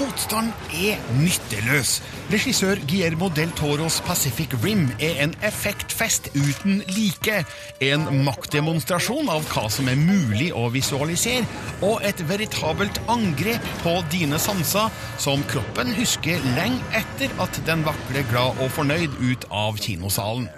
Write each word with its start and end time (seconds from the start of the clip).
Motstand 0.00 0.52
er 0.72 0.96
nytteløs. 1.20 2.02
Regissør 2.32 2.80
Guillermo 2.88 3.28
del 3.36 3.52
Toros 3.54 4.00
Pacific 4.00 4.54
Rim 4.64 4.88
er 5.00 5.22
en 5.22 5.34
effektfest 5.46 6.30
uten 6.34 6.82
like. 6.96 7.44
En 7.80 8.08
maktdemonstrasjon 8.26 9.30
av 9.30 9.46
hva 9.52 9.68
som 9.70 9.90
er 9.92 10.00
mulig 10.00 10.48
å 10.56 10.64
visualisere, 10.74 11.46
og 11.86 12.02
et 12.08 12.24
veritabelt 12.28 12.98
angrep 13.12 13.68
på 13.84 13.94
dine 14.10 14.40
sanser, 14.42 14.90
som 15.22 15.44
kroppen 15.52 15.94
husker 16.00 16.42
lenge 16.56 16.82
etter 16.98 17.30
at 17.44 17.62
den 17.68 17.86
vakler 17.86 18.26
glad 18.32 18.58
og 18.58 18.74
fornøyd 18.74 19.20
ut 19.22 19.46
av 19.52 19.78
kinosalen. 19.78 20.50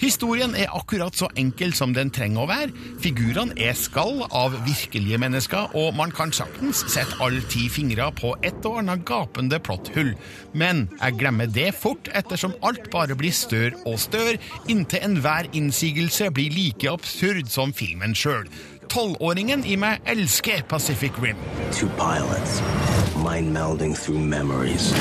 Historien 0.00 0.54
er 0.56 0.72
akkurat 0.74 1.14
så 1.14 1.28
enkel 1.36 1.74
som 1.76 1.92
den 1.94 2.10
trenger 2.14 2.44
å 2.44 2.50
være. 2.50 2.88
Figurene 3.02 3.54
er 3.60 3.76
skall 3.76 4.24
av 4.30 4.56
virkelige 4.66 5.18
mennesker, 5.20 5.67
og 5.74 5.96
man 5.96 6.12
kan 6.14 6.32
saktens 6.32 6.84
sette 6.90 7.18
alle 7.24 7.42
ti 7.50 7.66
fingre 7.72 8.08
på 8.16 8.34
et 8.46 8.64
og 8.68 8.80
annet 8.82 9.04
gapende 9.08 9.60
plotthull. 9.60 10.14
Men 10.52 10.86
jeg 11.00 11.18
glemmer 11.20 11.50
det 11.52 11.72
fort, 11.76 12.10
ettersom 12.14 12.56
alt 12.62 12.90
bare 12.94 13.16
blir 13.18 13.34
større 13.34 13.76
og 13.86 13.98
større, 14.00 14.38
inntil 14.68 15.04
enhver 15.04 15.50
innsigelse 15.52 16.30
blir 16.34 16.54
like 16.54 16.90
absurd 16.90 17.50
som 17.52 17.74
filmen 17.76 18.16
sjøl. 18.16 18.48
Tolvåringen 18.88 19.66
i 19.68 19.76
meg 19.76 20.00
elsker 20.08 20.64
Pacific 20.68 21.12
Rim. 21.20 21.36
Two 21.72 21.88
pilots, 22.00 22.62
mind 23.20 23.52
through 23.96 24.20
memories 24.20 24.94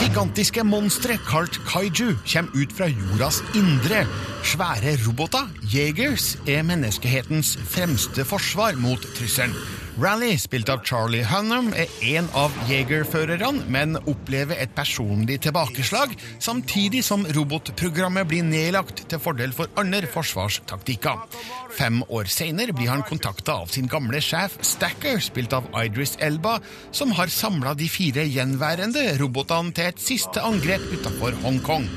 Gigantiske 0.00 0.64
monstre 0.66 1.16
kalt 1.28 1.56
kaiju 1.68 2.14
kommer 2.24 2.58
ut 2.58 2.74
fra 2.76 2.88
jordas 2.90 3.40
indre. 3.56 4.04
Svære 4.44 4.96
roboter, 5.06 5.48
jegers, 5.72 6.34
er 6.46 6.66
menneskehetens 6.66 7.54
fremste 7.64 8.26
forsvar 8.28 8.76
mot 8.80 9.00
trusselen. 9.16 9.56
Rally, 9.94 10.32
spilt 10.42 10.68
av 10.72 10.80
Charlie 10.82 11.22
Hunnam, 11.22 11.68
er 11.78 11.90
en 12.16 12.26
av 12.34 12.54
jegerførerne, 12.66 13.62
men 13.70 13.94
opplever 14.10 14.58
et 14.58 14.72
personlig 14.74 15.38
tilbakeslag, 15.46 16.16
samtidig 16.42 17.04
som 17.06 17.22
robotprogrammet 17.36 18.26
blir 18.26 18.42
nedlagt 18.42 19.04
til 19.08 19.22
fordel 19.22 19.54
for 19.54 19.70
andre 19.78 20.10
forsvarstaktikker. 20.10 21.22
Fem 21.74 22.02
år 22.06 22.28
senere 22.30 22.74
blir 22.76 22.92
han 22.92 23.02
kontakta 23.06 23.58
av 23.64 23.72
sin 23.74 23.88
gamle 23.90 24.20
sjef 24.22 24.54
Stacker, 24.64 25.18
spilt 25.22 25.54
av 25.56 25.66
Idris 25.80 26.14
Elba, 26.22 26.60
som 26.94 27.14
har 27.18 27.32
samla 27.32 27.74
de 27.78 27.88
fire 27.90 28.26
gjenværende 28.30 29.08
robotene 29.20 29.74
til 29.74 29.90
et 29.90 30.02
siste 30.02 30.42
angrep 30.44 30.84
utenfor 30.94 31.34
Hongkong. 31.42 31.88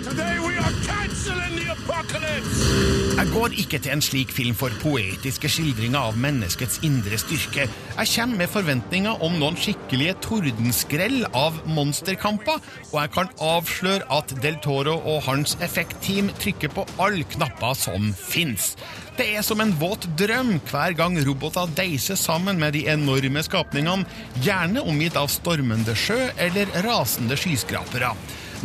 Jeg 3.17 3.29
går 3.33 3.53
ikke 3.61 3.79
til 3.79 3.93
en 3.93 4.01
slik 4.03 4.33
film 4.35 4.57
for 4.57 4.73
poetiske 4.81 5.49
skildringer 5.49 6.09
av 6.09 6.17
menneskets 6.19 6.81
indre 6.85 7.17
styrke. 7.21 7.65
Jeg 7.69 8.11
kommer 8.11 8.41
med 8.43 8.51
forventninger 8.53 9.23
om 9.25 9.37
noen 9.39 9.57
skikkelige 9.57 10.17
tordenskrell 10.25 11.23
av 11.31 11.57
monsterkamper, 11.69 12.61
og 12.91 12.97
jeg 12.99 13.13
kan 13.15 13.33
avsløre 13.41 14.09
at 14.19 14.35
Del 14.43 14.59
Toro 14.61 14.97
og 14.99 15.23
hans 15.29 15.57
effektteam 15.65 16.29
trykker 16.41 16.73
på 16.75 16.85
alle 17.01 17.25
knapper 17.37 17.77
som 17.77 18.11
fins. 18.13 18.73
Det 19.17 19.25
er 19.33 19.41
som 19.41 19.57
en 19.63 19.71
våt 19.79 20.03
drøm 20.19 20.59
hver 20.69 20.93
gang 20.97 21.15
roboter 21.25 21.71
deiser 21.73 22.19
sammen 22.21 22.59
med 22.61 22.75
de 22.77 22.83
enorme 22.91 23.41
skapningene, 23.41 24.05
gjerne 24.45 24.83
omgitt 24.85 25.17
av 25.17 25.31
stormende 25.33 25.95
sjø 25.97 26.19
eller 26.37 26.69
rasende 26.85 27.37
skyskrapere. 27.39 28.11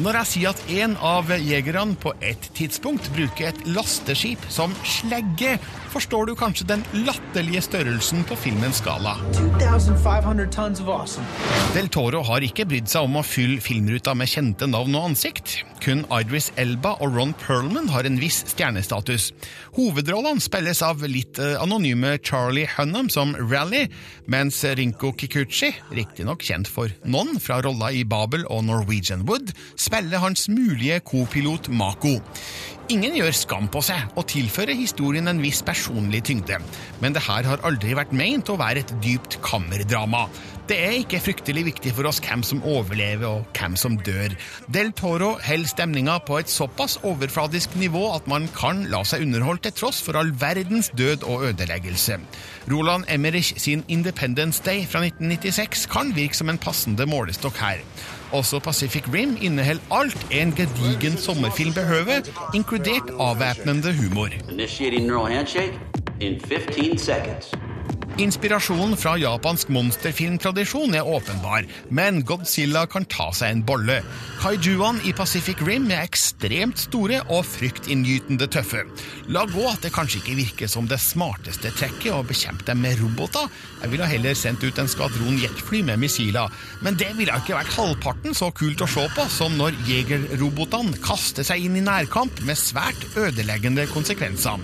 Når 0.00 0.18
jeg 0.18 0.28
sier 0.28 0.52
at 0.52 0.60
en 0.72 0.98
av 1.04 1.32
jegerne 1.32 1.96
på 2.00 2.12
et 2.24 2.50
tidspunkt 2.56 3.08
bruker 3.16 3.48
et 3.48 3.64
lasteskip 3.72 4.44
som 4.52 4.76
slegge, 4.88 5.58
forstår 5.92 6.28
du 6.28 6.36
kanskje 6.36 6.69
den 6.69 6.84
latterlige 7.00 7.64
størrelsen 7.64 8.24
på 8.28 8.36
filmens 8.40 8.80
skala. 8.84 9.19
2,500 9.60 10.52
tons 10.52 10.84
of 10.84 10.92
awesome. 10.92 11.28
Del 11.76 11.88
Toro 11.92 12.20
har 12.28 12.44
ikke 12.44 12.69
brydd 12.69 12.92
seg 12.92 13.08
om 13.08 13.20
å 13.20 13.24
fylle 13.24 13.60
filmruta 13.64 14.16
med 14.16 14.32
kjente 14.32 14.69
navn 14.69 15.00
og 15.00 15.12
ansikt. 15.12 15.62
Kun 15.82 16.04
Idris 16.15 16.53
Elba 16.60 16.93
og 17.03 17.16
Ron 17.16 17.32
Perlman 17.34 17.88
har 17.91 18.06
en 18.06 18.19
viss 18.20 18.44
stjernestatus. 18.53 19.32
Hovedrollene 19.75 20.43
spilles 20.43 20.78
av 20.87 21.03
litt 21.10 21.41
eh, 21.43 21.56
anonyme 21.59 22.15
Charlie 22.22 22.69
Hunnam 22.76 23.10
som 23.10 23.34
Rally, 23.41 23.88
mens 24.31 24.60
Rinko 24.62 25.10
Kikuchi, 25.19 25.72
riktignok 25.91 26.47
kjent 26.47 26.70
for 26.70 26.93
noen 27.03 27.41
fra 27.43 27.59
rolla 27.66 27.91
i 27.91 28.04
Babel 28.06 28.47
og 28.47 28.62
Norwegian 28.69 29.26
Wood, 29.26 29.50
spiller 29.75 30.22
hans 30.22 30.47
mulige 30.53 31.00
kopilot 31.09 31.66
Mako. 31.75 32.20
Ingen 32.93 33.14
gjør 33.16 33.34
skam 33.34 33.69
på 33.72 33.81
seg 33.84 34.19
og 34.19 34.26
tilfører 34.31 34.76
historien 34.76 35.31
en 35.31 35.43
viss 35.43 35.62
personlig 35.64 36.22
tyngde, 36.28 36.59
men 37.03 37.14
det 37.14 37.22
her 37.25 37.47
har 37.47 37.62
aldri 37.66 37.94
vært 37.97 38.14
meint 38.14 38.50
å 38.53 38.59
være 38.60 38.82
et 38.82 38.94
dypt 39.04 39.38
kammerdrama. 39.44 40.26
Det 40.68 40.76
er 40.78 40.92
ikke 41.00 41.18
fryktelig 41.18 41.64
viktig 41.66 41.90
for 41.96 42.06
oss 42.06 42.20
hvem 42.22 42.42
som 42.46 42.60
overlever 42.62 43.26
og 43.26 43.56
hvem 43.58 43.74
som 43.78 43.96
dør. 43.98 44.34
Del 44.70 44.92
Toro 44.94 45.32
holder 45.42 45.70
stemninga 45.70 46.20
på 46.26 46.38
et 46.38 46.50
såpass 46.50 47.00
overfladisk 47.02 47.74
nivå 47.80 48.04
at 48.14 48.28
man 48.30 48.46
kan 48.54 48.84
la 48.92 49.02
seg 49.02 49.24
underholde 49.26 49.66
til 49.66 49.74
tross 49.80 49.98
for 50.06 50.18
all 50.20 50.30
verdens 50.38 50.92
død 50.98 51.26
og 51.26 51.48
ødeleggelse. 51.48 52.20
Roland 52.70 53.04
Emmerich 53.10 53.58
sin 53.58 53.82
Independence 53.88 54.62
Day 54.62 54.86
fra 54.86 55.02
1996 55.02 55.86
kan 55.90 56.14
virke 56.14 56.38
som 56.38 56.52
en 56.52 56.62
passende 56.62 57.08
målestokk 57.10 57.58
her. 57.58 57.82
Også 58.32 58.62
Pacific 58.62 59.10
Rim 59.12 59.34
inneholder 59.42 59.82
alt 59.90 60.26
en 60.30 60.54
gedigen 60.56 61.18
sommerfilm 61.18 61.74
behøver, 61.74 62.22
inkludert 62.54 63.10
avvæpnende 63.18 63.92
humor. 63.98 64.30
In 66.20 66.40
15 66.40 66.98
seconds. 66.98 67.50
Inspirasjonen 68.20 68.92
fra 69.00 69.14
japansk 69.16 69.70
monsterfilmtradisjon 69.72 70.92
er 70.98 71.06
åpenbar, 71.08 71.64
men 71.88 72.18
Godzilla 72.28 72.82
kan 72.90 73.06
ta 73.08 73.30
seg 73.32 73.54
en 73.54 73.62
bolle. 73.64 74.02
Kaijuene 74.42 75.00
i 75.08 75.14
Pacific 75.16 75.62
Rim 75.64 75.86
er 75.88 76.02
ekstremt 76.04 76.82
store 76.82 77.22
og 77.32 77.46
fryktinngytende 77.48 78.50
tøffe. 78.52 78.82
La 79.32 79.46
gå 79.48 79.64
at 79.70 79.80
det 79.86 79.94
kanskje 79.96 80.20
ikke 80.20 80.36
virker 80.42 80.68
som 80.68 80.90
det 80.90 81.00
smarteste 81.00 81.72
trekket 81.78 82.12
å 82.12 82.20
bekjempe 82.26 82.66
dem 82.68 82.82
med 82.84 83.00
roboter. 83.00 83.48
Jeg 83.80 83.94
ville 83.94 84.10
heller 84.10 84.36
sendt 84.36 84.66
ut 84.66 84.82
en 84.82 84.92
skvadron 84.92 85.40
jetfly 85.40 85.80
med 85.88 86.02
missiler, 86.04 86.52
men 86.84 87.00
det 87.00 87.14
ville 87.16 87.32
ikke 87.32 87.56
vært 87.56 87.72
halvparten 87.78 88.36
så 88.36 88.50
kult 88.52 88.84
å 88.84 88.90
se 88.92 89.06
på 89.16 89.24
som 89.32 89.56
når 89.56 89.78
jegerrobotene 89.88 91.00
kaster 91.00 91.48
seg 91.48 91.64
inn 91.64 91.80
i 91.80 91.86
nærkamp 91.86 92.44
med 92.44 92.60
svært 92.60 93.08
ødeleggende 93.16 93.88
konsekvenser. 93.94 94.60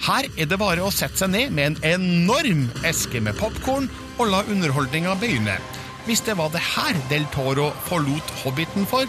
Her 0.00 0.24
er 0.40 0.48
det 0.48 0.56
bare 0.56 0.80
å 0.80 0.92
sette 0.94 1.20
seg 1.20 1.28
ned 1.34 1.50
med 1.52 1.82
en 1.84 1.98
enorm 2.00 2.62
eske 2.88 3.20
med 3.20 3.36
popkorn 3.36 3.90
og 4.16 4.30
la 4.32 4.40
underholdninga 4.48 5.12
begynne. 5.20 5.58
Hvis 6.06 6.24
det 6.24 6.38
var 6.38 6.48
det 6.54 6.62
her 6.64 6.96
Del 7.10 7.26
Toro 7.34 7.68
forlot 7.84 8.32
Hobbiten 8.40 8.88
for, 8.88 9.04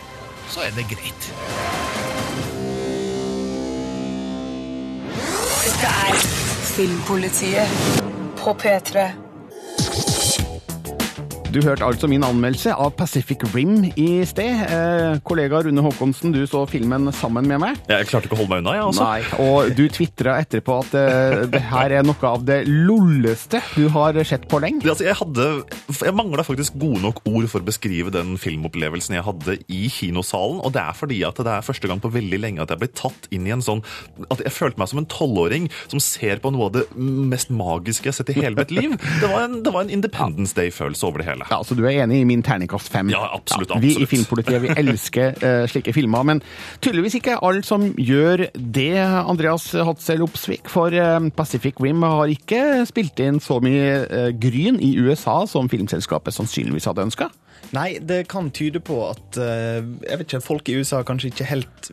så 0.51 0.65
er 0.67 0.75
det 0.75 0.89
greit. 0.91 1.29
Dette 5.63 5.95
er 6.11 6.23
Filmpolitiet 6.75 7.79
på 8.41 8.57
P3. 8.59 9.30
Du 11.51 11.57
hørte 11.65 11.83
altså 11.83 12.07
min 12.07 12.23
anmeldelse 12.23 12.71
av 12.79 12.93
Pacific 12.95 13.41
Rim 13.51 13.89
i 13.99 14.21
sted. 14.23 14.61
Eh, 14.71 15.17
kollega 15.27 15.59
Rune 15.65 15.83
Håkonsen, 15.83 16.31
du 16.31 16.45
så 16.47 16.61
filmen 16.69 17.09
sammen 17.11 17.43
med 17.49 17.59
meg. 17.59 17.81
Jeg 17.91 18.07
klarte 18.07 18.29
ikke 18.29 18.37
å 18.37 18.39
holde 18.39 18.53
meg 18.53 18.61
unna, 18.63 18.75
jeg 18.77 18.85
altså. 18.85 19.07
Nei, 19.09 19.41
og 19.43 19.73
du 19.75 19.81
tvitra 19.91 20.37
etterpå 20.39 20.77
at 20.79 20.95
eh, 20.95 21.35
det 21.51 21.59
her 21.73 21.95
er 21.97 22.07
noe 22.07 22.29
av 22.29 22.45
det 22.47 22.61
lolleste 22.69 23.59
du 23.75 23.89
har 23.91 24.15
sett 24.29 24.45
på 24.47 24.61
lenge. 24.63 24.85
Altså, 24.87 25.03
jeg 25.09 25.17
hadde, 25.19 25.47
jeg 25.91 26.15
mangla 26.15 26.45
faktisk 26.47 26.77
gode 26.79 27.01
nok 27.03 27.19
ord 27.27 27.49
for 27.51 27.59
å 27.59 27.67
beskrive 27.67 28.15
den 28.15 28.37
filmopplevelsen 28.39 29.19
jeg 29.19 29.27
hadde 29.27 29.57
i 29.67 29.81
kinosalen. 29.91 30.63
Og 30.63 30.71
det 30.71 30.85
er 30.85 30.95
fordi 31.01 31.19
at 31.27 31.43
det 31.43 31.51
er 31.51 31.67
første 31.67 31.91
gang 31.91 31.99
på 31.99 32.13
veldig 32.15 32.39
lenge 32.45 32.63
at 32.63 32.71
jeg 32.71 32.83
ble 32.85 32.91
tatt 32.95 33.27
inn 33.35 33.49
i 33.49 33.51
en 33.51 33.65
sånn 33.65 33.83
At 34.31 34.39
jeg 34.39 34.53
følte 34.55 34.79
meg 34.79 34.87
som 34.93 35.03
en 35.03 35.09
tolvåring 35.11 35.67
som 35.91 35.99
ser 35.99 36.39
på 36.39 36.53
noe 36.55 36.69
av 36.69 36.77
det 36.79 36.87
mest 36.95 37.51
magiske 37.51 38.07
jeg 38.07 38.15
har 38.15 38.19
sett 38.21 38.31
i 38.31 38.39
hele 38.39 38.55
mitt 38.55 38.71
liv. 38.71 38.95
Det 39.19 39.27
var 39.27 39.49
en, 39.49 39.59
det 39.67 39.75
var 39.75 39.83
en 39.83 39.91
Independence 39.99 40.55
Day-følelse 40.55 41.11
over 41.11 41.19
det 41.19 41.27
hele. 41.27 41.40
Ja, 41.49 41.61
Så 41.63 41.75
du 41.77 41.83
er 41.85 42.03
enig 42.03 42.21
i 42.21 42.27
min 42.27 42.43
terningkast 42.43 42.91
fem? 42.91 43.09
Ja, 43.13 43.23
absolutt, 43.33 43.73
Vi 43.81 43.95
i. 44.01 44.05
Filmpolitiet 44.05 44.61
vi 44.61 44.73
elsker 44.77 45.37
uh, 45.41 45.67
slike 45.69 45.93
filmer, 45.95 46.23
men 46.27 46.41
tydeligvis 46.81 47.17
ikke 47.21 47.39
alle 47.41 47.63
som 47.63 47.89
gjør 47.97 48.47
det, 48.55 48.97
Andreas 48.99 49.71
Hatzel 49.71 50.23
Opsvik. 50.25 50.69
For 50.71 50.93
uh, 50.93 51.29
Pacific 51.35 51.79
Rim 51.81 52.03
har 52.03 52.31
ikke 52.31 52.85
spilt 52.89 53.19
inn 53.23 53.39
så 53.43 53.59
mye 53.63 54.01
uh, 54.07 54.29
gryn 54.37 54.79
i 54.81 54.95
USA 54.99 55.41
som 55.49 55.69
filmselskapet 55.71 56.35
sannsynligvis 56.35 56.89
hadde 56.89 57.07
ønska. 57.09 57.31
Nei, 57.75 57.99
det 58.03 58.25
kan 58.31 58.49
tyde 58.51 58.81
på 58.83 58.97
at 59.07 59.37
eh, 59.39 59.79
jeg 60.03 60.19
vet 60.19 60.27
ikke, 60.27 60.43
folk 60.43 60.71
i 60.71 60.77
USA 60.81 61.01
kanskje 61.07 61.31
ikke 61.31 61.47
helt 61.47 61.91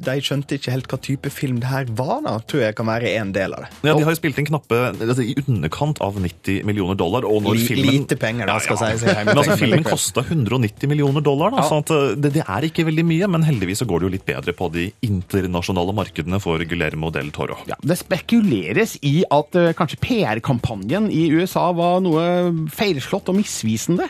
De 0.00 0.14
skjønte 0.24 0.56
ikke 0.56 0.72
helt 0.72 0.88
hva 0.90 0.98
type 1.04 1.32
film 1.32 1.58
det 1.60 1.68
her 1.68 1.90
var, 1.96 2.22
da, 2.24 2.38
tror 2.48 2.62
jeg 2.64 2.76
kan 2.78 2.88
være 2.88 3.10
en 3.20 3.34
del 3.34 3.52
av 3.56 3.66
det. 3.66 3.68
Ja, 3.84 3.94
De 3.98 4.06
har 4.06 4.14
jo 4.14 4.18
spilt 4.18 4.38
inn 4.40 4.48
knappe 4.48 4.78
altså, 4.94 5.20
i 5.20 5.34
underkant 5.42 6.00
av 6.04 6.16
90 6.16 6.64
millioner 6.68 6.96
dollar. 6.98 7.26
Og 7.28 7.42
når 7.44 7.60
filmen, 7.66 7.90
lite 8.00 8.16
penger, 8.20 8.48
da, 8.48 8.56
skal 8.64 8.80
sies 8.80 9.04
si. 9.04 9.12
Men 9.28 9.34
altså, 9.34 9.58
filmen 9.60 9.84
kosta 9.84 10.24
190 10.24 10.90
millioner 10.90 11.24
dollar, 11.24 11.52
da, 11.52 11.66
så 11.68 11.82
at, 11.82 11.92
uh, 11.92 12.14
det, 12.16 12.32
det 12.38 12.46
er 12.46 12.68
ikke 12.70 12.86
veldig 12.88 13.04
mye. 13.10 13.28
Men 13.36 13.44
heldigvis 13.44 13.82
så 13.84 13.88
går 13.90 14.00
det 14.00 14.08
jo 14.08 14.12
litt 14.16 14.26
bedre 14.30 14.56
på 14.56 14.70
de 14.72 14.88
internasjonale 15.06 15.94
markedene 16.00 16.40
for 16.42 16.64
Guillermo 16.70 17.12
del 17.14 17.28
Toro. 17.36 17.60
Ja, 17.68 17.76
det 17.84 18.00
spekuleres 18.00 18.96
i 19.04 19.18
at 19.28 19.60
uh, 19.60 19.70
kanskje 19.76 20.00
PR-kampanjen 20.06 21.10
i 21.12 21.28
USA 21.36 21.68
var 21.76 22.00
noe 22.04 22.24
feilslått 22.72 23.28
og 23.28 23.36
misvisende. 23.42 24.08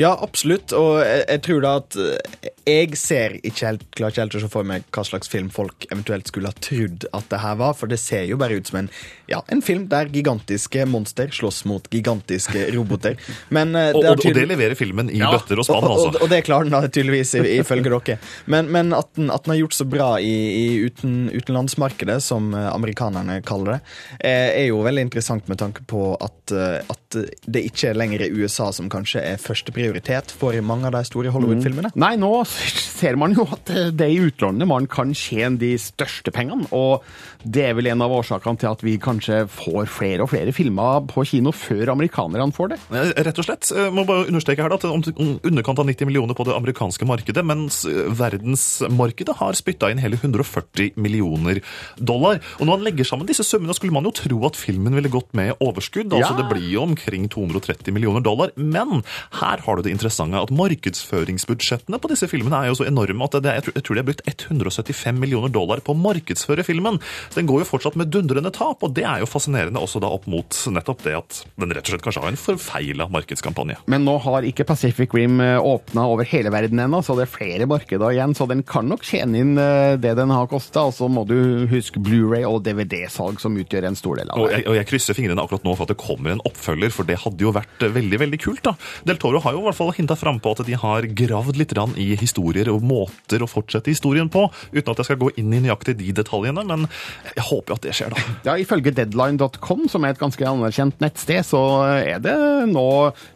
Ja, 0.00 0.12
absolutt. 0.24 0.74
Og 0.76 1.00
jeg, 1.02 1.24
jeg 1.28 1.42
tror 1.46 1.64
da 1.64 1.74
at 1.80 1.98
eh, 2.00 2.50
jeg 2.64 2.98
ser 3.00 3.36
ikke 3.40 3.68
helt, 3.68 3.84
klarer 3.96 4.14
ikke 4.14 4.24
helt 4.24 4.38
å 4.38 4.42
se 4.44 4.52
for 4.52 4.68
meg 4.68 4.86
hva 4.94 5.04
slags 5.06 5.30
film 5.32 5.50
folk 5.54 5.86
eventuelt 5.90 6.30
skulle 6.30 6.52
ha 6.52 6.64
trodd 6.64 7.08
at 7.12 7.28
det 7.32 7.42
her 7.44 7.58
var, 7.60 7.76
for 7.78 7.90
det 7.90 8.00
ser 8.02 8.26
jo 8.30 8.38
bare 8.40 8.58
ut 8.58 8.70
som 8.70 8.82
en, 8.82 8.90
ja, 9.30 9.40
en 9.48 9.62
film 9.64 9.86
der 9.88 10.10
gigantiske 10.12 10.84
monster 10.90 11.30
slåss 11.32 11.64
mot 11.68 11.86
gigantiske 11.90 12.66
roboter. 12.74 13.16
Men, 13.48 13.74
uh, 13.76 13.90
Og, 13.94 14.04
og, 14.04 14.24
og 14.24 14.36
det 14.36 14.46
leverer 14.50 14.76
filmen 14.78 15.10
i 15.12 15.20
bøtter 15.22 15.60
og 15.60 15.66
spann, 15.68 15.84
og, 15.84 15.90
og, 15.90 16.06
altså. 16.08 16.24
og 16.24 16.32
det 16.32 16.40
klarer 16.46 16.68
den 16.68 16.74
da 16.74 16.88
tydeligvis, 16.88 17.34
ifølge 17.60 17.90
dere. 17.90 18.18
Men, 18.50 18.70
men 18.74 18.92
at, 18.96 19.10
den, 19.16 19.30
at 19.32 19.44
den 19.44 19.54
har 19.54 19.60
gjort 19.62 19.76
så 19.76 19.86
bra 19.88 20.08
i, 20.20 20.34
i 20.34 20.66
uten, 20.84 21.28
utenlandsmarkedet, 21.32 22.18
som 22.24 22.52
eh, 22.54 22.68
amerikanerne 22.72 23.40
kaller 23.46 23.76
det, 23.76 23.80
eh, 24.18 24.50
er 24.64 24.66
jo 24.68 24.82
veldig 24.84 25.06
interessant 25.08 25.48
med 25.50 25.60
tanke 25.60 25.84
på 25.88 26.14
at, 26.22 26.54
at 26.54 27.18
det 27.46 27.62
ikke 27.70 27.92
er 27.92 27.98
lenger 27.98 28.24
er 28.26 28.34
USA 28.34 28.70
som 28.74 28.88
kanskje 28.92 29.22
er 29.22 29.40
førsteprioritet 29.40 30.34
for 30.34 30.56
mange 30.66 30.88
av 30.88 30.96
de 30.96 31.04
store 31.06 31.32
Hollywood-filmene. 31.34 31.92
Nei, 32.00 32.14
nå 32.20 32.32
ser 32.48 33.18
man 33.20 33.34
jo 33.36 33.46
at 33.54 33.70
det 33.94 34.06
er 34.08 34.12
i 34.12 34.22
utlandet 34.28 34.68
man 34.70 34.88
kan 34.90 35.14
tjene 35.16 35.60
de 35.60 35.74
største 35.80 36.32
pengene, 36.34 36.66
og 36.74 37.04
det 37.44 37.68
er 37.68 37.78
vel 37.78 37.90
en 37.92 38.04
av 38.04 38.12
årsakene 38.14 38.60
til 38.60 38.72
at 38.72 38.84
vi 38.84 38.96
kanskje 39.14 39.40
får 39.50 39.88
flere 39.90 40.24
og 40.24 40.30
flere 40.32 40.52
filmer 40.54 41.04
på 41.10 41.24
kino 41.28 41.52
før 41.54 41.92
amerikanerne 41.94 42.52
får 42.54 42.74
det. 42.74 42.78
Eh, 42.92 43.12
Rett 43.24 43.38
og 43.40 43.46
slett. 43.46 43.70
Jeg 43.74 43.92
må 43.94 44.04
bare 44.08 44.26
understreke 44.28 44.64
her 44.64 44.72
da, 44.72 44.78
at 44.78 44.86
underkant 45.14 45.78
av 45.80 45.86
90 45.88 46.08
millioner 46.10 46.36
på 46.36 46.46
det 46.48 46.54
amerikanske 46.56 47.06
markedet, 47.08 47.44
mens 47.46 47.82
eh, 47.88 48.08
verdensmarkedet 48.18 49.36
har 49.40 49.56
spytta 49.58 49.90
inn 49.92 50.02
hele 50.02 50.18
140 50.20 50.94
millioner 51.00 51.60
dollar. 51.98 52.40
Og 52.58 52.66
når 52.66 52.72
man 52.74 52.86
legger 52.88 53.08
sammen 53.08 53.28
disse 53.28 53.46
summene, 53.46 53.74
skulle 53.76 53.94
man 53.94 54.06
jo 54.08 54.14
tro 54.14 54.40
at 54.48 54.58
filmen 54.58 54.94
ville 54.98 55.12
gått 55.12 55.30
med 55.36 55.54
overskudd. 55.64 56.12
altså 56.12 56.34
Ja. 56.34 56.40
Det 56.42 56.48
blir 56.50 56.68
jo 56.74 56.82
omkring 56.84 57.28
230 57.32 57.94
millioner 57.94 58.20
dollar. 58.24 58.50
Men 58.56 59.02
her 59.40 59.62
har 59.64 59.76
du 59.76 59.82
det 59.86 59.94
interessante 59.94 60.40
at 60.40 60.50
markedsføringsbudsjettene 60.54 62.00
på 62.00 62.10
disse 62.12 62.28
filmene 62.30 62.62
er 62.64 62.72
jo 62.72 62.78
så 62.80 62.88
enorme 62.88 63.24
at 63.28 63.38
det, 63.44 63.54
jeg, 63.60 63.82
tror, 63.84 63.94
de 63.96 64.02
har 64.02 64.08
brukt 64.08 64.24
175 64.28 65.20
millioner 65.20 65.52
dollar 65.52 65.82
på 65.84 65.94
å 65.94 65.98
markedsføre 65.98 66.64
filmen. 66.66 67.00
Den 67.36 67.48
går 67.48 67.62
jo 67.64 67.70
fortsatt 67.70 67.96
med 68.00 68.10
dundrende 68.14 68.52
tap, 68.54 68.82
og 68.84 68.94
det 69.04 69.10
er 69.10 69.20
jo 69.20 69.28
fascinerende 69.28 69.82
også 69.84 70.00
da 70.00 70.08
opp 70.08 70.24
mot 70.30 70.56
nettopp 70.72 71.02
det 71.04 71.14
at 71.18 71.40
den 71.60 71.74
rett 71.76 71.84
og 71.84 71.92
slett 71.92 72.04
kanskje 72.06 72.22
har 72.24 72.32
en 72.32 72.40
forfeila 72.40 73.08
markedskampanje. 73.12 73.76
Men 73.92 74.06
nå 74.06 74.16
har 74.24 74.46
ikke 74.48 74.64
Pacific 74.68 75.12
Rim 75.14 75.42
åpna 75.60 76.06
over 76.08 76.24
hele 76.28 76.52
verden 76.54 76.80
ennå, 76.80 77.02
så 77.04 77.16
det 77.18 77.26
er 77.26 77.32
flere 77.34 77.68
markeder 77.68 78.14
igjen. 78.14 78.32
Så 78.36 78.46
den 78.50 78.62
kan 78.66 78.88
nok 78.88 79.04
tjene 79.04 79.42
inn 79.42 79.52
eh, 79.60 79.96
det 80.00 80.14
den 80.16 80.32
har 80.32 80.48
kosta. 80.50 80.86
Og 80.88 80.94
så 80.96 81.08
må 81.12 81.26
du 81.28 81.36
huske 81.70 82.00
Blu-ray 82.02 82.46
og 82.48 82.62
DVD-salg, 82.64 83.40
som 83.42 83.56
utgjør 83.60 83.90
en 83.90 83.98
stor 83.98 84.20
del 84.20 84.32
av 84.32 84.40
Og 84.40 84.48
det. 84.48 84.60
jeg, 84.60 84.66
og 84.70 84.78
jeg 84.78 84.88
krysser 84.90 85.18
fingrene 85.18 85.44
akkurat 85.44 85.66
nå 85.66 85.76
for 85.76 85.86
at 85.86 85.92
det 85.92 85.98
kommer 86.00 86.34
en 86.34 86.42
oppfølger, 86.48 86.94
for 86.94 87.08
det 87.08 87.20
hadde 87.24 87.44
jo 87.44 87.52
vært 87.54 87.84
eh, 87.84 87.92
veldig 87.94 88.22
veldig 88.24 88.40
kult. 88.46 88.64
da. 88.64 88.74
Del 89.04 89.20
Toro 89.20 89.42
har 89.44 89.56
jo 89.56 89.62
i 89.64 89.68
hvert 89.68 89.80
fall 89.80 89.92
hinta 89.98 90.16
frampå 90.18 90.54
at 90.56 90.64
de 90.68 90.78
har 90.80 91.08
gravd 91.12 91.60
litt 91.60 91.74
i 91.74 92.14
historier 92.20 92.68
og 92.70 92.84
måter 92.86 93.42
å 93.42 93.48
fortsette 93.50 93.90
historien 93.90 94.28
på, 94.30 94.46
uten 94.72 94.92
at 94.92 95.00
jeg 95.02 95.08
skal 95.10 95.20
gå 95.20 95.32
inn 95.40 95.52
i 95.52 95.60
nøyaktig 95.64 95.96
de 95.98 96.12
detaljene, 96.14 96.62
men 96.64 96.86
jeg 97.34 97.46
håper 97.50 97.74
jo 97.74 97.78
at 97.78 97.86
det 97.86 97.94
skjer, 97.98 98.14
da. 98.14 98.22
Ja, 98.46 98.54
Ifølge 98.64 98.93
deadline.com, 98.96 99.88
som 99.90 100.04
er 100.04 100.14
et 100.14 100.20
ganske 100.20 100.46
anerkjent 100.48 101.02
nettsted, 101.02 101.42
så 101.46 101.60
er 101.98 102.22
det 102.22 102.36
nå 102.70 102.86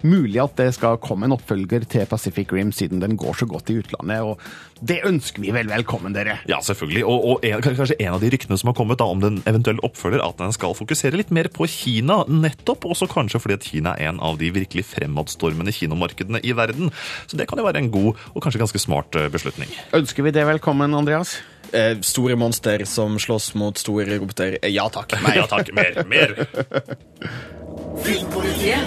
mulig 0.06 0.40
at 0.42 0.56
det 0.60 0.70
skal 0.76 1.00
komme 1.02 1.28
en 1.28 1.36
oppfølger 1.36 1.86
til 1.90 2.08
Pacific 2.10 2.52
Rim, 2.54 2.72
siden 2.74 3.02
den 3.02 3.18
går 3.18 3.40
så 3.40 3.48
godt 3.50 3.72
i 3.72 3.78
utlandet. 3.82 4.22
og 4.22 4.40
Det 4.80 5.00
ønsker 5.08 5.42
vi 5.42 5.52
vel 5.54 5.70
velkommen, 5.70 6.14
dere. 6.14 6.38
Ja, 6.50 6.60
selvfølgelig. 6.64 7.04
Og, 7.04 7.26
og 7.32 7.46
en, 7.46 7.62
kanskje 7.64 7.98
en 7.98 8.14
av 8.14 8.22
de 8.22 8.30
ryktene 8.34 8.58
som 8.60 8.70
har 8.70 8.78
kommet 8.78 9.00
da, 9.00 9.08
om 9.10 9.22
den 9.22 9.40
eventuelle 9.50 9.82
oppfølger, 9.86 10.22
at 10.24 10.40
den 10.40 10.54
skal 10.56 10.76
fokusere 10.78 11.18
litt 11.18 11.34
mer 11.34 11.50
på 11.52 11.68
Kina, 11.70 12.22
nettopp 12.28 12.88
også 12.88 13.10
kanskje 13.10 13.42
fordi 13.42 13.58
at 13.58 13.68
Kina 13.68 13.94
er 13.98 14.12
en 14.12 14.22
av 14.24 14.38
de 14.40 14.52
virkelig 14.54 14.86
fremadstormende 14.92 15.74
kinomarkedene 15.74 16.42
i 16.46 16.54
verden. 16.56 16.94
Så 17.26 17.38
det 17.38 17.48
kan 17.50 17.60
jo 17.60 17.68
være 17.68 17.82
en 17.84 17.92
god 17.94 18.14
og 18.34 18.42
kanskje 18.44 18.62
ganske 18.62 18.82
smart 18.82 19.18
eh, 19.18 19.30
beslutning. 19.32 19.70
Ønsker 19.96 20.26
vi 20.26 20.34
det 20.34 20.46
velkommen, 20.48 20.94
Andreas? 20.96 21.38
Eh, 21.72 22.00
store 22.00 22.36
monster 22.36 22.84
som 22.84 23.18
slåss 23.18 23.54
mot 23.54 23.78
store 23.78 24.04
roboter. 24.18 24.58
Eh, 24.62 24.70
ja 24.72 24.88
takk. 24.88 25.12
Nei, 25.22 25.36
Ja 25.36 25.46
takk, 25.46 25.72
mer, 25.72 26.04
mer. 26.08 26.46
Filmpolitiet 28.04 28.78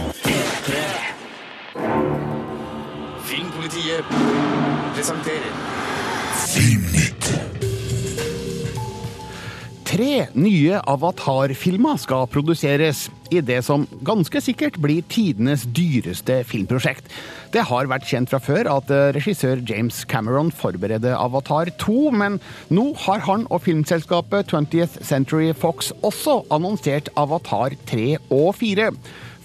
Filmpolitiet 3.28 4.06
presenterer 4.96 5.52
Tre 9.92 10.30
nye 10.40 10.78
Avatar-filmer 10.88 11.98
skal 12.00 12.24
produseres 12.32 13.10
i 13.28 13.42
det 13.44 13.58
som 13.68 13.82
ganske 14.08 14.40
sikkert 14.40 14.78
blir 14.80 15.04
tidenes 15.12 15.66
dyreste 15.68 16.38
filmprosjekt. 16.48 17.10
Det 17.52 17.66
har 17.68 17.90
vært 17.92 18.08
kjent 18.08 18.32
fra 18.32 18.40
før 18.40 18.70
at 18.72 18.94
eh, 18.96 19.10
regissør 19.18 19.60
James 19.68 20.06
Cameron 20.08 20.48
forbereder 20.56 21.18
Avatar 21.18 21.74
2, 21.84 21.98
men 22.16 22.40
nå 22.72 22.86
har 23.04 23.26
han 23.28 23.44
og 23.52 23.66
filmselskapet 23.66 24.56
20th 24.56 25.02
Century 25.04 25.52
Fox 25.52 25.92
også 26.00 26.46
annonsert 26.56 27.12
Avatar 27.20 27.76
3 27.92 28.16
og 28.30 28.56
4. 28.62 28.94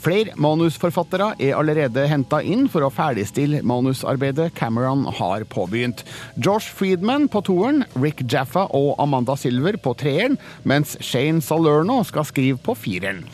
Flere 0.06 0.36
manusforfattere 0.38 1.32
er 1.42 1.56
allerede 1.58 2.04
henta 2.06 2.38
inn 2.46 2.68
for 2.70 2.86
å 2.86 2.92
ferdigstille 2.94 3.58
manusarbeidet 3.66 4.52
Cameron 4.54 5.02
har 5.18 5.42
påbegynt. 5.50 6.04
Josh 6.38 6.70
Friedman 6.70 7.26
på 7.26 7.42
toeren, 7.48 7.82
Rick 7.98 8.22
Jaffa 8.30 8.68
og 8.70 8.92
Amanda 9.02 9.34
Silver 9.34 9.74
på 9.82 9.96
treeren, 9.98 10.38
mens 10.62 10.94
Shane 11.02 11.42
Salerno 11.42 12.04
skal 12.06 12.28
skrive 12.28 12.62
på 12.62 12.76
fireren. 12.78 13.24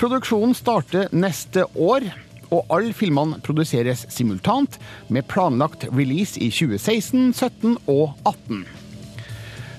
Produksjonen 0.00 0.56
starter 0.56 1.12
neste 1.12 1.66
år. 1.76 2.08
Og 2.52 2.64
alle 2.72 2.92
filmene 2.96 3.38
produseres 3.44 4.06
simultant, 4.12 4.78
med 5.12 5.28
planlagt 5.28 5.84
release 5.92 6.40
i 6.40 6.48
2016, 6.52 7.32
17 7.36 7.76
og 7.92 8.16
18. 8.24 8.64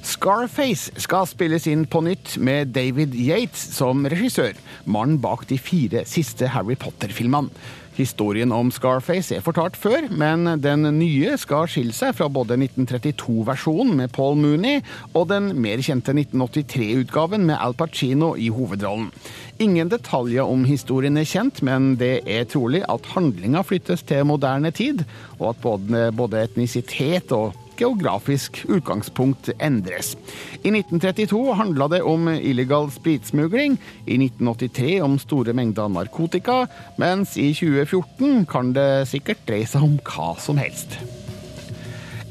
Scarface 0.03 0.91
skal 0.99 1.23
spilles 1.31 1.63
inn 1.71 1.85
på 1.87 2.01
nytt 2.03 2.35
med 2.43 2.73
David 2.75 3.15
Yates 3.15 3.61
som 3.77 4.03
regissør, 4.11 4.57
mannen 4.83 5.21
bak 5.23 5.45
de 5.47 5.55
fire 5.55 6.03
siste 6.09 6.49
Harry 6.51 6.75
Potter-filmene. 6.75 7.53
Historien 7.93 8.49
om 8.51 8.71
Scarface 8.73 9.35
er 9.37 9.43
fortalt 9.45 9.77
før, 9.77 10.07
men 10.09 10.47
den 10.59 10.87
nye 10.97 11.35
skal 11.37 11.67
skille 11.69 11.93
seg 11.93 12.15
fra 12.17 12.25
både 12.25 12.57
1932-versjonen 12.57 13.93
med 13.99 14.11
Paul 14.15 14.39
Mooney 14.41 14.81
og 15.13 15.27
den 15.29 15.51
mer 15.61 15.83
kjente 15.85 16.15
1983-utgaven 16.17 17.45
med 17.45 17.59
Al 17.61 17.77
Pacino 17.77 18.33
i 18.33 18.49
hovedrollen. 18.53 19.11
Ingen 19.61 19.93
detaljer 19.93 20.49
om 20.49 20.65
historien 20.65 21.21
er 21.21 21.29
kjent, 21.29 21.61
men 21.61 21.93
det 22.01 22.23
er 22.25 22.49
trolig 22.49 22.81
at 22.89 23.13
handlinga 23.13 23.61
flyttes 23.61 24.01
til 24.09 24.25
moderne 24.25 24.73
tid, 24.73 25.05
og 25.37 25.51
at 25.53 25.61
både, 25.61 26.07
både 26.17 26.47
etnisitet 26.49 27.31
og 27.31 27.53
geografisk 27.83 28.63
utgangspunkt 28.71 29.51
endres. 29.59 30.13
I 30.63 30.71
1932 30.71 31.41
handla 31.59 31.89
det 31.91 32.01
om 32.07 32.29
illegal 32.33 32.89
spritsmugling, 32.91 33.77
i 34.05 34.17
1983 34.17 35.01
om 35.03 35.19
store 35.21 35.55
mengder 35.55 35.91
narkotika, 35.91 36.63
mens 37.01 37.35
i 37.37 37.51
2014 37.53 38.47
kan 38.49 38.71
det 38.75 39.09
sikkert 39.11 39.43
dreie 39.49 39.67
seg 39.69 39.83
om 39.85 39.99
hva 40.07 40.33
som 40.39 40.61
helst. 40.61 40.97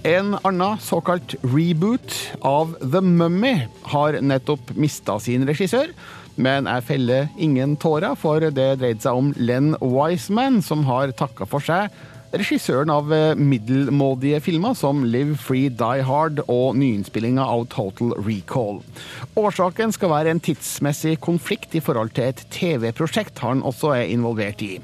En 0.02 0.34
annen 0.42 0.80
såkalt 0.82 1.36
reboot 1.46 2.16
av 2.42 2.74
The 2.80 2.98
Mummy 3.04 3.68
har 3.92 4.18
nettopp 4.18 4.72
mista 4.74 5.20
sin 5.22 5.46
regissør. 5.46 5.92
Men 6.40 6.66
jeg 6.66 6.86
feller 6.88 7.28
ingen 7.36 7.76
tårer, 7.76 8.16
for 8.18 8.40
det 8.42 8.70
dreide 8.80 9.04
seg 9.04 9.18
om 9.20 9.30
Len 9.36 9.74
Wiseman, 9.78 10.62
som 10.64 10.82
har 10.88 11.12
takka 11.14 11.46
for 11.46 11.62
seg 11.62 11.92
regissøren 12.32 12.90
av 12.92 13.12
eh, 13.12 13.34
middelmådige 13.36 14.40
filmer 14.44 14.76
som 14.78 15.04
Live 15.04 15.36
Free 15.40 15.70
Die 15.72 16.04
Hard 16.06 16.42
og 16.46 16.78
nyinnspillinga 16.80 17.44
av 17.44 17.66
Total 17.72 18.14
Recall. 18.20 18.80
Årsaken 19.38 19.92
skal 19.94 20.12
være 20.14 20.32
en 20.32 20.42
tidsmessig 20.42 21.18
konflikt 21.24 21.76
i 21.76 21.82
forhold 21.84 22.14
til 22.16 22.30
et 22.30 22.44
TV-prosjekt 22.54 23.42
han 23.44 23.64
også 23.66 23.94
er 23.98 24.08
involvert 24.12 24.64
i. 24.64 24.78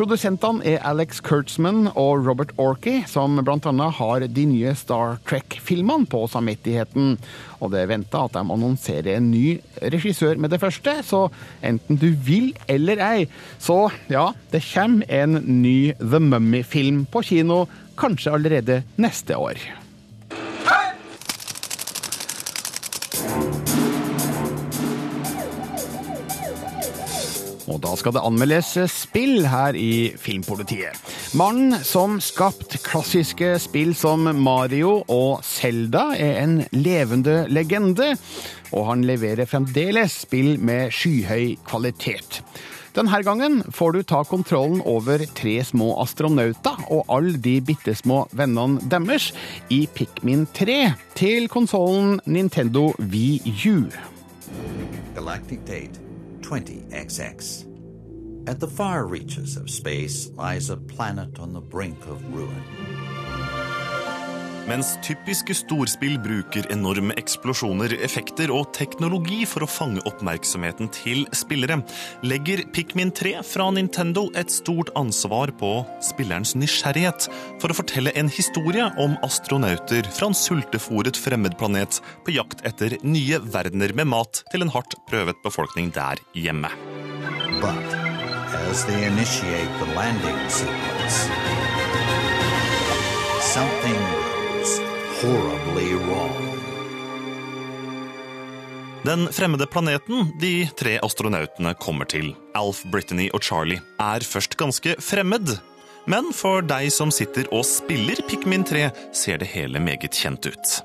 Produsentene 0.00 0.64
er 0.64 0.78
Alex 0.88 1.18
Kurtzman 1.20 1.90
og 1.90 2.22
Robert 2.24 2.54
Orkey, 2.56 3.02
som 3.04 3.34
bl.a. 3.44 3.88
har 3.98 4.24
de 4.24 4.44
nye 4.48 4.70
Star 4.72 5.18
Trek-filmene 5.28 6.08
på 6.08 6.22
samvittigheten. 6.32 7.18
Og 7.60 7.74
det 7.74 7.82
er 7.82 7.90
venta 7.90 8.22
at 8.24 8.32
de 8.32 8.40
annonserer 8.40 9.18
en 9.18 9.28
ny 9.28 9.58
regissør 9.92 10.40
med 10.40 10.54
det 10.54 10.62
første, 10.62 10.94
så 11.04 11.26
enten 11.60 12.00
du 12.00 12.14
vil 12.16 12.54
eller 12.64 13.04
ei, 13.10 13.28
så 13.60 13.90
ja, 14.08 14.30
det 14.54 14.62
kommer 14.70 15.04
en 15.12 15.36
ny 15.60 15.92
The 16.00 16.22
Mummy-film 16.30 17.04
på 17.12 17.20
kino, 17.34 17.66
kanskje 18.00 18.38
allerede 18.38 18.80
neste 18.96 19.36
år. 19.36 19.60
Og 27.70 27.78
da 27.84 27.92
skal 27.98 28.16
det 28.16 28.24
anmeldes 28.26 28.72
spill 28.90 29.46
her 29.46 29.76
i 29.78 30.10
Filmpolitiet. 30.18 30.96
Mannen 31.38 31.78
som 31.86 32.18
skapt 32.22 32.80
klassiske 32.82 33.54
spill 33.62 33.94
som 33.98 34.26
Mario 34.42 35.00
og 35.06 35.44
Zelda, 35.46 36.10
er 36.18 36.42
en 36.42 36.58
levende 36.74 37.44
legende, 37.52 38.16
og 38.74 38.90
han 38.90 39.06
leverer 39.06 39.48
fremdeles 39.50 40.22
spill 40.26 40.56
med 40.58 40.90
skyhøy 40.94 41.56
kvalitet. 41.68 42.42
Denne 42.90 43.20
gangen 43.22 43.60
får 43.70 43.94
du 43.94 44.00
ta 44.02 44.24
kontrollen 44.26 44.82
over 44.82 45.22
tre 45.38 45.60
små 45.62 45.92
astronauter 46.02 46.82
og 46.90 47.06
alle 47.06 47.38
de 47.38 47.60
bitte 47.62 47.94
små 47.94 48.24
vennene 48.34 48.82
deres 48.90 49.30
i 49.70 49.84
Pikmin 49.94 50.48
3 50.58 50.80
til 51.14 51.46
konsollen 51.52 52.18
Nintendo 52.26 52.88
Wii 52.98 53.54
U. 53.70 53.86
Galactic 55.14 55.62
date 55.70 56.09
20XX. 56.50 58.48
At 58.48 58.58
the 58.58 58.66
far 58.66 59.06
reaches 59.06 59.56
of 59.56 59.70
space 59.70 60.30
lies 60.30 60.68
a 60.68 60.76
planet 60.76 61.38
on 61.38 61.52
the 61.52 61.60
brink 61.60 62.04
of 62.06 62.34
ruin. 62.34 62.99
Mens 64.70 64.92
typiske 65.02 65.54
storspill 65.56 66.14
bruker 66.22 66.68
enorme 66.70 67.16
eksplosjoner, 67.18 67.90
effekter 68.06 68.52
og 68.54 68.68
teknologi 68.76 69.40
for 69.48 69.66
å 69.66 69.68
fange 69.70 70.04
oppmerksomheten 70.06 70.92
til 70.94 71.24
spillere, 71.34 71.80
legger 72.22 72.62
Pikmin 72.70 73.10
3 73.10 73.32
fra 73.42 73.66
Nintendo 73.74 74.28
et 74.38 74.54
stort 74.54 74.92
ansvar 75.00 75.50
på 75.58 75.72
spillerens 76.06 76.54
nysgjerrighet 76.54 77.26
for 77.58 77.74
å 77.74 77.78
fortelle 77.80 78.14
en 78.14 78.30
historie 78.30 78.86
om 79.02 79.18
astronauter 79.26 80.06
fra 80.06 80.30
en 80.30 80.38
sultefòret 80.38 81.18
fremmedplanet 81.18 81.98
på 82.22 82.38
jakt 82.38 82.62
etter 82.62 82.94
nye 83.02 83.42
verdener 83.42 83.96
med 83.98 84.12
mat 84.14 84.44
til 84.54 84.62
en 84.62 84.70
hardt 84.70 84.94
prøvet 85.10 85.42
befolkning 85.42 85.90
der 85.98 86.22
hjemme. 86.38 86.70
But 87.58 87.98
as 88.70 88.86
they 88.86 89.02
initiate 89.02 89.78
the 89.82 89.90
landing 89.98 90.42
sequence, 90.46 91.26
something 93.50 94.29
horribly 95.22 95.94
wrong. 95.94 96.50
Den 99.02 99.32
fremmede 99.32 99.66
planeten 99.66 100.32
de 100.40 100.68
tre 100.76 100.98
astronautene 101.02 101.74
kommer 101.74 102.04
til, 102.04 102.34
Alf, 102.54 102.82
Brittany 102.92 103.30
og 103.32 103.44
Charlie, 103.44 103.80
er 104.00 104.24
først 104.24 104.58
ganske 104.60 104.96
fremmed. 105.00 105.54
Men 106.04 106.28
for 106.36 106.60
deg 106.64 106.90
som 106.92 107.12
sitter 107.12 107.48
og 107.52 107.64
spiller 107.68 108.20
Pikmin 108.28 108.64
3, 108.68 108.90
ser 109.16 109.40
det 109.40 109.48
hele 109.54 109.80
meget 109.80 110.16
kjent 110.16 110.50
ut. 110.52 110.76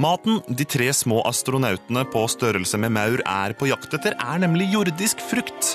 Maten 0.00 0.40
de 0.48 0.64
tre 0.64 0.88
små 0.96 1.20
astronautene 1.28 2.06
på 2.08 2.24
størrelse 2.32 2.80
med 2.80 2.94
maur 2.96 3.20
er 3.28 3.52
på 3.52 3.68
jakt 3.68 3.92
etter, 3.96 4.16
er 4.16 4.40
nemlig 4.40 4.70
jordisk 4.72 5.20
frukt. 5.20 5.74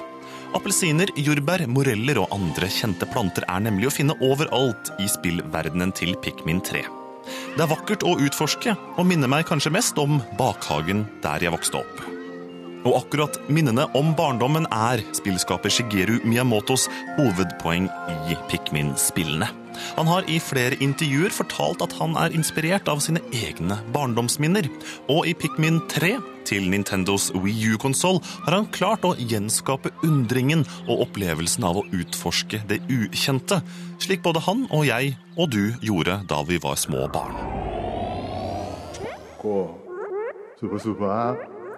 Appelsiner, 0.57 1.11
jordbær, 1.19 1.67
moreller 1.69 2.21
og 2.23 2.33
andre 2.33 2.69
kjente 2.71 3.05
planter 3.13 3.45
er 3.45 3.65
nemlig 3.65 3.91
å 3.91 3.95
finne 3.97 4.17
overalt 4.25 4.93
i 5.03 5.09
spillverdenen 5.11 5.93
til 5.93 6.17
Pikmin 6.23 6.63
3. 6.65 7.04
Det 7.55 7.63
er 7.63 7.71
vakkert 7.71 8.05
å 8.05 8.17
utforske, 8.21 8.75
og 8.97 9.07
minner 9.07 9.31
meg 9.31 9.47
kanskje 9.49 9.73
mest 9.73 9.99
om 10.01 10.19
bakhagen 10.39 11.05
der 11.23 11.45
jeg 11.45 11.55
vokste 11.55 11.81
opp. 11.81 12.03
Og 12.85 12.99
akkurat 12.99 13.39
minnene 13.49 13.87
om 13.97 14.11
barndommen 14.17 14.67
er 14.69 15.01
spillskaper 15.17 15.73
Shigeru 15.73 16.19
Miyamotos 16.27 16.85
hovedpoeng 17.17 17.87
i 18.29 18.37
Pikmin-spillene. 18.51 19.49
Han 19.97 20.07
har 20.07 20.27
i 20.31 20.37
flere 20.39 20.77
intervjuer 20.83 21.33
fortalt 21.33 21.81
at 21.83 21.95
han 21.99 22.13
er 22.19 22.35
inspirert 22.37 22.87
av 22.91 23.01
sine 23.03 23.23
egne 23.33 23.79
barndomsminner. 23.95 24.69
Og 25.09 25.25
i 25.27 25.33
Pikmin 25.37 25.81
3 25.91 26.13
til 26.45 26.67
Nintendos 26.69 27.31
Wii 27.33 27.73
U-konsoll 27.75 28.21
har 28.45 28.55
han 28.57 28.69
klart 28.75 29.05
å 29.07 29.15
gjenskape 29.17 29.91
undringen 30.05 30.65
og 30.85 31.07
opplevelsen 31.07 31.65
av 31.67 31.81
å 31.81 31.87
utforske 31.95 32.61
det 32.69 32.81
ukjente, 32.91 33.61
slik 34.01 34.23
både 34.25 34.43
han 34.45 34.65
og 34.69 34.85
jeg 34.87 35.15
og 35.35 35.51
du 35.55 35.73
gjorde 35.85 36.21
da 36.29 36.43
vi 36.47 36.61
var 36.61 36.79
små 36.79 37.07
barn. 37.11 37.35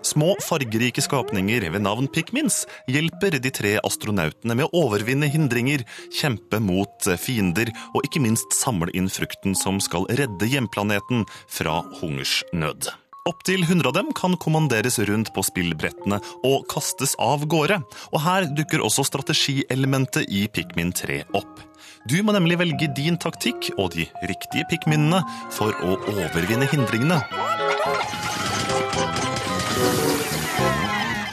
Små, 0.07 0.29
fargerike 0.45 1.01
skapninger 1.03 1.65
ved 1.73 1.83
navn 1.83 2.07
Pikmins 2.07 2.61
hjelper 2.87 3.39
de 3.43 3.51
tre 3.51 3.73
astronautene 3.87 4.55
med 4.55 4.69
å 4.69 4.85
overvinne 4.85 5.27
hindringer, 5.31 5.83
kjempe 6.13 6.61
mot 6.63 7.09
fiender 7.19 7.73
og 7.93 8.05
ikke 8.07 8.21
minst 8.23 8.55
samle 8.55 8.93
inn 8.95 9.09
frukten 9.11 9.57
som 9.57 9.81
skal 9.83 10.07
redde 10.19 10.47
hjemplaneten 10.47 11.25
fra 11.49 11.81
hungersnød. 11.99 12.93
Opptil 13.27 13.63
100 13.63 13.87
av 13.87 13.93
dem 13.93 14.13
kan 14.15 14.37
kommanderes 14.39 14.99
rundt 14.99 15.33
på 15.35 15.43
spillbrettene 15.43 16.21
og 16.47 16.63
kastes 16.71 17.15
av 17.19 17.43
gårde. 17.51 17.81
Og 18.13 18.21
her 18.23 18.47
dukker 18.55 18.83
også 18.85 19.03
strategielementet 19.03 20.31
i 20.31 20.45
Pikmin 20.47 20.93
3 20.95 21.25
opp. 21.35 21.59
Du 22.07 22.15
må 22.23 22.31
nemlig 22.31 22.55
velge 22.61 22.87
din 22.95 23.19
taktikk 23.19 23.73
og 23.75 23.91
de 23.97 24.07
riktige 24.31 24.63
pikminene 24.71 25.19
for 25.51 25.75
å 25.83 25.97
overvinne 26.13 26.69
hindringene. 26.71 27.19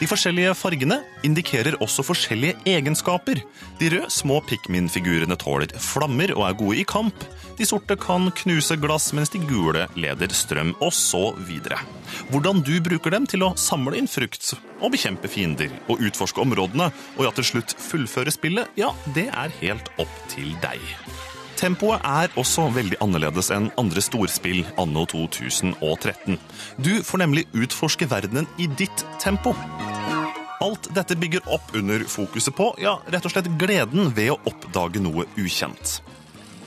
De 0.05 0.09
forskjellige 0.11 0.53
fargene 0.53 0.99
indikerer 1.25 1.79
også 1.81 2.03
forskjellige 2.05 2.59
egenskaper. 2.69 3.39
De 3.81 3.89
røde 3.95 4.11
små 4.13 4.43
Pikmin-figurene 4.45 5.39
tåler 5.41 5.73
flammer 5.81 6.35
og 6.35 6.45
er 6.45 6.59
gode 6.61 6.83
i 6.83 6.85
kamp. 6.85 7.25
De 7.57 7.65
sorte 7.65 7.97
kan 7.97 8.29
knuse 8.43 8.77
glass, 8.83 9.15
mens 9.17 9.33
de 9.33 9.41
gule 9.41 9.87
leder 9.97 10.37
strøm, 10.37 10.75
og 10.85 10.93
så 10.93 11.31
videre. 11.49 11.81
Hvordan 12.29 12.61
du 12.67 12.75
bruker 12.85 13.17
dem 13.17 13.25
til 13.31 13.47
å 13.49 13.55
samle 13.57 13.97
inn 13.97 14.11
frukt 14.11 14.53
og 14.83 14.93
bekjempe 14.93 15.31
fiender 15.33 15.73
og 15.89 16.05
utforske 16.05 16.45
områdene, 16.45 16.93
og 17.17 17.25
ja, 17.25 17.33
til 17.33 17.55
slutt 17.55 17.79
fullføre 17.89 18.35
spillet, 18.35 18.77
ja, 18.77 18.93
det 19.17 19.31
er 19.33 19.61
helt 19.63 19.89
opp 19.97 20.21
til 20.35 20.53
deg. 20.61 20.85
Tempoet 21.57 22.03
er 22.05 22.33
også 22.41 22.67
veldig 22.75 22.99
annerledes 23.05 23.49
enn 23.55 23.71
andre 23.81 24.03
storspill 24.05 24.65
anno 24.81 25.07
2013. 25.09 26.37
Du 26.83 26.93
får 27.07 27.25
nemlig 27.25 27.47
utforske 27.55 28.11
verdenen 28.11 28.51
i 28.59 28.69
ditt 28.81 29.07
tempo. 29.23 29.55
Alt 30.63 30.91
dette 30.95 31.17
bygger 31.19 31.49
opp 31.51 31.75
under 31.75 32.05
fokuset 32.09 32.55
på 32.57 32.71
ja, 32.83 32.99
rett 33.11 33.27
og 33.27 33.35
slett 33.35 33.51
gleden 33.59 34.13
ved 34.15 34.35
å 34.35 34.41
oppdage 34.51 35.03
noe 35.03 35.27
ukjent. 35.41 35.99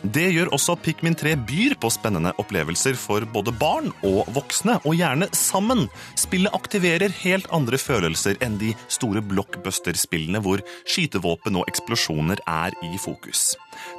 Det 0.06 0.28
gjør 0.30 0.52
også 0.54 0.76
at 0.76 0.84
Pikmin 0.86 1.16
3 1.18 1.34
byr 1.50 1.74
på 1.82 1.90
spennende 1.92 2.30
opplevelser 2.40 2.96
for 3.00 3.26
både 3.34 3.52
barn 3.58 3.90
og 4.06 4.28
voksne, 4.36 4.78
og 4.86 4.96
gjerne 4.96 5.28
sammen. 5.36 5.88
Spillet 6.20 6.54
aktiverer 6.54 7.14
helt 7.24 7.50
andre 7.56 7.80
følelser 7.82 8.38
enn 8.46 8.60
de 8.62 8.74
store 8.94 9.24
blockbuster-spillene 9.26 10.42
hvor 10.46 10.62
skytevåpen 10.86 11.58
og 11.58 11.66
eksplosjoner 11.72 12.44
er 12.46 12.78
i 12.86 12.94
fokus. 13.02 13.56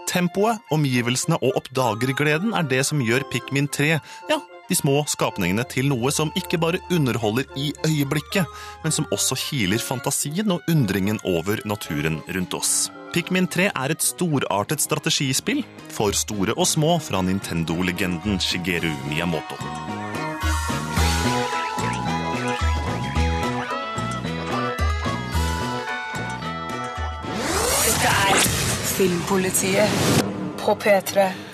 Tempoet, 0.09 0.63
omgivelsene 0.75 1.41
og 1.43 1.59
oppdagergleden 1.59 2.55
er 2.57 2.71
det 2.71 2.85
som 2.87 3.03
gjør 3.03 3.27
Pikmin 3.33 3.69
3 3.75 3.91
ja, 4.31 4.41
de 4.69 4.77
små 4.77 5.01
skapningene 5.09 5.65
til 5.69 5.89
noe 5.89 6.13
som 6.15 6.33
ikke 6.39 6.61
bare 6.61 6.81
underholder 6.93 7.49
i 7.57 7.73
øyeblikket, 7.87 8.47
men 8.85 8.95
som 8.95 9.09
også 9.15 9.39
kiler 9.41 9.81
fantasien 9.83 10.53
og 10.53 10.65
undringen 10.69 11.21
over 11.25 11.63
naturen 11.65 12.21
rundt 12.29 12.55
oss. 12.55 12.91
Pikmin 13.15 13.49
3 13.49 13.71
er 13.73 13.93
et 13.95 14.05
storartet 14.05 14.83
strategispill 14.85 15.63
for 15.89 16.13
store 16.13 16.53
og 16.57 16.69
små 16.69 16.99
fra 17.01 17.23
Nintendo-legenden 17.25 18.37
Shigeru 18.45 18.93
Miyamoto. 19.09 19.57
Dette 27.89 28.13
er 28.29 28.41
Filmpolitiet 28.93 30.01
på 30.61 30.77
P3. 30.85 31.48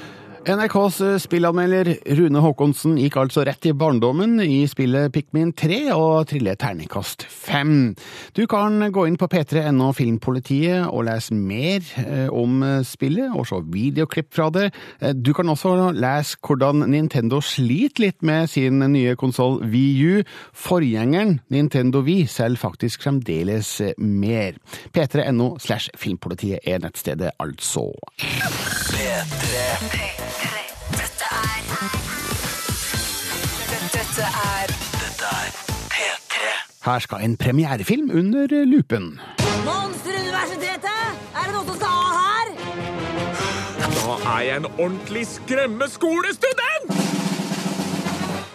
NRKs 0.45 0.97
eh, 1.01 1.15
spillanmelder 1.23 1.89
Rune 2.19 2.41
Haakonsen 2.45 2.99
gikk 3.01 3.15
altså 3.17 3.47
rett 3.49 3.65
i 3.65 3.73
barndommen 3.73 4.37
i 4.45 4.67
spillet 4.69 5.09
Pikmin 5.15 5.55
3 5.57 5.79
og 5.95 6.27
triller 6.29 6.59
terningkast 6.61 7.25
5. 7.25 7.71
Du 8.37 8.43
kan 8.51 8.77
gå 8.93 9.07
inn 9.09 9.17
på 9.17 9.29
p3.no 9.33 9.89
Filmpolitiet 9.97 10.85
og 10.91 11.07
lese 11.09 11.33
mer 11.39 11.81
eh, 12.03 12.29
om 12.29 12.61
eh, 12.61 12.83
spillet, 12.85 13.33
og 13.33 13.49
se 13.49 13.63
videoklipp 13.73 14.29
fra 14.37 14.51
det. 14.53 14.67
Du 15.17 15.33
kan 15.37 15.49
også 15.49 15.95
lese 15.97 16.37
hvordan 16.45 16.85
Nintendo 16.93 17.41
sliter 17.41 18.05
litt 18.05 18.21
med 18.21 18.51
sin 18.53 18.85
nye 18.93 19.17
konsoll 19.17 19.63
VU. 19.73 20.21
Forgjengeren 20.53 21.39
Nintendo 21.55 22.05
Wii 22.05 22.29
selger 22.29 22.61
faktisk 22.67 23.07
fremdeles 23.07 23.79
mer. 23.97 24.61
p3.no 24.93 25.55
slash 25.57 25.89
filmpolitiet 25.97 26.69
er 26.69 26.85
nettstedet, 26.85 27.33
altså. 27.41 27.89
P3. 28.93 30.14
Her 36.85 37.01
skal 37.01 37.23
en 37.25 37.37
premierefilm 37.41 38.11
under 38.13 38.51
lupen. 38.69 39.21
Monsteruniversitetet! 39.65 41.15
Er 41.33 41.47
det 41.49 41.55
noe 41.55 41.65
som 41.65 41.79
skal 41.79 41.89
ha 41.97 42.09
her? 42.19 42.51
Da 43.95 44.17
er 44.35 44.43
jeg 44.45 44.57
en 44.61 44.69
ordentlig 44.75 45.25
skremmeskolestudent! 45.31 46.93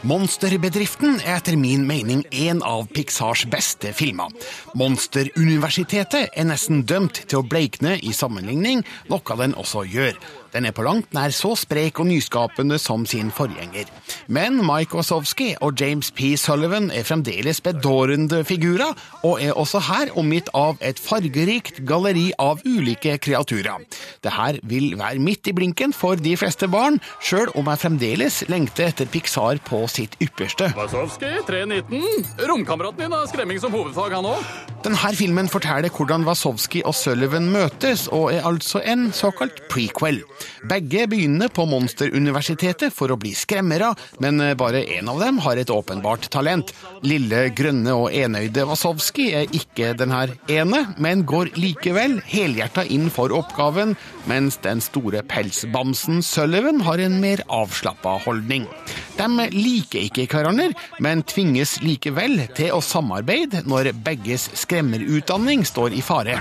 Monsterbedriften 0.10 1.18
er 1.26 1.40
etter 1.40 1.58
min 1.60 1.88
mening 1.90 2.22
en 2.46 2.62
av 2.66 2.86
Pixars 2.94 3.48
beste 3.50 3.92
filmer. 3.98 4.30
Monsteruniversitetet 4.78 6.30
er 6.30 6.48
nesten 6.48 6.86
dømt 6.86 7.24
til 7.26 7.42
å 7.42 7.48
bleikne 7.50 7.98
i 7.98 8.14
sammenligning, 8.16 8.86
noe 9.10 9.40
den 9.42 9.58
også 9.58 9.84
gjør. 9.90 10.22
Den 10.54 10.66
er 10.66 10.74
på 10.74 10.84
langt 10.86 11.14
nær 11.14 11.34
så 11.36 11.54
sprek 11.60 12.00
og 12.02 12.08
nyskapende 12.10 12.80
som 12.82 13.06
sin 13.10 13.30
forgjenger. 13.34 13.90
Men 14.28 14.60
Mike 14.66 14.98
Wazowski 14.98 15.52
og 15.62 15.78
James 15.82 16.10
P. 16.12 16.34
Sullivan 16.38 16.90
er 16.92 17.06
fremdeles 17.06 17.62
bedårende 17.62 18.42
figurer, 18.48 18.96
og 19.24 19.42
er 19.44 19.54
også 19.54 19.82
her 19.90 20.14
omgitt 20.18 20.50
av 20.58 20.80
et 20.82 21.00
fargerikt 21.02 21.84
galleri 21.88 22.30
av 22.42 22.64
ulike 22.66 23.18
kreaturer. 23.22 23.86
Det 24.24 24.34
her 24.34 24.60
vil 24.64 24.96
være 25.00 25.22
midt 25.22 25.52
i 25.52 25.56
blinken 25.56 25.94
for 25.94 26.18
de 26.18 26.36
fleste 26.40 26.70
barn, 26.72 27.00
sjøl 27.22 27.54
om 27.60 27.70
jeg 27.70 27.84
fremdeles 27.84 28.42
lengter 28.50 28.90
etter 28.90 29.10
Pixar 29.10 29.62
på 29.70 29.84
sitt 29.92 30.18
ypperste. 30.24 30.72
Wasowski, 30.78 31.30
319. 31.48 32.26
Romkameraten 32.50 33.06
din 33.06 33.16
har 33.16 33.30
skremming 33.30 33.62
som 33.62 33.74
hovedfag, 33.76 34.18
han 34.18 34.30
òg. 34.34 34.44
Denne 34.86 35.14
filmen 35.16 35.50
forteller 35.52 35.92
hvordan 35.92 36.26
Wazowski 36.28 36.82
og 36.88 36.96
Sullivan 36.96 37.50
møtes, 37.52 38.08
og 38.08 38.32
er 38.34 38.46
altså 38.48 38.82
en 38.86 39.10
såkalt 39.14 39.66
prequel. 39.70 40.24
Begge 40.70 41.06
begynner 41.12 41.52
på 41.54 41.66
Monsteruniversitetet 41.70 42.94
for 42.96 43.12
å 43.12 43.18
bli 43.20 43.34
skremmere, 43.38 43.92
men 44.24 44.42
bare 44.60 44.84
én 44.98 45.10
av 45.12 45.22
dem 45.24 45.40
har 45.46 45.60
et 45.60 45.72
åpenbart 45.74 46.30
talent. 46.34 46.74
Lille, 47.06 47.48
grønne 47.56 47.96
og 47.96 48.14
enøyde 48.16 48.66
Wasowski 48.70 49.30
er 49.40 49.52
ikke 49.56 49.94
den 50.00 50.14
her 50.16 50.36
ene, 50.52 50.86
men 50.98 51.26
går 51.30 51.54
likevel 51.60 52.20
helhjerta 52.30 52.86
inn 52.88 53.10
for 53.14 53.34
oppgaven, 53.36 53.96
mens 54.30 54.60
den 54.66 54.84
store 54.84 55.24
pelsbamsen 55.28 56.24
Sullivan 56.26 56.84
har 56.88 57.02
en 57.04 57.20
mer 57.24 57.44
avslappa 57.48 58.20
holdning. 58.26 58.68
De 59.20 59.50
liker 59.52 60.06
ikke 60.08 60.30
hverandre, 60.32 60.70
men 61.04 61.26
tvinges 61.28 61.78
likevel 61.84 62.46
til 62.56 62.72
å 62.72 62.80
samarbeide 62.84 63.66
når 63.68 63.92
begges 64.06 64.48
skremmerutdanning 64.62 65.66
står 65.68 65.98
i 65.98 66.04
fare. 66.06 66.38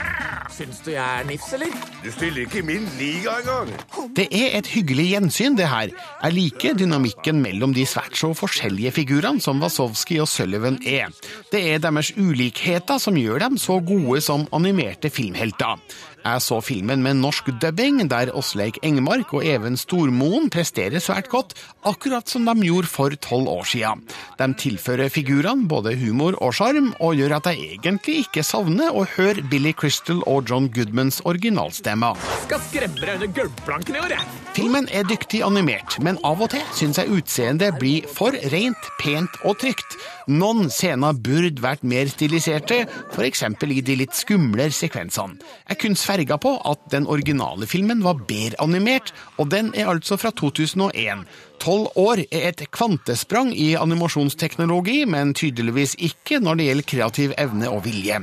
Syns 0.54 0.78
du 0.82 0.92
jeg 0.92 1.02
er 1.02 1.26
nifs, 1.26 1.50
eller? 1.54 1.74
Du 2.02 2.08
stiller 2.14 2.44
ikke 2.44 2.60
i 2.62 2.66
min 2.66 2.86
liga 2.98 3.36
engang. 3.42 3.72
Det 4.16 4.28
er 4.34 4.56
et 4.58 4.70
hyggelig 4.72 5.08
gjensyn, 5.12 5.58
det 5.58 5.68
her. 5.70 5.92
Jeg 6.22 6.34
liker 6.34 6.78
dynamikken 6.78 7.42
mellom 7.42 7.74
de 7.76 7.84
svært 7.86 8.18
så 8.18 8.32
forskjellige 8.34 8.94
figurene 8.96 9.42
som 9.42 9.62
Wasowski 9.62 10.18
og 10.22 10.30
Sullivan 10.30 10.80
er. 10.86 11.10
Det 11.52 11.62
er 11.74 11.82
deres 11.82 12.10
ulikheter 12.16 13.02
som 13.02 13.18
gjør 13.18 13.44
dem 13.44 13.58
så 13.60 13.78
gode 13.82 14.22
som 14.24 14.46
animerte 14.54 15.10
filmhelter. 15.14 15.82
Jeg 16.24 16.42
så 16.42 16.58
filmen 16.64 17.02
med 17.04 17.20
norsk 17.20 17.46
dubbing, 17.62 18.00
der 18.10 18.32
Åsleik 18.36 18.80
Engmark 18.82 19.30
og 19.38 19.44
Even 19.46 19.76
Stormoen 19.78 20.48
presterer 20.50 20.98
svært 21.02 21.28
godt, 21.30 21.54
akkurat 21.86 22.28
som 22.28 22.48
de 22.48 22.66
gjorde 22.66 22.90
for 22.90 23.14
tolv 23.22 23.46
år 23.52 23.68
siden. 23.70 24.02
De 24.40 24.48
tilfører 24.58 25.12
figurene 25.14 25.68
både 25.70 25.94
humor 26.00 26.34
og 26.42 26.56
sjarm, 26.58 26.90
og 26.98 27.14
gjør 27.20 27.36
at 27.38 27.52
jeg 27.52 27.78
egentlig 27.78 28.18
ikke 28.24 28.42
savner 28.46 28.90
å 28.90 29.06
høre 29.14 29.46
Billy 29.50 29.72
Crystal 29.72 30.24
og 30.26 30.50
John 30.50 30.66
Goodmans 30.74 31.22
originalstemmer. 31.24 32.18
Skal 32.48 32.66
skremme 32.66 32.98
deg 32.98 33.14
under 33.14 33.34
gulvplanken 33.38 33.98
i 34.00 34.02
år, 34.02 34.18
jeg. 34.18 34.44
Filmen 34.58 34.88
er 34.90 35.06
dyktig 35.06 35.44
animert, 35.46 36.00
men 36.02 36.18
av 36.26 36.40
og 36.42 36.50
til 36.50 36.64
syns 36.74 36.98
jeg 36.98 37.12
utseendet 37.14 37.76
blir 37.78 38.08
for 38.10 38.34
rent, 38.50 38.88
pent 38.98 39.36
og 39.46 39.60
trygt. 39.62 39.94
Noen 40.28 40.66
scener 40.72 41.14
burde 41.14 41.62
vært 41.62 41.84
mer 41.86 42.10
stiliserte, 42.10 42.82
f.eks. 43.14 43.44
i 43.46 43.80
de 43.86 43.98
litt 44.02 44.18
skumlere 44.18 44.74
sekvensene. 44.74 45.38
Jeg 45.70 45.78
kunne 45.78 46.00
sverga 46.08 46.38
på 46.40 46.54
at 46.64 46.88
den 46.92 47.06
originale 47.06 47.68
filmen 47.68 48.00
var 48.04 48.22
bedre 48.28 48.56
animert, 48.64 49.12
og 49.36 49.50
den 49.52 49.74
er 49.76 49.90
altså 49.92 50.16
fra 50.16 50.32
2001. 50.32 51.26
Tolv 51.58 51.90
år 51.98 52.22
er 52.30 52.48
et 52.52 52.62
kvantesprang 52.70 53.50
i 53.50 53.72
animasjonsteknologi, 53.78 55.02
men 55.10 55.34
tydeligvis 55.34 55.96
ikke 55.98 56.38
når 56.42 56.58
det 56.58 56.68
gjelder 56.68 56.88
kreativ 56.92 57.34
evne 57.38 57.70
og 57.72 57.82
vilje. 57.86 58.20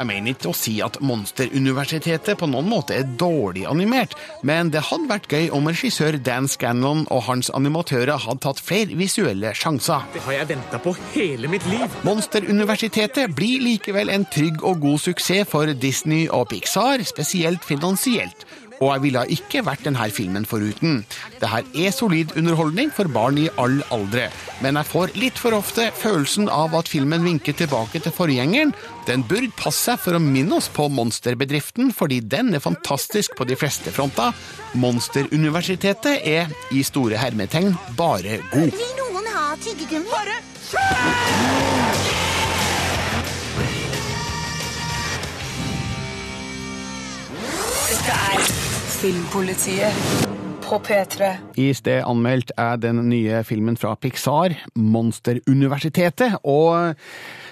Jeg 0.00 0.08
mener 0.08 0.32
ikke 0.32 0.48
å 0.48 0.56
si 0.56 0.78
at 0.80 0.96
Monsteruniversitetet 1.04 2.38
på 2.40 2.48
noen 2.48 2.68
måte 2.70 2.96
er 2.96 3.08
dårlig 3.20 3.66
animert, 3.68 4.14
men 4.46 4.70
det 4.72 4.86
hadde 4.88 5.10
vært 5.10 5.28
gøy 5.28 5.50
om 5.56 5.68
regissør 5.68 6.16
Dan 6.24 6.48
Scanlon 6.48 7.04
og 7.12 7.26
hans 7.26 7.50
animatører 7.52 8.22
hadde 8.24 8.44
tatt 8.46 8.62
flere 8.64 8.96
visuelle 8.96 9.52
sjanser. 9.56 10.06
Det 10.14 10.24
har 10.24 10.38
jeg 10.38 10.50
venta 10.54 10.80
på 10.80 10.94
hele 11.12 11.50
mitt 11.52 11.66
liv. 11.68 12.00
Monsteruniversitetet 12.06 13.36
blir 13.36 13.60
likevel 13.66 14.12
en 14.14 14.24
trygg 14.32 14.64
og 14.64 14.80
god 14.86 15.04
suksess 15.04 15.50
for 15.50 15.68
Disney 15.76 16.30
og 16.32 16.48
Pixar, 16.54 17.04
spesielt 17.04 17.66
finansielt. 17.66 18.46
Og 18.80 18.88
jeg 18.94 19.02
ville 19.04 19.22
ikke 19.34 19.60
vært 19.66 19.84
denne 19.84 20.06
filmen 20.08 20.46
foruten. 20.48 21.02
Dette 21.40 21.60
er 21.76 21.92
solid 21.92 22.32
underholdning 22.40 22.88
for 22.96 23.10
barn 23.12 23.36
i 23.40 23.50
all 23.60 23.82
aldre, 23.92 24.30
men 24.64 24.78
jeg 24.80 24.88
får 24.88 25.12
litt 25.20 25.40
for 25.40 25.56
ofte 25.56 25.90
følelsen 25.96 26.48
av 26.48 26.72
at 26.78 26.88
filmen 26.88 27.24
vinker 27.26 27.56
tilbake 27.58 28.00
til 28.00 28.14
forgjengeren. 28.16 28.72
Den 29.08 29.24
burde 29.28 29.52
passe 29.58 29.90
seg 29.90 30.00
for 30.00 30.16
å 30.16 30.22
minne 30.22 30.56
oss 30.56 30.70
på 30.72 30.88
monsterbedriften, 30.92 31.92
fordi 31.96 32.20
den 32.24 32.54
er 32.56 32.64
fantastisk 32.64 33.36
på 33.36 33.44
de 33.48 33.56
fleste 33.60 33.92
fronter. 33.92 34.32
Monsteruniversitetet 34.80 36.24
er 36.24 36.48
i 36.72 36.84
store 36.86 37.20
hermetegn 37.20 37.74
bare 38.00 38.40
god. 38.52 38.72
Vil 38.80 38.96
noen 39.00 39.28
ha 39.34 39.52
tyggegummi? 39.60 40.08
Bare 40.08 40.40
Dette 47.90 48.14
er 48.16 48.59
Filmpolitiet 49.00 49.96
på 50.60 50.76
P3. 50.84 51.30
I 51.56 51.70
sted 51.72 52.02
anmeldt 52.04 52.50
er 52.60 52.76
den 52.76 52.98
nye 53.08 53.38
filmen 53.48 53.78
fra 53.80 53.94
Pixar, 53.96 54.52
Monsteruniversitetet, 54.76 56.36
og 56.44 56.92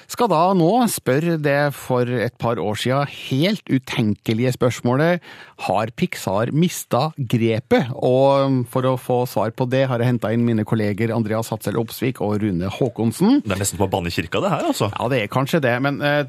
skal 0.09 0.31
da 0.33 0.41
nå 0.57 0.71
spørre 0.89 1.37
det 1.37 1.75
for 1.77 2.09
et 2.09 2.33
par 2.41 2.57
år 2.57 2.79
siden 2.81 3.11
helt 3.29 3.69
utenkelige 3.69 4.55
spørsmålet 4.57 5.25
har 5.67 5.91
Pixar 6.01 6.49
mista 6.57 7.11
grepet? 7.19 7.91
Og 7.93 8.63
for 8.73 8.89
å 8.89 8.95
få 8.97 9.19
svar 9.29 9.53
på 9.53 9.67
det 9.69 9.83
har 9.91 10.01
jeg 10.01 10.15
henta 10.15 10.31
inn 10.33 10.47
mine 10.47 10.65
kolleger 10.69 11.13
Andreas 11.13 11.53
Hatzel 11.53 11.77
Opsvik 11.81 12.23
og 12.25 12.39
Rune 12.41 12.71
Håkonsen. 12.73 13.43
Det 13.45 13.53
er 13.53 13.61
nesten 13.61 13.81
på 13.81 13.85
å 13.85 13.93
banne 13.93 14.13
kirka, 14.15 14.41
det 14.41 14.53
her, 14.55 14.65
altså. 14.71 14.89
Ja, 14.95 15.11
det 15.13 15.21
er 15.23 15.33
kanskje 15.33 15.61
det, 15.67 15.75
men 15.85 16.01
eh, 16.01 16.25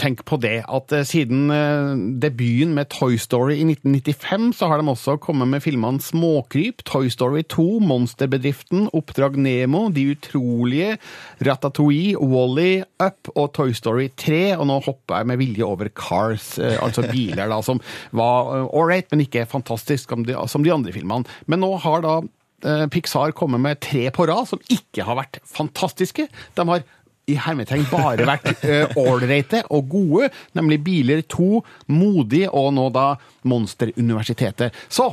tenk 0.00 0.24
på 0.28 0.40
det 0.40 0.62
at 0.64 0.96
eh, 0.96 1.04
siden 1.08 1.52
eh, 1.52 1.92
debuten 2.22 2.72
med 2.78 2.88
Toy 2.96 3.20
Story 3.20 3.58
i 3.60 3.68
1995, 3.74 4.48
så 4.56 4.70
har 4.72 4.80
de 4.80 4.88
også 4.88 5.18
kommet 5.20 5.52
med 5.52 5.64
filmene 5.64 6.00
Småkryp, 6.00 6.80
Toy 6.88 7.12
Story 7.12 7.44
2, 7.44 7.68
Monsterbedriften, 7.92 8.88
Oppdrag 8.96 9.36
Nemo, 9.36 9.84
De 9.92 10.08
utrolige, 10.16 10.96
Ratatouille, 11.44 12.16
Wally, 12.16 12.80
Up 13.02 13.30
og 13.34 13.50
Toy 13.56 13.74
Story 13.76 14.08
3, 14.18 14.42
og 14.58 14.66
nå 14.70 14.78
hopper 14.84 15.20
jeg 15.20 15.30
med 15.32 15.40
vilje 15.40 15.66
over 15.66 15.90
Cars, 15.96 16.54
eh, 16.62 16.78
altså 16.82 17.06
biler 17.14 17.50
da, 17.52 17.60
som 17.64 17.82
var 18.16 18.68
ålreit, 18.68 19.10
men 19.12 19.26
ikke 19.26 19.48
fantastisk 19.50 20.14
som 20.14 20.26
de, 20.28 20.36
som 20.50 20.64
de 20.64 20.72
andre 20.74 20.94
filmene. 20.94 21.28
Men 21.50 21.62
nå 21.64 21.74
har 21.84 22.04
da 22.04 22.16
eh, 22.22 22.86
Pixar 22.92 23.34
kommet 23.36 23.62
med 23.64 23.82
tre 23.84 24.08
på 24.14 24.26
rad 24.30 24.50
som 24.50 24.62
ikke 24.72 25.06
har 25.06 25.20
vært 25.20 25.42
fantastiske. 25.48 26.28
De 26.56 26.68
har 26.68 26.84
i 27.30 27.36
hermetegn 27.38 27.84
bare 27.90 28.26
vært 28.26 28.64
eh, 28.66 28.96
ålreite 28.98 29.62
og 29.70 29.90
gode, 29.92 30.30
nemlig 30.58 30.80
Biler 30.84 31.22
2, 31.30 31.62
Modig 31.94 32.48
og 32.50 32.72
nå 32.74 32.88
da 32.94 33.12
Monsteruniversitetet. 33.48 34.74
Så 34.90 35.12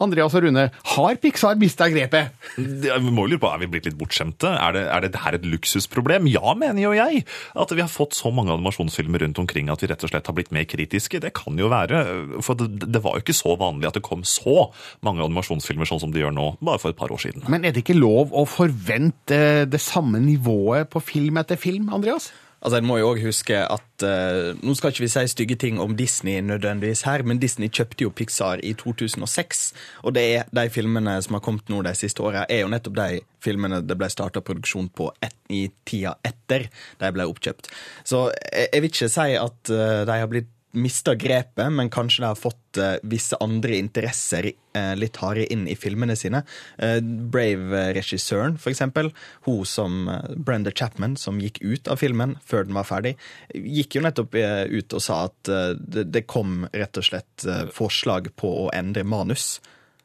Andreas 0.00 0.34
og 0.36 0.42
Rune, 0.44 0.66
har 0.92 1.14
Pixar 1.22 1.56
mista 1.56 1.86
grepet? 1.88 2.30
Det- 2.56 2.92
Vi 3.00 3.10
må 3.10 3.26
lure 3.28 3.38
på, 3.40 3.48
Er 3.52 3.58
vi 3.58 3.66
blitt 3.66 3.86
litt 3.86 3.96
bortskjemte? 3.96 4.44
Er 4.60 4.72
det, 4.72 4.82
er 4.92 5.00
det 5.00 5.14
her 5.16 5.34
et 5.34 5.42
luksusproblem? 5.42 6.26
Ja, 6.28 6.54
mener 6.54 6.82
jo 6.82 6.92
jeg. 6.92 7.24
At 7.56 7.70
vi 7.70 7.80
har 7.80 7.88
fått 7.88 8.12
så 8.12 8.32
mange 8.34 8.52
animasjonsfilmer 8.52 9.22
rundt 9.24 9.38
omkring 9.38 9.70
at 9.70 9.80
vi 9.80 9.86
rett 9.88 10.04
og 10.04 10.10
slett 10.10 10.26
har 10.26 10.34
blitt 10.34 10.52
mer 10.52 10.64
kritiske, 10.64 11.20
det 11.20 11.32
kan 11.34 11.56
jo 11.56 11.68
være. 11.72 12.42
For 12.42 12.54
det, 12.54 12.68
det 12.92 13.02
var 13.02 13.16
jo 13.16 13.24
ikke 13.24 13.36
så 13.36 13.56
vanlig 13.58 13.86
at 13.88 13.94
det 13.94 14.02
kom 14.02 14.22
så 14.22 14.70
mange 15.02 15.22
animasjonsfilmer 15.24 15.86
sånn 15.88 16.00
som 16.00 16.12
det 16.12 16.20
gjør 16.22 16.34
nå, 16.36 16.56
bare 16.60 16.78
for 16.78 16.90
et 16.90 16.96
par 16.96 17.08
år 17.08 17.18
siden. 17.22 17.48
Men 17.48 17.64
er 17.64 17.72
det 17.72 17.84
ikke 17.84 17.98
lov 17.98 18.32
å 18.36 18.44
forvente 18.46 19.64
det 19.70 19.80
samme 19.80 20.20
nivået 20.20 20.90
på 20.92 21.00
film 21.02 21.38
etter 21.40 21.56
film, 21.56 21.88
Andreas? 21.92 22.30
Altså, 22.66 22.80
En 22.80 22.86
må 22.88 22.96
jo 22.98 23.12
òg 23.12 23.20
huske 23.22 23.58
at 23.62 24.02
uh, 24.02 24.56
Nå 24.58 24.74
skal 24.74 24.90
ikke 24.90 25.04
vi 25.04 25.10
si 25.12 25.22
stygge 25.30 25.56
ting 25.62 25.78
om 25.78 25.94
Disney 25.96 26.40
nødvendigvis 26.42 27.04
her, 27.06 27.22
men 27.22 27.38
Disney 27.38 27.70
kjøpte 27.70 28.02
jo 28.02 28.10
Pixar 28.10 28.58
i 28.66 28.72
2006. 28.74 29.62
Og 30.02 30.16
det 30.16 30.24
er 30.34 30.50
de 30.50 30.66
filmene 30.74 31.14
som 31.22 31.38
har 31.38 31.44
kommet 31.46 31.70
nå 31.70 31.84
de 31.86 31.94
siste 31.94 32.24
åra, 32.26 32.42
er 32.50 32.64
jo 32.64 32.72
nettopp 32.72 32.98
de 32.98 33.20
filmene 33.46 33.78
det 33.86 33.94
ble 33.94 34.10
starta 34.10 34.42
produksjon 34.42 34.90
på 34.90 35.12
et, 35.22 35.38
i 35.54 35.68
tida 35.86 36.16
etter 36.26 36.66
de 36.98 37.12
ble 37.14 37.28
oppkjøpt. 37.30 37.70
Så 38.02 38.26
jeg, 38.34 38.66
jeg 38.72 38.82
vil 38.82 38.90
ikke 38.90 39.12
si 39.14 39.38
at 39.46 39.72
uh, 39.76 40.02
de 40.10 40.18
har 40.24 40.34
blitt 40.34 40.50
mista 40.76 41.14
grepet, 41.16 41.72
men 41.72 41.90
kanskje 41.92 42.22
de 42.22 42.28
har 42.28 42.38
fått 42.38 42.80
uh, 42.80 42.96
visse 43.08 43.36
andre 43.42 43.78
interesser 43.80 44.50
uh, 44.52 44.94
litt 44.98 45.18
hardere 45.22 45.48
inn 45.52 45.64
i 45.68 45.76
filmene 45.78 46.16
sine. 46.18 46.42
Uh, 46.80 46.98
Brave-regissøren, 47.02 48.58
for 48.60 48.72
eksempel, 48.72 49.10
hun 49.48 49.64
som 49.68 50.10
Brenda 50.36 50.72
Chapman, 50.74 51.16
som 51.20 51.40
gikk 51.42 51.62
ut 51.64 51.88
av 51.92 52.00
filmen 52.02 52.36
før 52.44 52.68
den 52.68 52.76
var 52.76 52.88
ferdig, 52.88 53.16
gikk 53.54 53.98
jo 53.98 54.04
nettopp 54.04 54.36
ut 54.36 54.96
og 54.96 55.02
sa 55.02 55.22
at 55.28 55.48
det, 55.80 56.06
det 56.12 56.26
kom 56.28 56.66
rett 56.72 56.98
og 57.00 57.06
slett 57.06 57.46
forslag 57.74 58.28
på 58.38 58.50
å 58.66 58.68
endre 58.76 59.04
manus. 59.06 59.56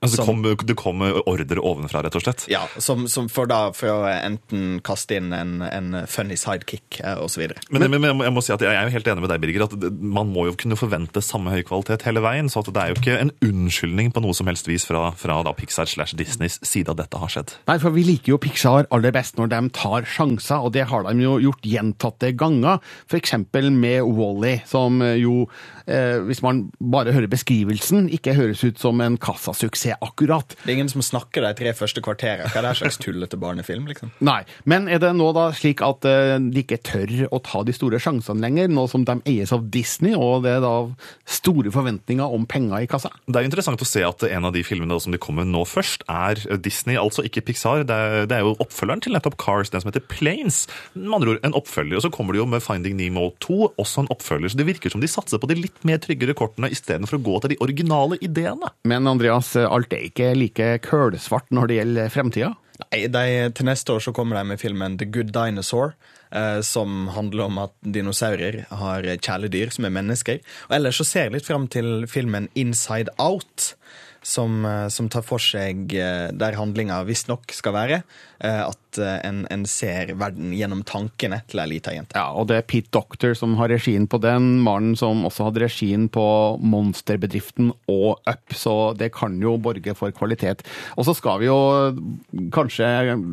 Altså, 0.01 0.17
det, 0.17 0.25
Som- 0.25 0.41
kom, 0.41 0.65
det 0.65 0.75
kom 0.79 1.01
ordre 1.29 1.61
ovenfra, 1.61 1.99
rett 2.01 2.15
og 2.17 2.23
slett. 2.23 2.47
Ja, 2.49 2.63
som, 2.81 3.03
som 3.05 3.27
for 3.29 3.45
da 3.45 3.67
for 3.77 3.91
å 3.93 4.07
enten 4.09 4.79
kaste 4.81 5.19
inn 5.19 5.27
en, 5.37 5.59
en 5.61 5.91
funny 6.09 6.33
sidekick 6.41 6.97
osv. 7.03 7.19
og 7.21 7.29
så 7.29 7.41
videre. 7.43 7.61
Men, 7.69 7.83
men, 7.85 7.99
men 8.01 8.07
jeg, 8.09 8.17
må, 8.17 8.25
jeg 8.25 8.33
må 8.33 8.41
si 8.41 8.53
at 8.55 8.63
jeg 8.65 8.73
er 8.73 8.87
jo 8.89 8.95
helt 8.95 9.09
enig 9.13 9.21
med 9.21 9.29
deg, 9.29 9.43
Birger, 9.43 9.65
at 9.67 9.75
man 10.01 10.31
må 10.33 10.47
jo 10.49 10.55
kunne 10.57 10.77
forvente 10.79 11.21
samme 11.21 11.53
høy 11.53 11.61
kvalitet 11.69 12.01
hele 12.07 12.23
veien. 12.25 12.49
Så 12.49 12.63
at 12.63 12.71
det 12.73 12.81
er 12.81 12.95
jo 12.95 12.97
ikke 12.97 13.19
en 13.21 13.33
unnskyldning 13.45 14.09
på 14.15 14.23
noe 14.25 14.33
som 14.33 14.49
helst 14.49 14.65
vis 14.71 14.87
fra, 14.89 15.11
fra 15.21 15.37
da 15.45 15.53
Pixar 15.53 15.85
slash 15.93 16.17
Disneys 16.17 16.57
side 16.65 16.89
at 16.89 16.97
dette 17.03 17.21
har 17.21 17.29
skjedd. 17.35 17.53
Nei, 17.69 17.77
for 17.85 17.93
vi 17.93 18.07
liker 18.09 18.33
jo 18.33 18.41
Pixar 18.41 18.89
aller 18.89 19.13
best 19.13 19.37
når 19.37 19.53
de 19.53 19.61
tar 19.77 20.09
sjanser, 20.09 20.65
og 20.65 20.73
det 20.79 20.87
har 20.89 21.05
de 21.05 21.13
jo 21.27 21.37
gjort 21.45 21.69
gjentatte 21.75 22.33
ganger. 22.41 22.81
For 23.05 23.21
eksempel 23.21 23.69
med 23.69 24.01
Wall-E, 24.09 24.57
som 24.65 24.97
jo, 25.21 25.45
eh, 25.85 26.17
hvis 26.25 26.41
man 26.41 26.65
bare 26.81 27.13
hører 27.13 27.29
beskrivelsen, 27.29 28.09
ikke 28.17 28.33
høres 28.41 28.65
ut 28.65 28.81
som 28.81 28.97
en 29.05 29.21
kassasuksess 29.21 29.90
akkurat. 29.99 30.55
Det 30.63 30.71
er 30.71 30.77
ingen 30.79 30.91
som 30.91 31.03
snakker 31.05 31.45
de 31.45 31.53
tre 31.57 31.73
første 31.77 32.03
kvarterene. 32.03 32.49
Hva 32.51 32.61
er 32.61 32.67
det 32.69 32.75
slags 32.81 32.99
tullete 33.01 33.39
barnefilm, 33.41 33.87
liksom? 33.89 34.13
Nei, 34.23 34.41
men 34.69 34.87
er 34.91 35.01
det 35.03 35.13
nå 35.17 35.31
da 35.35 35.49
slik 35.55 35.83
at 35.85 36.07
eh, 36.07 36.37
de 36.41 36.63
ikke 36.63 36.81
tør 36.85 37.13
å 37.31 37.41
ta 37.43 37.63
de 37.67 37.75
store 37.75 37.99
sjansene 38.01 38.43
lenger, 38.43 38.71
nå 38.71 38.87
som 38.91 39.05
de 39.07 39.17
eies 39.29 39.53
av 39.55 39.67
Disney, 39.73 40.15
og 40.17 40.45
det 40.45 40.57
er 40.57 40.63
da 40.63 40.75
store 41.29 41.73
forventninger 41.73 42.37
om 42.37 42.47
penger 42.49 42.85
i 42.85 42.89
kassa? 42.91 43.11
Det 43.27 43.41
er 43.41 43.49
interessant 43.49 43.81
å 43.81 43.87
se 43.87 44.03
at 44.05 44.25
en 44.29 44.47
av 44.47 44.55
de 44.55 44.63
filmene 44.65 44.99
som 45.01 45.13
de 45.13 45.21
kommer 45.21 45.45
med 45.45 45.55
nå 45.55 45.65
først, 45.67 46.05
er 46.11 46.39
Disney, 46.61 46.97
altså 46.99 47.25
ikke 47.27 47.43
Pixar. 47.47 47.85
Det 47.87 47.95
er, 47.95 48.27
det 48.29 48.37
er 48.37 48.45
jo 48.45 48.55
oppfølgeren 48.61 49.03
til 49.03 49.15
nettopp 49.15 49.37
Cars, 49.41 49.71
den 49.73 49.83
som 49.83 49.91
heter 49.91 50.03
Planes. 50.11 50.63
Med 50.93 51.15
andre 51.17 51.35
ord 51.35 51.47
en 51.47 51.57
oppfølger. 51.57 51.97
Og 51.99 52.05
så 52.05 52.11
kommer 52.13 52.35
de 52.35 52.41
jo 52.41 52.47
med 52.49 52.63
Finding 52.63 52.97
Nemo 52.99 53.29
2, 53.43 53.73
også 53.81 54.05
en 54.05 54.11
oppfølger. 54.13 54.51
Så 54.51 54.59
det 54.59 54.67
virker 54.69 54.93
som 54.93 55.03
de 55.03 55.09
satser 55.11 55.41
på 55.41 55.49
de 55.49 55.59
litt 55.59 55.81
mer 55.87 56.01
tryggere 56.03 56.35
kortene 56.37 56.71
istedenfor 56.73 57.19
å 57.19 57.23
gå 57.25 57.39
til 57.41 57.53
de 57.53 57.59
originale 57.63 58.19
ideene. 58.23 58.71
Men 58.87 59.09
Andreas, 59.09 59.53
alt 59.81 59.93
er 59.97 60.07
ikke 60.07 60.33
like 60.37 60.71
kølsvart 60.85 61.49
når 61.51 61.71
det 61.71 61.79
gjelder 61.81 62.13
fremtida? 62.13 62.53
Nei, 62.81 63.05
de, 63.13 63.25
Til 63.57 63.67
neste 63.67 63.93
år 63.93 64.05
så 64.07 64.13
kommer 64.15 64.39
de 64.39 64.45
med 64.53 64.61
filmen 64.61 64.97
The 64.97 65.07
Good 65.09 65.33
Dinosaur, 65.35 65.93
eh, 66.31 66.61
som 66.65 67.11
handler 67.15 67.45
om 67.45 67.59
at 67.67 67.75
dinosaurer 67.81 68.63
har 68.69 69.05
kjæledyr 69.21 69.73
som 69.73 69.85
er 69.85 69.93
mennesker. 69.97 70.41
Og 70.69 70.77
Ellers 70.79 71.01
så 71.01 71.07
ser 71.07 71.27
jeg 71.27 71.35
litt 71.37 71.49
fram 71.49 71.67
til 71.71 72.07
filmen 72.09 72.49
Inside 72.57 73.13
Out, 73.21 73.73
som, 74.21 74.63
eh, 74.65 74.87
som 74.93 75.09
tar 75.09 75.25
for 75.25 75.41
seg 75.41 75.93
eh, 75.97 76.29
der 76.33 76.57
handlinga 76.57 77.03
visstnok 77.07 77.53
skal 77.57 77.77
være. 77.77 78.03
eh, 78.41 78.63
At 78.91 78.99
eh, 78.99 79.17
en, 79.27 79.45
en 79.51 79.63
ser 79.69 80.11
verden 80.19 80.51
gjennom 80.55 80.83
tankene 80.87 81.41
til 81.49 81.61
ei 81.63 81.67
lita 81.71 81.93
jente. 81.95 82.17
Ja, 82.17 82.31
og 82.35 82.49
det 82.51 82.59
er 82.59 82.67
Pete 82.67 82.91
Doctor 82.91 83.35
som 83.37 83.55
har 83.59 83.71
regien 83.71 84.07
på 84.11 84.19
den, 84.21 84.59
mannen 84.65 84.97
som 84.99 85.23
også 85.27 85.47
hadde 85.47 85.63
regien 85.63 86.07
på 86.11 86.25
Monsterbedriften 86.59 87.71
og 87.91 88.19
Up, 88.27 88.55
så 88.55 88.75
det 88.97 89.11
kan 89.15 89.37
jo 89.41 89.55
borge 89.61 89.95
for 89.97 90.11
kvalitet. 90.15 90.65
Og 90.99 91.07
så 91.07 91.15
skal 91.17 91.39
vi 91.41 91.47
jo 91.47 91.59
kanskje 92.53 92.89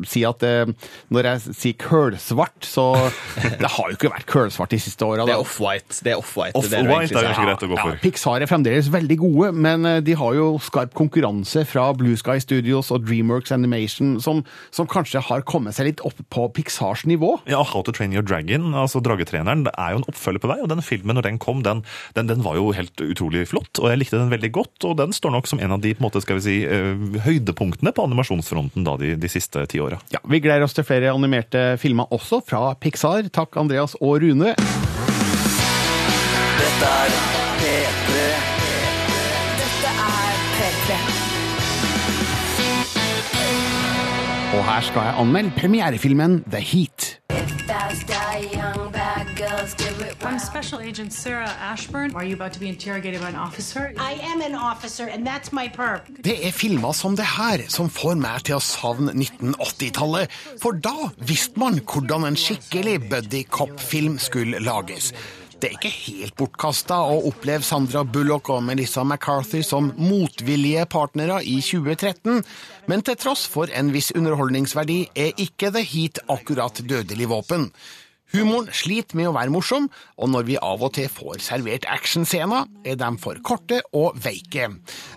si 0.07 0.23
at 0.27 0.39
det, 0.43 0.75
når 1.11 1.29
jeg 1.31 1.55
sier 1.59 1.79
kølsvart, 1.81 2.63
så 2.63 2.87
det 3.61 3.73
har 3.75 3.91
jo 3.91 3.97
ikke 3.97 4.13
vært 4.13 4.29
kølsvart 4.29 4.75
de 4.75 4.81
siste 4.81 5.05
åra. 5.05 5.27
Det 5.27 5.35
er 5.35 5.43
off-white. 5.43 5.99
Det 6.05 6.13
er 6.13 6.21
off-white. 6.21 6.55
det 6.69 6.79
er 6.79 6.87
er 6.87 7.11
kanskje 7.11 7.47
greit 7.49 7.67
å 7.67 7.71
gå 7.73 7.79
for. 7.81 7.97
Ja, 7.97 8.01
Pixar 8.03 8.45
er 8.45 8.51
fremdeles 8.51 8.91
veldig 8.93 9.19
gode, 9.19 9.51
men 9.67 9.87
eh, 9.89 9.99
de 10.05 10.15
har 10.19 10.37
jo 10.37 10.49
skarp 10.63 10.95
konkurranse 10.97 11.65
fra 11.67 11.89
Blue 11.97 12.17
Sky 12.19 12.39
Studios 12.43 12.93
og 12.95 13.03
Dreamworks 13.07 13.53
Animation, 13.55 14.17
som, 14.23 14.43
som 14.75 14.87
kanskje 14.89 15.23
har 15.27 15.43
kommet 15.49 15.75
seg 15.77 15.89
litt 15.89 16.03
opp 16.05 16.19
på 16.31 16.45
Pixars 16.55 17.05
nivå. 17.09 17.33
Ja, 17.49 17.61
How 17.65 17.83
to 17.85 17.93
Train 17.95 18.13
Your 18.15 18.25
Dragon, 18.25 18.69
altså 18.77 19.01
Dragetreneren, 19.03 19.65
det 19.67 19.73
er 19.79 19.95
jo 19.95 20.01
en 20.01 20.07
oppfølger 20.11 20.43
på 20.43 20.51
vei. 20.51 20.59
Og 20.63 20.69
den 20.71 20.83
filmen, 20.85 21.17
når 21.17 21.27
den 21.29 21.39
kom, 21.41 21.63
den, 21.65 21.83
den, 22.17 22.29
den 22.31 22.43
var 22.45 22.59
jo 22.59 22.69
helt 22.75 23.01
utrolig 23.03 23.47
flott. 23.49 23.71
Og 23.81 23.89
jeg 23.91 24.01
likte 24.03 24.19
den 24.19 24.31
veldig 24.33 24.51
godt. 24.59 24.77
Og 24.89 24.97
den 25.01 25.15
står 25.15 25.35
nok 25.35 25.49
som 25.49 25.61
en 25.63 25.75
av 25.75 25.83
de 25.83 25.95
på 25.95 26.03
en 26.03 26.07
måte, 26.09 26.21
skal 26.25 26.39
vi 26.39 26.45
si, 26.45 26.57
eh, 26.67 27.21
høydepunktene 27.25 27.93
på 27.95 28.05
animasjonsfronten 28.09 28.85
da, 28.87 28.97
de, 29.01 29.15
de 29.19 29.31
siste 29.31 29.65
ti 29.71 29.81
åra. 29.83 29.99
Ja, 30.13 30.21
Vi 30.29 30.41
gleder 30.43 30.67
oss 30.67 30.77
til 30.77 30.87
flere 30.87 31.13
animerte 31.15 31.73
filmer 31.81 32.11
også 32.15 32.43
fra 32.45 32.75
Pixar. 32.79 33.27
Takk, 33.33 33.57
Andreas 33.59 33.97
og 33.99 34.21
Rune. 34.23 34.55
Dette 36.59 36.95
er 37.03 37.38
Og 44.59 44.65
her 44.65 44.81
skal 44.81 45.05
jeg 45.07 45.13
anmelde 45.21 45.51
premierefilmen 45.55 46.43
The 46.51 46.59
Heat. 46.59 47.19
I'm 50.29 50.39
Special 50.39 50.81
Agent 50.81 51.13
Sarah 51.13 51.71
Ashburn. 51.71 52.15
Are 52.15 52.25
you 52.25 52.33
about 52.33 52.51
to 52.53 52.59
be 52.59 52.67
interrogated 52.67 53.21
by 53.21 53.27
an 53.27 53.35
officer? 53.35 53.93
I 53.97 54.13
am 54.31 54.41
an 54.41 54.55
officer, 54.55 55.05
and 55.07 55.27
that's 55.27 55.53
my 55.53 55.69
perk. 55.75 56.01
Det 56.23 56.47
er 56.47 56.51
filmer 56.51 56.91
som 56.91 57.15
det 57.15 57.25
her 57.37 57.63
som 57.69 57.89
får 57.89 58.19
meg 58.19 58.43
til 58.49 58.59
å 58.59 58.59
savne 58.59 59.15
1980-tallet, 59.15 60.27
for 60.59 60.75
da 60.75 61.07
visste 61.23 61.59
man 61.59 61.79
hvordan 61.79 62.27
en 62.27 62.39
skikkelig 62.39 62.99
buddy 63.09 63.45
cop-film 63.47 64.19
skulle 64.19 64.59
lages. 64.59 65.13
Det 65.59 65.67
er 65.67 65.75
ikke 65.75 65.91
helt 65.91 66.35
bortkasta 66.39 67.01
å 67.03 67.17
oppleve 67.27 67.65
Sandra 67.67 68.05
Bullock 68.07 68.47
og 68.53 68.61
Melissa 68.63 69.03
McCarthy 69.03 69.59
som 69.65 69.89
motvillige 69.99 70.85
partnere 70.87 71.41
i 71.43 71.57
2013, 71.59 72.45
men 72.87 73.03
til 73.03 73.17
tross 73.19 73.43
for 73.51 73.67
en 73.75 73.89
viss 73.91 74.13
underholdningsverdi 74.15 75.01
er 75.19 75.33
ikke 75.35 75.73
The 75.75 75.83
Heat 75.83 76.21
akkurat 76.31 76.79
dødelig 76.79 77.27
våpen. 77.33 77.67
Humoren 78.31 78.69
sliter 78.71 79.17
med 79.17 79.31
å 79.31 79.35
være 79.35 79.51
morsom, 79.51 79.89
og 80.15 80.31
når 80.31 80.47
vi 80.47 80.57
av 80.61 80.83
og 80.85 80.93
til 80.95 81.09
får 81.11 81.43
servert 81.43 81.89
actionscener, 81.91 82.69
er 82.87 82.95
de 83.01 83.11
for 83.19 83.43
korte 83.43 83.81
og 83.91 84.15
veike. 84.23 84.69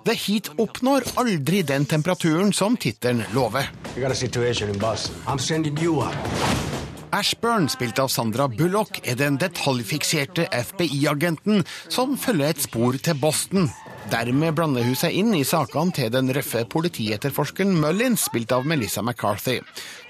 The 0.08 0.16
Heat 0.24 0.50
oppnår 0.56 1.06
aldri 1.22 1.62
den 1.68 1.86
temperaturen 1.86 2.50
som 2.56 2.74
tittelen 2.80 3.22
lover. 3.36 3.70
Ashburn, 7.12 7.68
spilt 7.68 7.98
av 8.00 8.08
Sandra 8.08 8.46
Bullock, 8.48 9.02
er 9.04 9.18
den 9.20 9.34
detaljfikserte 9.36 10.46
FBI-agenten 10.48 11.60
som 11.92 12.14
følger 12.16 12.54
et 12.54 12.62
spor 12.64 12.96
til 12.96 13.18
Boston. 13.20 13.66
Dermed 14.10 14.56
blander 14.56 14.86
hun 14.86 14.96
seg 14.96 15.14
inn 15.20 15.34
i 15.36 15.42
sakene 15.44 15.92
til 15.92 16.08
den 16.14 16.32
røffe 16.32 16.64
politietterforskeren 16.72 17.74
Mullins, 17.82 18.24
spilt 18.30 18.54
av 18.56 18.64
Melissa 18.64 19.04
McCarthy. 19.04 19.58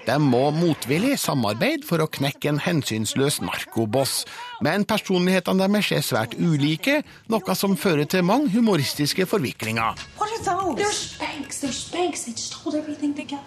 De 0.07 0.15
må 0.19 0.45
motvillig 0.55 1.17
samarbeide 1.19 1.83
for 1.87 1.99
å 2.03 2.07
knekke 2.07 2.53
en 2.53 2.61
hensynsløs 2.63 3.41
narkoboss. 3.43 4.23
Men 4.63 4.87
personlighetene 4.87 5.67
deres 5.67 5.91
er 5.91 6.07
svært 6.07 6.37
ulike, 6.39 7.01
noe 7.27 7.57
som 7.59 7.75
fører 7.79 8.07
til 8.07 8.23
mange 8.27 8.51
humoristiske 8.55 9.27
forviklinger. 9.27 9.99
They're 10.73 10.91
spanks. 10.91 11.59
They're 11.61 11.75
spanks. 11.75 12.25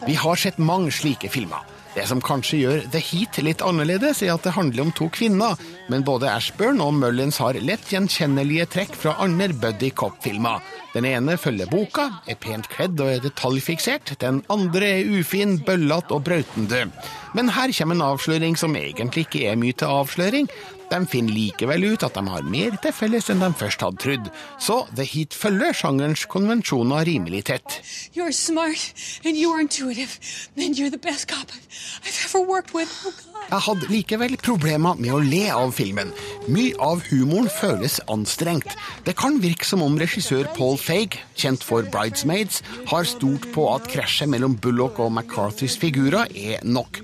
Vi 0.07 0.21
har 0.21 0.45
sett 0.45 0.61
mange 0.61 0.93
slike 0.93 1.33
filmer. 1.33 1.65
Det 1.97 2.05
som 2.05 2.21
kanskje 2.21 2.59
gjør 2.61 2.83
The 2.93 3.01
Heat 3.01 3.39
litt 3.41 3.63
annerledes, 3.65 4.19
er 4.21 4.35
at 4.35 4.45
det 4.45 4.53
handler 4.53 4.85
om 4.85 4.91
to 4.93 5.07
kvinner, 5.09 5.57
men 5.89 6.05
både 6.05 6.29
Ashburn 6.29 6.83
og 6.85 6.93
Mullins 6.99 7.39
har 7.41 7.57
lett 7.65 7.89
gjenkjennelige 7.89 8.67
trekk 8.75 8.99
fra 9.01 9.15
andre 9.25 9.57
buddy 9.57 9.89
cop-filmer. 9.97 10.61
Den 10.93 11.09
ene 11.09 11.39
følger 11.41 11.71
boka, 11.73 12.11
er 12.29 12.37
pent 12.41 12.69
kledd 12.69 13.01
og 13.01 13.15
er 13.15 13.25
detaljfiksert. 13.25 14.13
Den 14.21 14.43
andre 14.53 14.93
er 14.99 15.09
ufin, 15.09 15.57
bøllete 15.65 16.13
og 16.13 16.27
brautende. 16.29 16.87
Men 17.33 17.53
her 17.57 17.73
kommer 17.79 17.97
en 17.97 18.09
avsløring 18.11 18.61
som 18.61 18.77
egentlig 18.77 19.25
ikke 19.25 19.47
er 19.49 19.57
mye 19.61 19.77
til 19.77 19.97
avsløring. 19.97 20.53
De 20.91 21.01
finner 21.11 21.35
likevel 21.35 21.85
ut 21.93 22.05
at 22.07 22.15
de 22.15 22.25
har 22.29 22.47
mer 22.47 22.77
til 22.83 22.95
felles 22.95 23.31
enn 23.33 23.43
de 23.43 23.51
først 23.59 23.83
hadde 23.83 24.03
trodd. 24.03 24.29
Så 24.63 24.83
The 24.95 25.07
Heat 25.07 25.35
følger 25.35 25.77
sjangerens 25.77 26.27
konvensjoner 26.31 27.07
rimelig 27.09 27.47
tett. 27.51 27.81
You're 28.15 28.33
smart 28.33 28.93
and 29.25 29.37
you're 29.37 29.61
intuitive, 29.61 30.19
and 30.57 30.79
you're 30.79 30.91
the 30.91 31.03
best 31.03 31.29
cop 31.29 31.51
I've, 31.51 32.27
ever 32.27 32.41
worked 32.47 32.75
with. 32.75 32.91
Oh. 33.07 33.37
Jeg 33.47 33.63
hadde 33.63 33.87
likevel 33.87 34.35
problemer 34.43 34.97
med 34.99 35.13
å 35.15 35.21
le 35.23 35.45
av 35.55 35.71
filmen. 35.77 36.09
Mye 36.51 36.73
av 36.83 37.05
humoren 37.13 37.47
føles 37.53 38.01
anstrengt. 38.11 38.73
Det 39.07 39.15
kan 39.19 39.39
virke 39.43 39.67
som 39.69 39.85
om 39.87 39.95
regissør 40.01 40.49
Paul 40.57 40.75
Feig, 40.83 41.21
kjent 41.39 41.63
for 41.63 41.87
Bridesmaids, 41.93 42.63
har 42.91 43.07
stort 43.07 43.47
på 43.55 43.69
at 43.71 43.87
krasjet 43.93 44.31
mellom 44.33 44.57
Bullock 44.59 44.99
og 45.05 45.13
McCarthys 45.13 45.79
figurer 45.79 46.33
er 46.35 46.65
nok. 46.67 47.03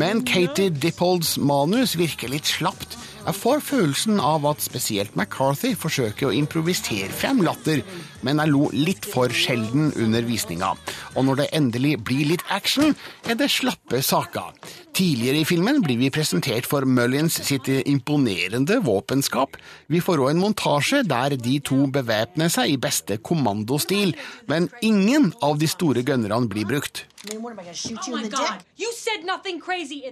Men 0.00 0.24
Katie 0.24 0.72
Dippolds 0.72 1.36
manus 1.36 1.98
virker 2.00 2.32
litt 2.32 2.48
slapt. 2.48 2.96
Jeg 3.22 3.38
får 3.38 3.60
følelsen 3.62 4.18
av 4.18 4.42
at 4.50 4.62
spesielt 4.64 5.12
McCarthy 5.14 5.76
forsøker 5.78 6.26
å 6.26 6.34
improvisere 6.34 7.06
frem 7.14 7.38
latter, 7.46 7.84
men 8.26 8.40
jeg 8.42 8.50
lo 8.50 8.66
litt 8.74 9.06
for 9.06 9.30
sjelden 9.30 9.92
under 9.94 10.26
visninga. 10.26 10.72
Og 11.14 11.28
når 11.28 11.38
det 11.38 11.46
endelig 11.54 11.92
blir 12.02 12.32
litt 12.32 12.42
action, 12.50 12.96
er 13.22 13.38
det 13.38 13.46
slappe 13.54 14.00
saker. 14.02 14.50
Tidligere 14.98 15.44
i 15.44 15.46
filmen 15.46 15.78
blir 15.86 16.00
vi 16.00 16.10
presentert 16.10 16.66
for 16.66 16.82
Mullins 16.82 17.38
sitt 17.46 17.70
imponerende 17.70 18.80
våpenskap. 18.82 19.54
Vi 19.86 20.02
får 20.02 20.24
òg 20.24 20.32
en 20.32 20.42
montasje 20.42 21.04
der 21.06 21.38
de 21.38 21.60
to 21.62 21.84
bevæpner 21.94 22.50
seg 22.50 22.74
i 22.74 22.80
beste 22.88 23.20
kommandostil, 23.22 24.16
men 24.50 24.66
ingen 24.82 25.30
av 25.46 25.62
de 25.62 25.70
store 25.70 26.02
gønnerne 26.02 26.50
blir 26.50 26.66
brukt. 26.66 27.06
Oh 27.30 27.38
my 27.38 28.26
God. 28.26 28.66
You 28.76 28.90
said 28.98 29.22
nothing 29.24 29.62
crazy, 29.62 30.02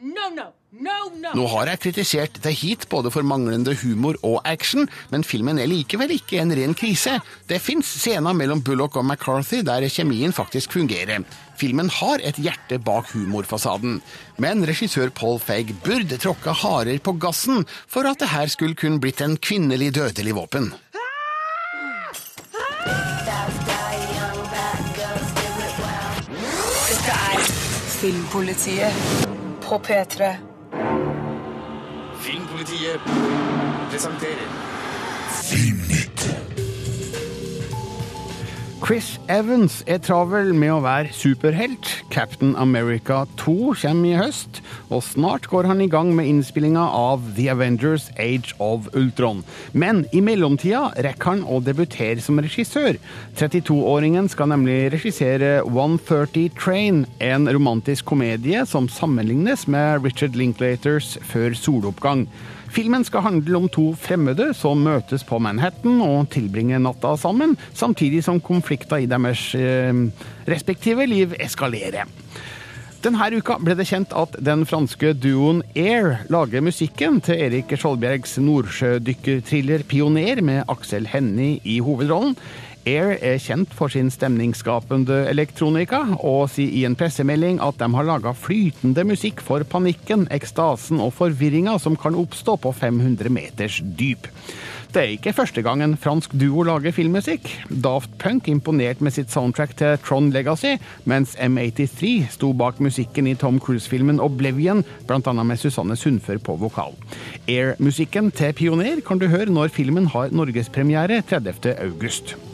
no, 0.00 0.28
no, 0.34 0.52
no, 0.70 0.96
no. 1.14 1.30
Nå 1.34 1.44
har 1.52 1.68
jeg 1.70 1.80
kritisert 1.84 2.38
The 2.42 2.50
Heat 2.50 2.88
både 2.90 3.10
for 3.14 3.26
manglende 3.26 3.74
humor 3.84 4.16
og 4.26 4.40
action, 4.48 4.88
men 5.12 5.24
filmen 5.24 5.60
er 5.62 5.70
likevel 5.70 6.10
ikke 6.16 6.40
en 6.42 6.54
ren 6.58 6.74
krise. 6.74 7.20
Det 7.46 7.60
fins 7.62 7.86
scener 8.00 8.34
mellom 8.34 8.64
Bullock 8.66 8.98
og 8.98 9.06
McCarthy 9.06 9.62
der 9.66 9.86
kjemien 9.86 10.34
faktisk 10.34 10.74
fungerer. 10.74 11.22
Filmen 11.60 11.90
har 12.00 12.22
et 12.26 12.40
hjerte 12.42 12.80
bak 12.82 13.12
humorfasaden, 13.14 14.00
men 14.42 14.66
regissør 14.66 15.12
Paul 15.14 15.38
Feig 15.38 15.70
burde 15.84 16.18
tråkka 16.18 16.54
hardere 16.64 16.98
på 16.98 17.14
gassen 17.22 17.62
for 17.86 18.10
at 18.10 18.18
det 18.18 18.32
her 18.34 18.50
skulle 18.50 18.74
kunne 18.74 18.98
blitt 19.02 19.22
en 19.22 19.38
kvinnelig 19.38 19.92
dødelig 19.94 20.34
våpen. 20.34 20.72
Dette 26.84 27.14
er 27.14 27.48
Filmpolitiet 28.00 29.42
på 29.68 29.78
P3. 29.78 30.34
Filmpolitiet 32.20 33.00
presenterer 33.90 34.48
Chris 38.84 39.14
Evans 39.32 39.78
er 39.88 39.96
travel 40.04 40.50
med 40.52 40.68
å 40.74 40.82
være 40.84 41.08
superhelt. 41.16 41.88
Captain 42.12 42.50
America 42.60 43.22
2 43.40 43.72
kommer 43.80 44.10
i 44.10 44.18
høst, 44.18 44.58
og 44.92 45.00
snart 45.06 45.46
går 45.48 45.70
han 45.70 45.80
i 45.80 45.86
gang 45.88 46.10
med 46.12 46.28
innspillinga 46.28 46.82
av 46.84 47.22
The 47.38 47.46
Avengers 47.54 48.10
Age 48.20 48.52
of 48.60 48.90
Ultron. 48.92 49.40
Men 49.72 50.02
i 50.12 50.20
mellomtida 50.20 50.90
rekker 51.06 51.30
han 51.30 51.46
å 51.48 51.62
debutere 51.64 52.20
som 52.20 52.42
regissør. 52.44 52.98
32-åringen 53.40 54.28
skal 54.28 54.52
nemlig 54.52 54.90
regissere 54.92 55.62
130 55.62 56.52
Train, 56.60 57.06
en 57.24 57.48
romantisk 57.48 58.12
komedie 58.12 58.66
som 58.68 58.90
sammenlignes 58.92 59.64
med 59.64 60.04
Richard 60.04 60.36
Linklaters 60.36 61.14
Før 61.24 61.56
soloppgang. 61.56 62.26
Filmen 62.74 63.04
skal 63.06 63.22
handle 63.22 63.54
om 63.54 63.68
to 63.70 63.92
fremmede 63.94 64.48
som 64.58 64.80
møtes 64.82 65.22
på 65.22 65.38
Manhattan 65.38 66.00
og 66.02 66.26
tilbringer 66.34 66.80
natta 66.82 67.12
sammen, 67.20 67.52
samtidig 67.70 68.24
som 68.26 68.40
konflikter 68.42 69.04
i 69.04 69.06
deres 69.06 69.52
eh, 69.54 69.94
respektive 70.50 71.06
liv 71.06 71.36
eskalerer. 71.38 72.10
Denne 73.04 73.28
uka 73.36 73.60
ble 73.60 73.76
det 73.78 73.84
kjent 73.86 74.14
at 74.16 74.34
den 74.42 74.64
franske 74.66 75.12
duoen 75.20 75.60
Air 75.76 76.24
lager 76.32 76.64
musikken 76.64 77.20
til 77.22 77.42
Erik 77.46 77.70
Skjoldbjergs 77.76 78.38
nordsjødykkerthriller 78.42 79.84
'Pioner' 79.84 80.40
med 80.42 80.64
Aksel 80.72 81.06
Hennie 81.12 81.60
i 81.62 81.78
hovedrollen. 81.84 82.34
Air 82.84 83.14
er 83.24 83.38
kjent 83.40 83.72
for 83.72 83.88
sin 83.88 84.10
stemningsskapende 84.12 85.22
elektronika, 85.30 86.02
og 86.20 86.50
sier 86.52 86.68
i 86.68 86.84
en 86.84 86.96
pressemelding 87.00 87.56
at 87.64 87.78
de 87.80 87.88
har 87.96 88.04
laga 88.04 88.34
flytende 88.36 89.06
musikk 89.08 89.40
for 89.44 89.64
panikken, 89.64 90.26
ekstasen 90.34 91.00
og 91.00 91.14
forvirringa 91.16 91.78
som 91.80 91.96
kan 91.96 92.18
oppstå 92.20 92.58
på 92.60 92.74
500 92.76 93.32
meters 93.32 93.80
dyp. 93.96 94.28
Det 94.94 95.00
er 95.02 95.14
ikke 95.16 95.32
første 95.34 95.62
gang 95.64 95.80
en 95.82 95.96
fransk 95.98 96.36
duo 96.38 96.62
lager 96.68 96.92
filmmusikk. 96.94 97.48
Daft 97.82 98.12
Punk 98.20 98.46
imponerte 98.52 99.02
med 99.02 99.16
sitt 99.16 99.32
soundtrack 99.32 99.74
til 99.80 99.96
Tron 100.04 100.28
Legacy, 100.30 100.76
mens 101.10 101.34
M83 101.40 102.30
sto 102.36 102.52
bak 102.54 102.78
musikken 102.84 103.26
i 103.26 103.34
Tom 103.34 103.58
Cruise-filmen 103.64 104.22
Oblivion, 104.22 104.84
bl.a. 105.08 105.34
med 105.42 105.58
Susanne 105.58 105.96
Sundfør 105.98 106.38
på 106.38 106.60
vokal. 106.62 106.94
Air-musikken 107.48 108.30
til 108.30 108.54
Pioner 108.54 109.02
kan 109.02 109.18
du 109.18 109.26
høre 109.32 109.50
når 109.50 109.74
filmen 109.74 110.12
har 110.14 110.30
norgespremiere 110.30 111.24
30. 111.26 112.53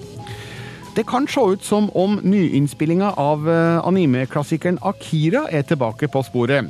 Det 1.00 1.06
kan 1.08 1.24
se 1.26 1.40
ut 1.40 1.64
som 1.64 1.86
om 1.96 2.18
nyinnspillinga 2.22 3.14
av 3.16 3.46
eh, 3.48 3.86
anime-klassikeren 3.88 4.76
Akira 4.84 5.46
er 5.48 5.62
tilbake 5.64 6.10
på 6.12 6.20
sporet. 6.26 6.66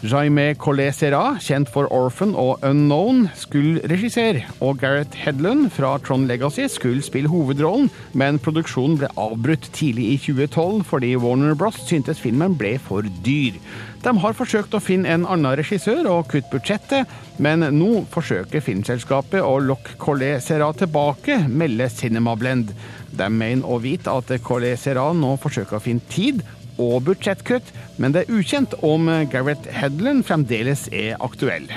Jaime 0.00 0.54
Collet 0.56 0.94
Serra, 0.96 1.34
kjent 1.44 1.68
for 1.68 1.84
Orphan 1.92 2.30
og 2.38 2.62
Unknown, 2.64 3.26
skulle 3.36 3.82
regissere, 3.90 4.46
og 4.64 4.78
Gareth 4.80 5.12
Hedlund 5.20 5.66
fra 5.76 5.90
Tron 6.00 6.24
Legacy 6.24 6.64
skulle 6.72 7.04
spille 7.04 7.28
hovedrollen, 7.28 7.90
men 8.16 8.38
produksjonen 8.40 8.96
ble 8.96 9.10
avbrutt 9.20 9.68
tidlig 9.76 10.06
i 10.14 10.14
2012 10.22 10.86
fordi 10.88 11.10
Warner 11.20 11.52
Bros 11.52 11.82
syntes 11.84 12.22
filmen 12.22 12.56
ble 12.56 12.78
for 12.80 13.04
dyr. 13.26 13.58
De 14.00 14.14
har 14.22 14.38
forsøkt 14.38 14.72
å 14.72 14.80
finne 14.80 15.10
en 15.12 15.26
annen 15.28 15.58
regissør 15.60 16.08
og 16.08 16.30
kutte 16.32 16.48
budsjettet, 16.54 17.10
men 17.36 17.66
nå 17.76 18.06
forsøker 18.14 18.64
filmselskapet 18.64 19.44
å 19.44 19.58
lokke 19.60 19.98
Collet 20.00 20.40
Serra 20.40 20.70
tilbake, 20.72 21.42
melder 21.44 21.92
Cinemablend. 21.92 22.72
De 23.12 23.28
mener 23.28 23.68
å 23.68 23.76
vite 23.84 24.08
at 24.08 24.32
Collet 24.46 24.80
Serra 24.80 25.10
nå 25.12 25.34
forsøker 25.44 25.76
å 25.76 25.84
finne 25.84 26.08
tid 26.08 26.40
og 26.80 27.04
budsjettkutt, 27.08 27.74
men 28.00 28.16
det 28.16 28.24
er 28.24 28.36
ukjent 28.40 28.76
om 28.86 29.10
Gareth 29.32 29.68
Hedlund 29.76 30.24
fremdeles 30.28 30.88
er 30.92 31.20
aktuell. 31.20 31.68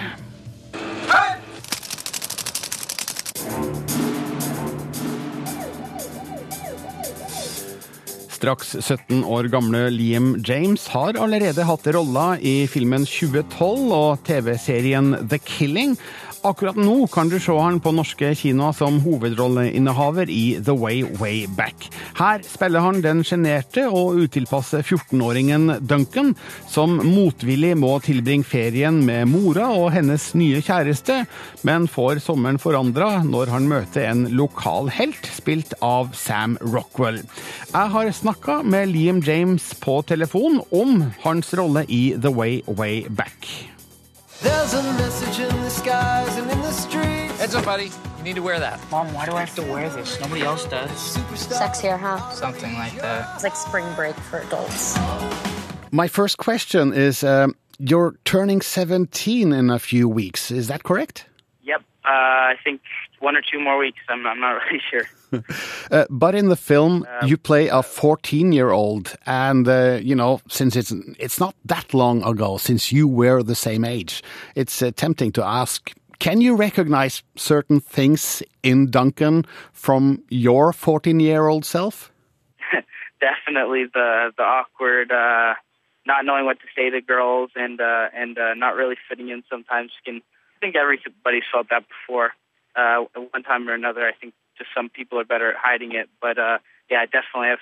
Straks 8.43 8.73
17 8.81 9.21
år 9.23 9.47
gamle 9.47 9.85
Liam 9.93 10.33
James 10.43 10.89
har 10.91 11.15
allerede 11.15 11.63
hatt 11.63 11.85
rolla 11.95 12.33
i 12.43 12.65
filmen 12.67 13.05
2012 13.07 13.93
og 13.95 14.25
TV-serien 14.27 15.13
The 15.31 15.39
Killing. 15.39 15.93
Akkurat 16.43 16.75
nå 16.75 17.07
kan 17.07 17.29
du 17.31 17.37
se 17.39 17.53
han 17.55 17.77
på 17.79 17.93
norske 17.95 18.33
kinoer 18.35 18.73
som 18.75 18.97
hovedrolleinnehaver 19.05 20.27
i 20.27 20.57
The 20.59 20.73
Way 20.75 21.05
Way 21.15 21.45
Back. 21.55 21.87
Her 22.17 22.43
spiller 22.43 22.83
han 22.83 22.99
den 22.99 23.21
sjenerte 23.23 23.85
og 23.87 24.19
utilpasse 24.19 24.81
14-åringen 24.83 25.77
Duncan, 25.87 26.33
som 26.67 26.97
motvillig 26.99 27.77
må 27.79 27.93
tilbringe 28.03 28.43
ferien 28.43 28.99
med 29.07 29.31
mora 29.31 29.69
og 29.71 29.93
hennes 29.95 30.33
nye 30.35 30.59
kjæreste, 30.59 31.21
men 31.63 31.87
får 31.87 32.19
sommeren 32.27 32.59
forandra 32.59 33.21
når 33.23 33.53
han 33.55 33.69
møter 33.71 34.09
en 34.09 34.25
lokal 34.35 34.91
helt, 34.99 35.31
spilt 35.31 35.77
av 35.79 36.11
Sam 36.11 36.57
Rockwell. 36.59 37.21
Jeg 37.71 37.95
har 37.95 38.11
snakka 38.19 38.59
med 38.67 38.91
Liam 38.91 39.23
James 39.23 39.71
på 39.79 40.01
telefon 40.11 40.59
om 40.75 41.05
hans 41.23 41.55
rolle 41.55 41.87
i 41.87 42.09
The 42.19 42.35
Way 42.35 42.65
Way 42.67 43.05
Back. 43.07 43.72
There's 44.43 44.73
a 44.73 44.83
message 44.83 45.39
in 45.39 45.61
the 45.61 45.69
skies 45.69 46.35
and 46.35 46.51
in 46.51 46.59
the 46.59 46.71
streets. 46.71 47.39
Heads 47.39 47.55
up, 47.55 47.63
buddy. 47.63 47.91
You 48.17 48.23
need 48.25 48.35
to 48.35 48.41
wear 48.41 48.59
that. 48.59 48.77
Mom, 48.91 49.13
why 49.13 49.25
do 49.25 49.31
I 49.31 49.39
have 49.39 49.55
to 49.55 49.61
wear 49.61 49.89
this? 49.89 50.19
Nobody 50.19 50.41
else 50.41 50.65
does. 50.65 50.89
Sexier, 50.89 51.97
huh? 51.97 52.29
Something 52.31 52.73
like 52.73 52.93
that. 52.99 53.35
It's 53.35 53.45
like 53.45 53.55
spring 53.55 53.85
break 53.95 54.15
for 54.15 54.39
adults. 54.39 54.97
My 55.91 56.09
first 56.09 56.39
question 56.39 56.91
is 56.91 57.23
um, 57.23 57.55
you're 57.79 58.15
turning 58.25 58.59
17 58.59 59.53
in 59.53 59.69
a 59.69 59.79
few 59.79 60.09
weeks. 60.09 60.51
Is 60.51 60.67
that 60.67 60.83
correct? 60.83 61.25
Yep. 61.61 61.79
Uh, 62.03 62.09
I 62.09 62.55
think 62.65 62.81
one 63.23 63.37
or 63.37 63.41
two 63.41 63.59
more 63.59 63.77
weeks. 63.77 64.01
I'm, 64.09 64.27
I'm 64.27 64.39
not 64.39 64.51
really 64.65 64.81
sure. 64.91 65.07
Uh, 65.89 66.05
but 66.09 66.35
in 66.35 66.49
the 66.49 66.55
film, 66.55 67.07
you 67.25 67.37
play 67.37 67.67
a 67.69 67.81
14-year-old, 67.81 69.15
and 69.25 69.67
uh, 69.67 69.99
you 70.01 70.13
know, 70.13 70.41
since 70.47 70.75
it's 70.75 70.93
it's 71.17 71.39
not 71.39 71.55
that 71.65 71.93
long 71.93 72.23
ago 72.23 72.57
since 72.57 72.91
you 72.91 73.07
were 73.07 73.41
the 73.41 73.55
same 73.55 73.83
age, 73.85 74.21
it's 74.55 74.81
uh, 74.81 74.91
tempting 74.95 75.31
to 75.31 75.43
ask: 75.43 75.91
Can 76.19 76.41
you 76.41 76.55
recognize 76.55 77.23
certain 77.35 77.79
things 77.79 78.43
in 78.61 78.91
Duncan 78.91 79.45
from 79.71 80.21
your 80.29 80.71
14-year-old 80.71 81.65
self? 81.65 82.11
Definitely 83.19 83.85
the 83.93 84.33
the 84.37 84.43
awkward, 84.43 85.11
uh, 85.11 85.55
not 86.05 86.25
knowing 86.25 86.45
what 86.45 86.59
to 86.59 86.67
say 86.75 86.89
to 86.91 87.01
girls, 87.01 87.49
and 87.55 87.79
uh, 87.81 88.09
and 88.13 88.37
uh, 88.37 88.53
not 88.53 88.75
really 88.75 88.97
fitting 89.09 89.29
in. 89.29 89.43
Sometimes 89.49 89.91
can. 90.05 90.21
I 90.57 90.65
think 90.67 90.77
everybody's 90.77 91.43
felt 91.51 91.67
that 91.71 91.83
before, 91.89 92.31
uh, 92.75 93.03
at 93.15 93.33
one 93.33 93.43
time 93.43 93.67
or 93.67 93.73
another. 93.73 94.05
I 94.05 94.13
think 94.13 94.33
just 94.57 94.69
some 94.75 94.89
people 94.89 95.19
are 95.19 95.25
better 95.25 95.49
at 95.51 95.57
hiding 95.57 95.93
it, 95.93 96.09
but 96.21 96.37
uh, 96.37 96.59
yeah, 96.89 96.99
I 96.99 97.05
definitely 97.05 97.49
have 97.49 97.59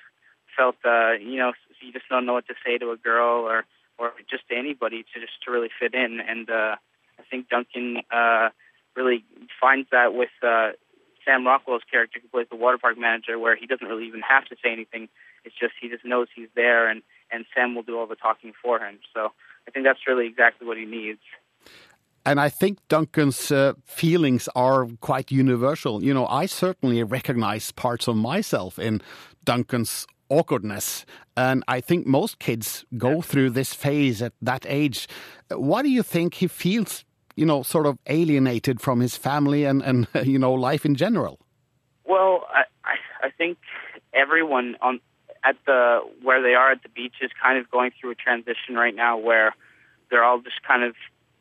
felt, 0.56 0.76
uh, 0.86 1.13
you 1.13 1.38
know, 1.38 1.54
you 1.82 1.91
just 1.91 2.10
don't 2.10 2.26
know 2.26 2.34
what 2.34 2.47
to 2.47 2.56
say 2.65 2.78
to 2.78 2.91
a 2.91 2.97
girl 2.97 3.43
or 3.43 3.65
or 3.97 4.13
just 4.30 4.47
to 4.50 4.56
anybody 4.56 5.04
to 5.13 5.19
just 5.19 5.34
to 5.45 5.52
really 5.52 5.69
fit 5.80 5.93
in. 5.93 6.19
And 6.19 6.50
uh, 6.50 6.76
I 7.19 7.24
think 7.30 7.50
Duncan 7.50 8.02
uh, 8.12 8.50
really 8.95 9.24
finds 9.60 9.89
that 9.91 10.13
with 10.13 10.30
uh, 10.41 10.71
Sam 11.26 11.45
Rockwell's 11.45 11.84
character, 11.89 12.19
who 12.21 12.28
plays 12.28 12.47
the 12.50 12.58
water 12.58 12.78
park 12.78 12.97
manager, 12.97 13.38
where 13.38 13.56
he 13.56 13.67
doesn't 13.67 13.88
really 13.88 14.08
even 14.08 14.21
have 14.21 14.45
to 14.45 14.56
say 14.63 14.71
anything. 14.71 15.08
It's 15.43 15.56
just 15.56 15.74
he 15.80 15.89
just 15.89 16.06
knows 16.06 16.28
he's 16.36 16.50
there, 16.56 16.88
and 16.88 17.02
and 17.32 17.45
Sam 17.56 17.76
will 17.76 17.84
do 17.84 17.97
all 17.97 18.08
the 18.08 18.15
talking 18.15 18.54
for 18.62 18.80
him. 18.80 19.00
So 19.13 19.32
I 19.67 19.71
think 19.71 19.86
that's 19.86 20.08
really 20.08 20.28
exactly 20.28 20.67
what 20.67 20.78
he 20.78 20.86
needs. 20.86 21.21
And 22.26 22.40
I 22.40 22.50
think 22.50 22.80
Duncan's 22.88 23.52
uh, 23.52 23.74
feelings 23.84 24.48
are 24.56 24.88
quite 25.00 25.32
universal. 25.32 26.04
You 26.04 26.14
know, 26.14 26.28
I 26.28 26.46
certainly 26.46 27.04
recognize 27.04 27.72
parts 27.72 28.08
of 28.08 28.16
myself 28.16 28.78
in 28.78 29.02
Duncan's 29.44 30.06
awkwardness. 30.30 31.06
And 31.36 31.64
I 31.68 31.82
think 31.82 32.06
most 32.06 32.40
kids 32.40 32.86
go 32.98 33.22
through 33.22 33.52
this 33.52 33.74
phase 33.74 34.22
at 34.22 34.34
that 34.42 34.66
age. 34.68 35.08
Why 35.50 35.82
do 35.82 35.90
you 35.90 36.04
think 36.04 36.36
he 36.36 36.48
feels, 36.48 37.04
you 37.36 37.46
know, 37.46 37.64
sort 37.64 37.86
of 37.88 37.98
alienated 38.08 38.82
from 38.82 39.00
his 39.00 39.16
family 39.18 39.66
and, 39.66 39.82
and 39.82 40.08
you 40.24 40.38
know, 40.38 40.54
life 40.54 40.86
in 40.86 40.96
general? 40.96 41.40
Well, 42.06 42.46
I, 42.54 42.64
I, 42.84 43.28
I 43.28 43.30
think 43.32 43.58
everyone 44.14 44.76
on 44.82 45.00
at 45.44 45.56
the 45.66 46.02
where 46.22 46.42
they 46.42 46.54
are 46.54 46.72
at 46.72 46.84
the 46.84 46.90
beach 46.90 47.16
is 47.22 47.32
kind 47.42 47.58
of 47.58 47.70
going 47.72 47.92
through 48.00 48.12
a 48.12 48.16
transition 48.16 48.76
right 48.76 48.96
now 48.96 49.18
where 49.18 49.56
they're 50.12 50.24
all 50.24 50.40
just 50.40 50.62
kind 50.68 50.84
of 50.84 50.94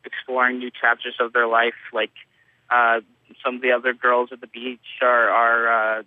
exploring 0.05 0.59
new 0.59 0.71
chapters 0.71 1.15
of 1.19 1.33
their 1.33 1.47
life. 1.47 1.75
Like 1.93 2.11
uh, 2.69 3.01
some 3.43 3.55
of 3.55 3.61
the 3.61 3.71
other 3.71 3.93
girls 3.93 4.29
at 4.31 4.41
the 4.41 4.47
beach 4.47 4.79
are 5.01 5.29
are 5.29 5.99
uh, 5.99 6.03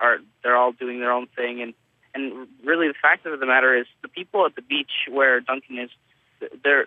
are 0.00 0.18
they're 0.42 0.56
all 0.56 0.72
doing 0.72 1.00
their 1.00 1.12
own 1.12 1.26
thing, 1.36 1.62
and 1.62 1.74
and 2.14 2.48
really 2.64 2.88
the 2.88 2.94
fact 3.00 3.26
of 3.26 3.38
the 3.38 3.46
matter 3.46 3.76
is 3.76 3.86
the 4.02 4.08
people 4.08 4.46
at 4.46 4.54
the 4.54 4.62
beach 4.62 5.08
where 5.10 5.40
Duncan 5.40 5.78
is, 5.78 5.90
they're 6.62 6.86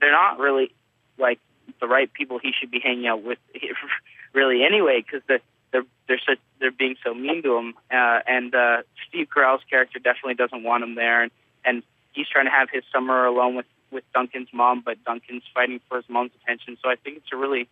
they're 0.00 0.12
not 0.12 0.38
really 0.38 0.72
like 1.18 1.38
the 1.80 1.86
right 1.86 2.12
people 2.12 2.38
he 2.38 2.52
should 2.58 2.70
be 2.70 2.80
hanging 2.80 3.06
out 3.06 3.22
with, 3.22 3.38
really 4.32 4.64
anyway, 4.64 5.02
because 5.04 5.22
the 5.28 5.40
they're 5.72 5.84
they're 6.06 6.20
so, 6.24 6.32
they're 6.60 6.70
being 6.70 6.96
so 7.04 7.14
mean 7.14 7.42
to 7.42 7.56
him, 7.56 7.74
uh, 7.90 8.20
and 8.26 8.54
uh, 8.54 8.78
Steve 9.08 9.28
Carell's 9.34 9.62
character 9.68 9.98
definitely 9.98 10.34
doesn't 10.34 10.62
want 10.62 10.82
him 10.82 10.94
there, 10.94 11.22
and 11.22 11.30
and 11.64 11.82
he's 12.12 12.28
trying 12.28 12.46
to 12.46 12.50
have 12.50 12.68
his 12.72 12.82
summer 12.92 13.26
alone 13.26 13.54
with 13.54 13.66
with 13.90 14.04
Duncan's 14.14 14.48
mom, 14.52 14.82
but 14.84 15.02
Duncan's 15.04 15.44
fighting 15.54 15.80
for 15.88 15.96
his 15.96 16.08
mom's 16.08 16.32
attention. 16.42 16.76
So 16.82 16.90
I 16.90 16.96
think 16.96 17.18
it's 17.18 17.32
a 17.32 17.36
really 17.36 17.68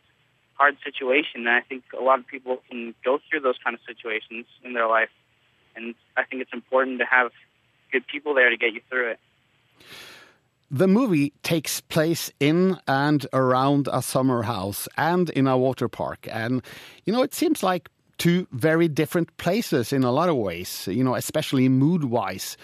hard 0.55 0.77
situation, 0.83 1.47
and 1.47 1.51
I 1.51 1.61
think 1.61 1.85
a 1.99 2.03
lot 2.03 2.19
of 2.19 2.27
people 2.27 2.63
can 2.69 2.95
go 3.05 3.19
through 3.29 3.41
those 3.41 3.57
kind 3.63 3.75
of 3.75 3.81
situations 3.87 4.47
in 4.65 4.73
their 4.73 4.89
life, 4.89 5.11
and 5.75 5.95
I 6.17 6.25
think 6.25 6.43
it's 6.43 6.53
important 6.53 6.99
to 7.01 7.05
have 7.05 7.31
good 7.93 8.07
people 8.07 8.35
there 8.35 8.51
to 8.51 8.57
get 8.57 8.73
you 8.73 8.81
through 8.89 9.11
it. 9.11 9.21
The 10.71 10.89
movie 10.89 11.33
takes 11.43 11.81
place 11.81 12.33
in 12.41 12.79
and 12.89 13.25
around 13.33 13.89
a 13.93 14.03
summer 14.03 14.43
house 14.43 14.89
and 14.97 15.31
in 15.31 15.47
a 15.47 15.57
water 15.57 15.89
park. 15.89 16.27
And, 16.29 16.63
you 17.05 17.13
know, 17.13 17.23
it 17.23 17.35
seems 17.35 17.63
like 17.63 17.89
two 18.19 18.47
very 18.53 18.89
different 18.89 19.37
places 19.37 19.93
in 19.93 20.03
a 20.03 20.11
lot 20.11 20.29
of 20.29 20.37
ways, 20.37 20.89
you 20.91 21.05
know, 21.05 21.15
especially 21.15 21.69
mood 21.69 22.05
wise. 22.05 22.57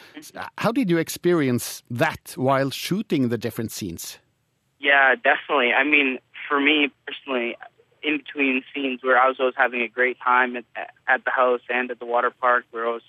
How 0.59 0.73
did 0.73 0.89
you 0.89 0.99
experience 0.99 1.83
that 1.91 2.33
while 2.37 2.71
shooting 2.71 3.29
the 3.29 3.39
different 3.39 3.71
scenes? 3.71 4.19
Yeah, 4.79 5.15
definitely. 5.15 5.73
I 5.73 5.85
mean, 5.85 6.19
for 6.49 6.61
me 6.61 6.91
personally, 7.07 7.57
in 8.03 8.19
between 8.19 8.63
scenes 8.75 9.01
where 9.03 9.19
I 9.19 9.29
was 9.29 9.37
always 9.39 9.55
having 9.57 9.83
a 9.83 9.89
great 9.89 10.19
time 10.21 10.57
at, 10.57 10.65
at 11.07 11.25
the 11.25 11.31
house 11.31 11.61
and 11.69 11.91
at 11.91 11.99
the 11.99 12.07
water 12.07 12.31
park, 12.31 12.65
where 12.71 12.87
I 12.87 12.91
was 12.91 13.03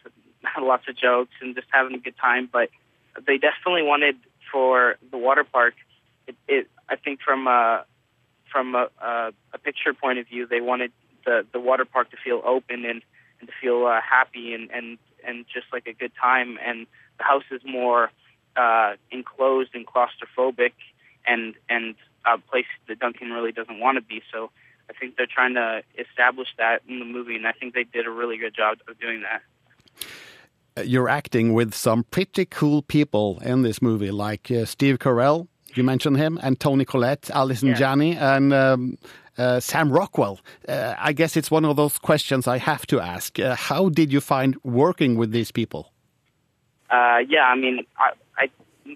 had 0.44 0.62
lots 0.62 0.88
of 0.88 0.96
jokes 0.96 1.32
and 1.42 1.56
just 1.56 1.68
having 1.72 1.96
a 1.96 2.00
good 2.00 2.16
time. 2.18 2.50
But 2.52 2.70
they 3.26 3.38
definitely 3.38 3.84
wanted 3.84 4.16
for 4.52 4.98
the 5.12 5.18
water 5.18 5.44
park. 5.44 5.74
It, 6.28 6.36
it 6.48 6.68
I 6.90 6.96
think 6.96 7.22
from 7.22 7.48
a 7.48 7.86
from 8.52 8.76
a, 8.76 8.88
a, 9.02 9.32
a 9.54 9.58
picture 9.58 9.94
point 9.94 10.20
of 10.20 10.28
view, 10.28 10.46
they 10.46 10.62
wanted 10.62 10.92
the 11.26 11.46
the 11.52 11.60
water 11.60 11.86
park 11.86 12.10
to 12.12 12.18
feel 12.18 12.42
open 12.46 12.86
and 12.86 13.02
and 13.40 13.48
to 13.50 13.54
feel 13.62 13.86
uh, 13.86 14.00
happy 14.02 14.54
and 14.54 14.70
and 14.72 14.98
and 15.26 15.46
just 15.54 15.68
like 15.72 15.88
a 15.88 15.94
good 15.94 16.12
time. 16.20 16.58
And 16.66 16.86
the 17.18 17.24
house 17.24 17.44
is 17.52 17.62
more 17.66 18.12
uh, 18.56 18.94
enclosed 19.12 19.72
and 19.74 19.86
claustrophobic, 19.88 20.74
and 21.26 21.56
and 21.70 21.96
a 22.26 22.38
place 22.38 22.66
that 22.88 23.00
Duncan 23.00 23.32
really 23.32 23.52
doesn't 23.52 23.80
want 23.80 23.98
to 23.98 24.02
be. 24.02 24.22
So 24.32 24.50
I 24.90 24.94
think 24.94 25.16
they're 25.18 25.26
trying 25.26 25.56
to 25.56 25.82
establish 25.98 26.50
that 26.58 26.82
in 26.88 27.00
the 27.00 27.06
movie, 27.06 27.36
and 27.36 27.48
I 27.48 27.52
think 27.54 27.74
they 27.74 27.84
did 27.84 28.06
a 28.06 28.12
really 28.12 28.38
good 28.38 28.56
job 28.56 28.78
of 28.88 29.00
doing 29.00 29.24
that. 29.24 29.42
You're 30.86 31.10
acting 31.10 31.54
with 31.54 31.74
some 31.74 32.04
pretty 32.06 32.46
cool 32.46 32.82
people 32.82 33.40
in 33.46 33.62
this 33.62 33.82
movie, 33.82 34.10
like 34.10 34.50
uh, 34.50 34.66
Steve 34.66 34.98
Carell, 34.98 35.48
you 35.76 35.84
mentioned 35.84 36.18
him, 36.18 36.40
and 36.42 36.60
Tony 36.60 36.84
Collette, 36.84 37.30
Alison 37.30 37.70
Yeah. 37.70 37.76
Janney, 37.76 38.18
and 38.18 38.54
um, 38.54 38.98
uh, 39.38 39.60
Sam 39.60 39.92
Rockwell. 39.92 40.40
Uh, 40.68 40.96
I 40.98 41.14
guess 41.14 41.36
it's 41.36 41.50
one 41.50 41.66
of 41.66 41.76
those 41.76 41.98
questions 41.98 42.48
I 42.48 42.58
have 42.58 42.86
to 42.88 43.00
ask. 43.00 43.40
Uh, 43.40 43.56
how 43.56 43.90
did 43.90 44.12
you 44.12 44.22
find 44.22 44.56
working 44.64 45.16
with 45.16 45.32
these 45.32 45.52
people? 45.52 45.92
Uh, 46.90 47.20
yeah, 47.28 47.46
I 47.46 47.56
mean, 47.56 47.86
I, 47.98 48.12
I 48.38 48.50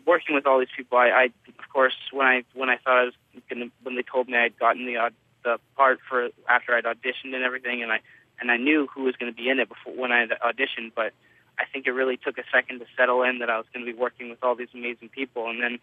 working 0.06 0.36
with 0.36 0.46
all 0.46 0.60
these 0.60 0.68
people. 0.76 0.98
I, 0.98 1.10
I 1.10 1.24
of 1.48 1.70
course, 1.74 1.96
when 2.12 2.28
I 2.28 2.44
when 2.54 2.70
I 2.70 2.78
thought 2.78 2.98
I 2.98 3.04
was 3.06 3.14
gonna, 3.50 3.66
when 3.84 3.96
they 3.96 4.04
told 4.04 4.28
me 4.28 4.38
I'd 4.38 4.58
gotten 4.60 4.86
the 4.86 4.98
aud- 4.98 5.14
the 5.44 5.58
part 5.76 6.00
for 6.08 6.30
after 6.48 6.76
I'd 6.76 6.84
auditioned 6.84 7.34
and 7.34 7.44
everything, 7.44 7.82
and 7.82 7.92
I 7.92 8.00
and 8.40 8.52
I 8.52 8.58
knew 8.58 8.88
who 8.94 9.04
was 9.04 9.16
going 9.16 9.32
to 9.32 9.36
be 9.36 9.50
in 9.50 9.60
it 9.60 9.70
before 9.70 9.94
when 9.96 10.12
I 10.12 10.28
auditioned, 10.28 10.92
but 10.96 11.14
I 11.58 11.64
think 11.72 11.88
it 11.88 11.92
really 11.92 12.18
took 12.18 12.38
a 12.38 12.44
second 12.54 12.80
to 12.80 12.86
settle 12.96 13.24
in 13.24 13.40
that 13.40 13.50
I 13.50 13.58
was 13.58 13.66
going 13.74 13.86
to 13.86 13.92
be 13.92 13.98
working 13.98 14.30
with 14.30 14.44
all 14.44 14.56
these 14.56 14.70
amazing 14.74 15.10
people, 15.10 15.50
and 15.50 15.62
then 15.62 15.80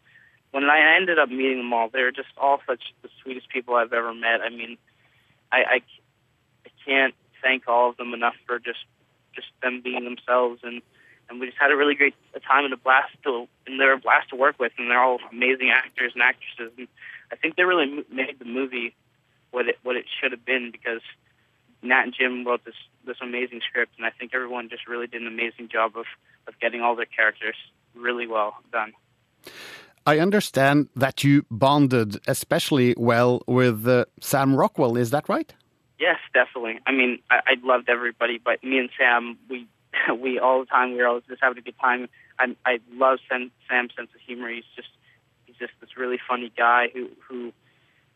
when 0.54 0.70
I 0.70 0.94
ended 0.94 1.18
up 1.18 1.30
meeting 1.30 1.58
them 1.58 1.72
all, 1.72 1.88
they 1.88 2.02
were 2.02 2.12
just 2.12 2.28
all 2.38 2.60
such 2.64 2.94
the 3.02 3.08
sweetest 3.20 3.48
people 3.48 3.74
I've 3.74 3.92
ever 3.92 4.14
met. 4.14 4.40
I 4.40 4.50
mean, 4.50 4.78
I, 5.50 5.56
I, 5.56 5.80
I 6.64 6.70
can't 6.86 7.14
thank 7.42 7.66
all 7.66 7.90
of 7.90 7.96
them 7.96 8.14
enough 8.14 8.36
for 8.46 8.60
just 8.60 8.78
just 9.34 9.48
them 9.64 9.80
being 9.82 10.04
themselves 10.04 10.60
and 10.62 10.80
and 11.28 11.40
we 11.40 11.46
just 11.46 11.58
had 11.58 11.72
a 11.72 11.76
really 11.76 11.96
great 11.96 12.14
time 12.46 12.64
and 12.64 12.72
a 12.72 12.76
blast 12.76 13.10
to 13.24 13.48
and 13.66 13.80
they're 13.80 13.94
a 13.94 13.98
blast 13.98 14.30
to 14.30 14.36
work 14.36 14.54
with 14.60 14.70
and 14.78 14.88
they're 14.88 15.02
all 15.02 15.18
amazing 15.32 15.72
actors 15.74 16.12
and 16.14 16.22
actresses 16.22 16.72
and 16.78 16.86
I 17.32 17.36
think 17.36 17.56
they 17.56 17.64
really 17.64 18.04
made 18.08 18.38
the 18.38 18.44
movie 18.44 18.94
what 19.50 19.68
it 19.68 19.78
what 19.82 19.96
it 19.96 20.04
should 20.20 20.30
have 20.30 20.44
been 20.44 20.70
because 20.70 21.02
Nat 21.82 22.04
and 22.04 22.14
Jim 22.16 22.46
wrote 22.46 22.64
this 22.64 22.78
this 23.04 23.16
amazing 23.20 23.60
script 23.68 23.94
and 23.96 24.06
I 24.06 24.10
think 24.10 24.30
everyone 24.32 24.68
just 24.68 24.86
really 24.86 25.08
did 25.08 25.20
an 25.20 25.26
amazing 25.26 25.68
job 25.68 25.96
of 25.96 26.06
of 26.46 26.60
getting 26.60 26.80
all 26.80 26.94
their 26.94 27.06
characters 27.06 27.56
really 27.96 28.28
well 28.28 28.54
done. 28.70 28.92
I 30.06 30.18
understand 30.18 30.88
that 30.96 31.24
you 31.24 31.46
bonded 31.50 32.20
especially 32.26 32.94
well 32.96 33.42
with 33.46 33.88
uh, 33.88 34.04
Sam 34.20 34.54
Rockwell. 34.54 34.96
Is 34.96 35.10
that 35.10 35.28
right? 35.28 35.52
Yes, 35.98 36.18
definitely. 36.34 36.78
I 36.86 36.92
mean, 36.92 37.20
I, 37.30 37.40
I 37.46 37.54
loved 37.62 37.88
everybody, 37.88 38.38
but 38.38 38.62
me 38.62 38.78
and 38.78 38.90
Sam, 38.98 39.38
we 39.48 39.66
we 40.20 40.38
all 40.38 40.60
the 40.60 40.66
time 40.66 40.92
we 40.92 40.98
were 40.98 41.06
always 41.06 41.24
just 41.28 41.42
having 41.42 41.58
a 41.58 41.62
good 41.62 41.78
time. 41.80 42.08
I 42.38 42.54
I 42.66 42.80
love 42.92 43.18
Sam, 43.28 43.50
Sam's 43.68 43.92
sense 43.96 44.10
of 44.14 44.20
humor. 44.20 44.50
He's 44.50 44.64
just 44.76 44.88
he's 45.46 45.56
just 45.56 45.72
this 45.80 45.96
really 45.96 46.18
funny 46.28 46.52
guy 46.54 46.88
who 46.92 47.08
who 47.26 47.52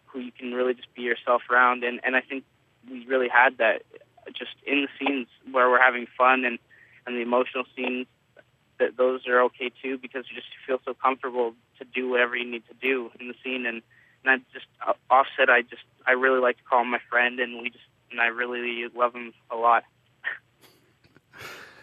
who 0.07 0.21
you 0.21 0.33
can 0.33 0.53
really 0.53 0.75
just 0.75 0.93
be 0.95 1.03
yourself 1.03 1.43
around, 1.51 1.85
and 1.85 2.01
and 2.05 2.17
I 2.17 2.21
think 2.21 2.45
we 2.91 3.07
really 3.07 3.29
had 3.29 3.59
that 3.59 3.83
just 4.37 4.57
in 4.67 4.83
the 4.83 4.89
scenes 4.99 5.29
where 5.51 5.71
we're 5.71 5.83
having 5.83 6.07
fun 6.19 6.45
and 6.45 6.59
and 7.07 7.17
the 7.17 7.23
emotional 7.23 7.65
scenes. 7.75 8.07
That 8.79 8.97
those 8.97 9.27
are 9.27 9.43
okay 9.45 9.71
too 9.83 9.99
because 9.99 10.25
you 10.31 10.37
just 10.37 10.49
feel 10.67 10.79
so 10.85 10.95
comfortable 10.95 11.55
to 11.79 11.85
do 11.85 12.09
whatever 12.09 12.37
you 12.37 12.49
need 12.51 12.63
to 12.69 12.75
do 12.75 13.11
in 13.19 13.29
the 13.29 13.35
scene 13.43 13.67
and 13.67 13.83
and 14.25 14.31
I 14.31 14.37
just 14.53 14.67
uh, 14.87 14.93
offset 15.11 15.51
I 15.51 15.63
just 15.63 15.83
I 16.07 16.13
really 16.13 16.41
like 16.41 16.59
to 16.59 16.65
call 16.65 16.83
him 16.83 16.91
my 16.91 17.01
friend 17.11 17.41
and 17.41 17.61
we 17.63 17.71
just 17.71 17.85
and 18.11 18.21
I 18.21 18.27
really 18.27 18.87
love 18.95 19.15
him 19.15 19.33
a 19.51 19.57
lot. 19.57 19.85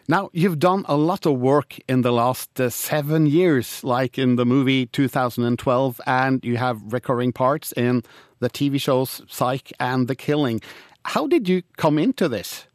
Now, 0.07 0.29
you've 0.33 0.59
done 0.59 0.85
a 0.87 0.95
lot 0.95 1.25
of 1.25 1.39
work 1.39 1.79
in 1.87 2.01
the 2.01 2.11
last 2.11 2.59
uh, 2.59 2.69
seven 2.69 3.25
years, 3.25 3.83
like 3.83 4.19
in 4.19 4.35
the 4.35 4.45
movie 4.45 4.85
2012, 4.85 5.99
and 6.05 6.45
you 6.45 6.57
have 6.57 6.79
recurring 6.93 7.33
parts 7.33 7.71
in 7.71 8.03
the 8.39 8.47
TV 8.47 8.79
shows 8.79 9.23
Psych 9.27 9.73
and 9.79 10.07
The 10.07 10.15
Killing. 10.15 10.61
How 11.05 11.25
did 11.25 11.49
you 11.49 11.63
come 11.77 11.97
into 11.97 12.29
this? 12.29 12.67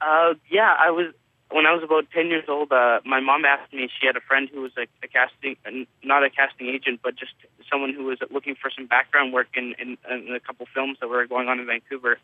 Uh, 0.00 0.34
yeah, 0.50 0.74
I 0.78 0.90
was 0.90 1.12
when 1.54 1.66
I 1.66 1.72
was 1.72 1.84
about 1.84 2.10
ten 2.10 2.26
years 2.26 2.46
old. 2.48 2.72
Uh, 2.72 2.98
my 3.04 3.20
mom 3.20 3.44
asked 3.44 3.72
me. 3.72 3.88
She 4.00 4.06
had 4.06 4.16
a 4.16 4.20
friend 4.20 4.48
who 4.52 4.62
was 4.62 4.72
a, 4.76 4.86
a 5.04 5.08
casting, 5.08 5.56
not 6.02 6.24
a 6.24 6.30
casting 6.30 6.66
agent, 6.66 6.98
but 7.00 7.14
just 7.14 7.32
someone 7.70 7.94
who 7.94 8.04
was 8.04 8.18
looking 8.30 8.56
for 8.56 8.70
some 8.76 8.86
background 8.86 9.32
work 9.32 9.46
in, 9.54 9.74
in, 9.78 9.96
in 10.10 10.34
a 10.34 10.40
couple 10.40 10.66
films 10.74 10.98
that 11.00 11.08
were 11.08 11.24
going 11.26 11.48
on 11.48 11.60
in 11.60 11.66
Vancouver. 11.66 12.18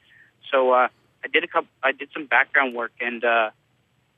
So 0.51 0.73
uh, 0.73 0.89
I 1.23 1.29
did 1.29 1.45
a 1.45 1.47
couple. 1.47 1.71
I 1.81 1.93
did 1.93 2.09
some 2.13 2.27
background 2.27 2.75
work, 2.75 2.91
and 3.01 3.25
uh, 3.25 3.51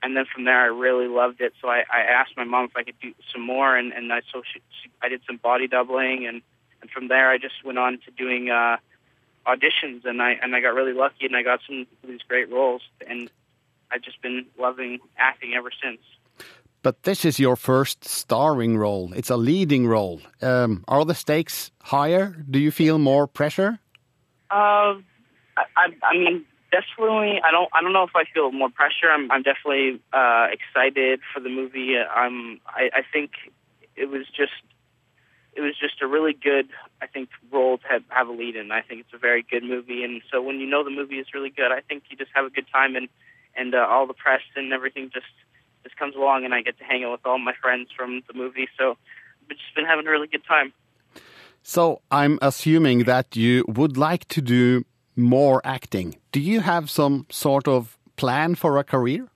and 0.01 0.17
then 0.17 0.25
from 0.33 0.45
there, 0.45 0.59
I 0.59 0.65
really 0.65 1.07
loved 1.07 1.41
it. 1.41 1.53
So 1.61 1.67
I, 1.67 1.83
I 1.91 1.99
asked 1.99 2.35
my 2.35 2.43
mom 2.43 2.65
if 2.65 2.75
I 2.75 2.81
could 2.81 2.99
do 2.99 3.13
some 3.31 3.43
more, 3.43 3.77
and 3.77 3.93
and 3.93 4.11
I 4.11 4.21
so 4.31 4.41
she, 4.51 4.61
she, 4.81 4.89
I 4.99 5.09
did 5.09 5.21
some 5.27 5.37
body 5.37 5.67
doubling, 5.67 6.25
and 6.25 6.41
and 6.81 6.89
from 6.89 7.07
there, 7.07 7.29
I 7.29 7.37
just 7.37 7.63
went 7.63 7.77
on 7.77 7.99
to 8.05 8.11
doing 8.11 8.49
uh, 8.49 8.77
auditions, 9.45 10.05
and 10.05 10.23
I 10.23 10.31
and 10.41 10.55
I 10.55 10.59
got 10.59 10.73
really 10.73 10.93
lucky, 10.93 11.27
and 11.27 11.35
I 11.35 11.43
got 11.43 11.59
some 11.67 11.85
these 12.03 12.23
great 12.27 12.51
roles, 12.51 12.81
and 13.07 13.29
I've 13.93 14.01
just 14.01 14.21
been 14.21 14.45
loving 14.57 14.99
acting 15.17 15.53
ever 15.53 15.69
since. 15.83 16.01
But 16.81 17.03
this 17.03 17.23
is 17.23 17.39
your 17.39 17.55
first 17.55 18.03
starring 18.03 18.77
role. 18.77 19.13
It's 19.13 19.29
a 19.29 19.37
leading 19.37 19.87
role. 19.87 20.19
Um, 20.41 20.83
are 20.87 21.05
the 21.05 21.15
stakes 21.15 21.71
higher? 21.81 22.35
Do 22.49 22.59
you 22.59 22.71
feel 22.71 22.97
more 22.97 23.25
pressure? 23.25 23.79
Uh, 24.51 24.99
I, 25.55 25.63
I, 25.77 25.85
I 26.03 26.17
mean, 26.17 26.45
definitely. 26.71 27.39
I 27.41 27.51
don't. 27.51 27.69
I 27.73 27.81
don't 27.81 27.93
know 27.93 28.03
if 28.03 28.15
I 28.15 28.23
feel 28.33 28.51
more 28.51 28.69
pressure. 28.69 29.09
I'm. 29.09 29.31
I'm 29.31 29.43
definitely 29.43 30.01
uh, 30.11 30.47
excited 30.51 31.21
for 31.33 31.39
the 31.39 31.49
movie. 31.49 31.95
I'm. 31.97 32.59
I, 32.67 32.89
I 32.93 33.01
think 33.13 33.31
it 33.95 34.09
was 34.09 34.25
just. 34.35 34.51
It 35.55 35.61
was 35.61 35.77
just 35.79 36.01
a 36.01 36.07
really 36.07 36.33
good, 36.33 36.69
I 36.99 37.05
think, 37.05 37.29
role 37.51 37.77
to 37.77 37.87
have, 37.87 38.01
have 38.09 38.27
a 38.27 38.31
lead 38.31 38.55
in. 38.55 38.71
I 38.71 38.81
think 38.81 39.01
it's 39.01 39.13
a 39.13 39.19
very 39.19 39.45
good 39.47 39.63
movie, 39.63 40.03
and 40.03 40.21
so 40.31 40.41
when 40.41 40.59
you 40.59 40.65
know 40.65 40.83
the 40.83 40.89
movie 40.89 41.19
is 41.19 41.27
really 41.31 41.51
good, 41.51 41.71
I 41.71 41.79
think 41.81 42.05
you 42.09 42.17
just 42.17 42.31
have 42.33 42.45
a 42.45 42.49
good 42.49 42.65
time, 42.73 42.95
and 42.95 43.07
and 43.55 43.73
uh, 43.75 43.85
all 43.89 44.07
the 44.07 44.13
press 44.13 44.41
and 44.55 44.73
everything 44.73 45.09
just 45.13 45.25
just 45.83 45.97
comes 45.97 46.15
along, 46.15 46.45
and 46.45 46.53
I 46.53 46.61
get 46.61 46.77
to 46.77 46.83
hang 46.83 47.03
out 47.03 47.11
with 47.11 47.25
all 47.25 47.39
my 47.39 47.53
friends 47.61 47.89
from 47.95 48.21
the 48.27 48.33
movie. 48.33 48.67
So 48.77 48.97
I've 49.49 49.57
just 49.57 49.75
been 49.75 49.85
having 49.85 50.07
a 50.07 50.11
really 50.11 50.27
good 50.27 50.45
time. 50.45 50.73
So 51.61 52.01
I'm 52.11 52.39
assuming 52.41 53.05
that 53.05 53.35
you 53.35 53.65
would 53.67 53.97
like 53.97 54.27
to 54.29 54.41
do 54.41 54.85
more 55.15 55.61
acting. 55.63 56.17
Do 56.31 56.39
you 56.39 56.61
have 56.61 56.89
some 56.89 57.25
sort 57.29 57.67
of 57.67 57.97
plan 58.15 58.55
for 58.55 58.77
a 58.77 58.83
career? 58.83 59.27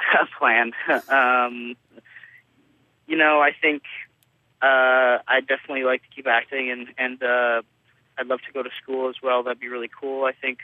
A 0.20 0.26
plan. 0.38 0.72
um, 1.08 1.76
you 3.06 3.16
know, 3.16 3.40
I 3.40 3.50
think 3.60 3.82
uh, 4.62 5.18
I 5.28 5.40
definitely 5.40 5.84
like 5.84 6.02
to 6.02 6.08
keep 6.14 6.26
acting, 6.26 6.70
and 6.70 6.88
and 6.96 7.22
uh, 7.22 7.62
I'd 8.18 8.26
love 8.26 8.40
to 8.46 8.52
go 8.52 8.62
to 8.62 8.70
school 8.82 9.08
as 9.08 9.16
well. 9.22 9.42
That'd 9.42 9.60
be 9.60 9.68
really 9.68 9.90
cool. 10.00 10.24
I 10.24 10.32
think 10.32 10.58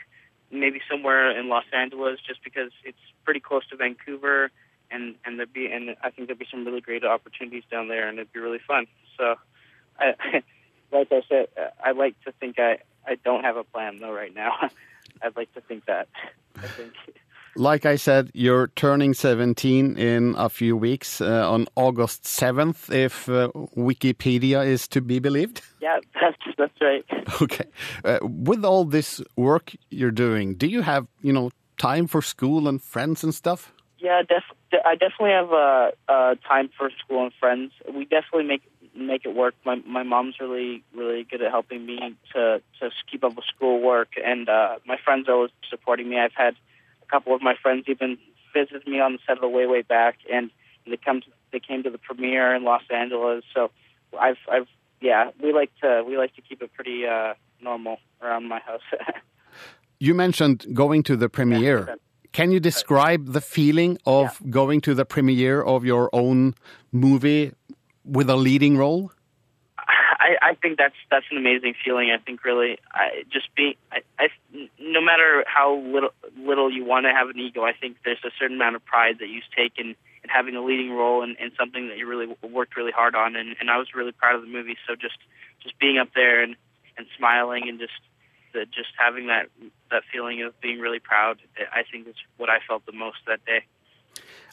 maybe 0.51 0.81
somewhere 0.89 1.37
in 1.37 1.49
Los 1.49 1.65
Angeles, 1.73 2.19
just 2.25 2.43
because 2.43 2.71
it's 2.83 2.97
pretty 3.25 3.39
close 3.39 3.67
to 3.67 3.75
Vancouver, 3.75 4.51
and 4.89 5.15
and 5.25 5.37
there'd 5.37 5.53
be 5.53 5.67
and 5.67 5.95
I 6.03 6.09
think 6.09 6.27
there'd 6.27 6.39
be 6.39 6.47
some 6.49 6.65
really 6.65 6.81
great 6.81 7.03
opportunities 7.03 7.63
down 7.69 7.87
there, 7.87 8.07
and 8.07 8.17
it'd 8.19 8.33
be 8.33 8.39
really 8.39 8.61
fun. 8.65 8.87
So, 9.17 9.35
I, 9.99 10.43
like 10.91 11.11
I 11.11 11.21
said, 11.27 11.47
I 11.83 11.91
like 11.91 12.19
to 12.25 12.31
think 12.33 12.59
I 12.59 12.79
I 13.05 13.15
don't 13.23 13.43
have 13.43 13.57
a 13.57 13.63
plan 13.63 13.97
though 13.97 14.13
right 14.13 14.33
now. 14.33 14.69
I'd 15.21 15.35
like 15.35 15.53
to 15.53 15.61
think 15.61 15.85
that. 15.85 16.07
I 16.57 16.67
think. 16.67 16.93
Like 17.57 17.87
I 17.87 17.95
said, 17.95 18.29
you're 18.35 18.67
turning 18.75 19.15
17 19.15 19.97
in 19.97 20.35
a 20.37 20.47
few 20.47 20.77
weeks 20.77 21.21
uh, 21.21 21.51
on 21.51 21.67
August 21.75 22.23
7th, 22.23 22.93
if 22.93 23.27
uh, 23.27 23.49
Wikipedia 23.75 24.63
is 24.63 24.87
to 24.89 25.01
be 25.01 25.19
believed. 25.19 25.61
Yeah, 25.79 25.99
that's 26.19 26.37
that's 26.57 26.81
right. 26.81 27.05
Okay. 27.41 27.63
Uh, 28.03 28.19
with 28.21 28.65
all 28.65 28.83
this 28.83 29.21
work 29.37 29.73
you're 29.89 30.11
doing, 30.11 30.55
do 30.55 30.67
you 30.67 30.81
have, 30.81 31.07
you 31.21 31.31
know, 31.31 31.51
time 31.77 32.07
for 32.07 32.21
school 32.21 32.67
and 32.67 32.81
friends 32.81 33.23
and 33.23 33.33
stuff? 33.33 33.71
Yeah, 33.99 34.21
def- 34.27 34.83
I 34.85 34.95
definitely 34.95 35.31
have 35.31 35.53
uh, 35.53 35.91
uh, 36.09 36.35
time 36.45 36.69
for 36.77 36.89
school 36.99 37.23
and 37.23 37.31
friends. 37.39 37.71
We 37.85 38.03
definitely 38.03 38.43
make 38.43 38.63
make 38.95 39.23
it 39.23 39.33
work. 39.33 39.53
My 39.65 39.75
my 39.85 40.03
mom's 40.03 40.35
really 40.41 40.83
really 40.93 41.23
good 41.23 41.41
at 41.41 41.51
helping 41.51 41.85
me 41.85 42.15
to 42.33 42.61
to 42.81 42.89
keep 43.09 43.23
up 43.23 43.35
with 43.35 43.45
schoolwork, 43.55 44.09
and 44.23 44.49
uh, 44.49 44.79
my 44.85 44.97
friends 44.97 45.29
are 45.29 45.35
always 45.35 45.51
supporting 45.69 46.09
me. 46.09 46.19
I've 46.19 46.33
had 46.35 46.55
a 47.07 47.11
couple 47.11 47.33
of 47.33 47.41
my 47.41 47.55
friends 47.61 47.85
even 47.87 48.17
visited 48.53 48.87
me 48.87 48.99
on 48.99 49.13
the 49.13 49.19
set 49.25 49.37
of 49.37 49.41
the 49.41 49.49
way 49.49 49.65
way 49.65 49.81
back, 49.81 50.17
and 50.31 50.49
they 50.85 50.97
come 50.97 51.21
to, 51.21 51.27
they 51.51 51.59
came 51.59 51.83
to 51.83 51.89
the 51.89 51.97
premiere 51.97 52.55
in 52.55 52.63
Los 52.63 52.83
Angeles. 52.89 53.43
So 53.53 53.71
I've 54.19 54.37
I've 54.51 54.67
yeah 55.01 55.31
we 55.41 55.53
like 55.53 55.71
to 55.81 56.03
we 56.07 56.17
like 56.17 56.35
to 56.35 56.41
keep 56.41 56.61
it 56.61 56.73
pretty 56.73 57.05
uh, 57.05 57.33
normal 57.61 57.97
around 58.21 58.47
my 58.47 58.59
house. 58.59 58.81
you 59.99 60.13
mentioned 60.13 60.65
going 60.73 61.03
to 61.03 61.15
the 61.15 61.29
premiere. 61.29 61.97
Can 62.33 62.51
you 62.51 62.59
describe 62.59 63.33
the 63.33 63.41
feeling 63.41 63.97
of 64.05 64.39
yeah. 64.41 64.51
going 64.51 64.81
to 64.81 64.93
the 64.93 65.05
premiere 65.05 65.61
of 65.61 65.85
your 65.85 66.09
own 66.13 66.55
movie 66.91 67.53
with 68.03 68.29
a 68.29 68.35
leading 68.35 68.77
role? 68.77 69.11
I, 70.27 70.49
I 70.49 70.55
think 70.55 70.77
that's 70.77 70.95
that's 71.09 71.25
an 71.31 71.37
amazing 71.37 71.73
feeling. 71.83 72.11
I 72.11 72.17
think 72.17 72.43
really, 72.43 72.77
I, 72.91 73.23
just 73.31 73.47
be 73.55 73.77
I, 73.91 73.99
I, 74.19 74.27
no 74.79 74.99
matter 74.99 75.45
how 75.47 75.77
little 75.77 76.09
little 76.37 76.69
you 76.69 76.83
want 76.83 77.05
to 77.05 77.13
have 77.13 77.29
an 77.29 77.39
ego, 77.39 77.63
I 77.63 77.71
think 77.71 77.97
there's 78.03 78.19
a 78.25 78.31
certain 78.37 78.57
amount 78.57 78.75
of 78.75 78.83
pride 78.83 79.19
that 79.19 79.29
you 79.29 79.39
take 79.55 79.73
in, 79.77 79.95
in 80.23 80.29
having 80.29 80.55
a 80.55 80.61
leading 80.61 80.91
role 80.91 81.23
in, 81.23 81.37
in 81.39 81.51
something 81.57 81.87
that 81.87 81.97
you 81.97 82.07
really 82.07 82.27
worked 82.43 82.75
really 82.75 82.91
hard 82.91 83.15
on. 83.15 83.37
And, 83.37 83.55
and 83.61 83.71
I 83.71 83.77
was 83.77 83.95
really 83.95 84.11
proud 84.11 84.35
of 84.35 84.41
the 84.41 84.47
movie. 84.47 84.75
So 84.85 84.95
just 84.95 85.17
just 85.63 85.79
being 85.79 85.97
up 85.97 86.09
there 86.13 86.43
and 86.43 86.55
and 86.97 87.07
smiling 87.17 87.69
and 87.69 87.79
just 87.79 87.93
the, 88.53 88.65
just 88.65 88.89
having 88.97 89.27
that 89.27 89.47
that 89.91 90.03
feeling 90.11 90.43
of 90.43 90.59
being 90.59 90.79
really 90.79 90.99
proud, 90.99 91.39
I 91.71 91.83
think 91.89 92.07
is 92.07 92.15
what 92.35 92.49
I 92.49 92.57
felt 92.67 92.85
the 92.85 92.91
most 92.91 93.19
that 93.27 93.45
day. 93.45 93.63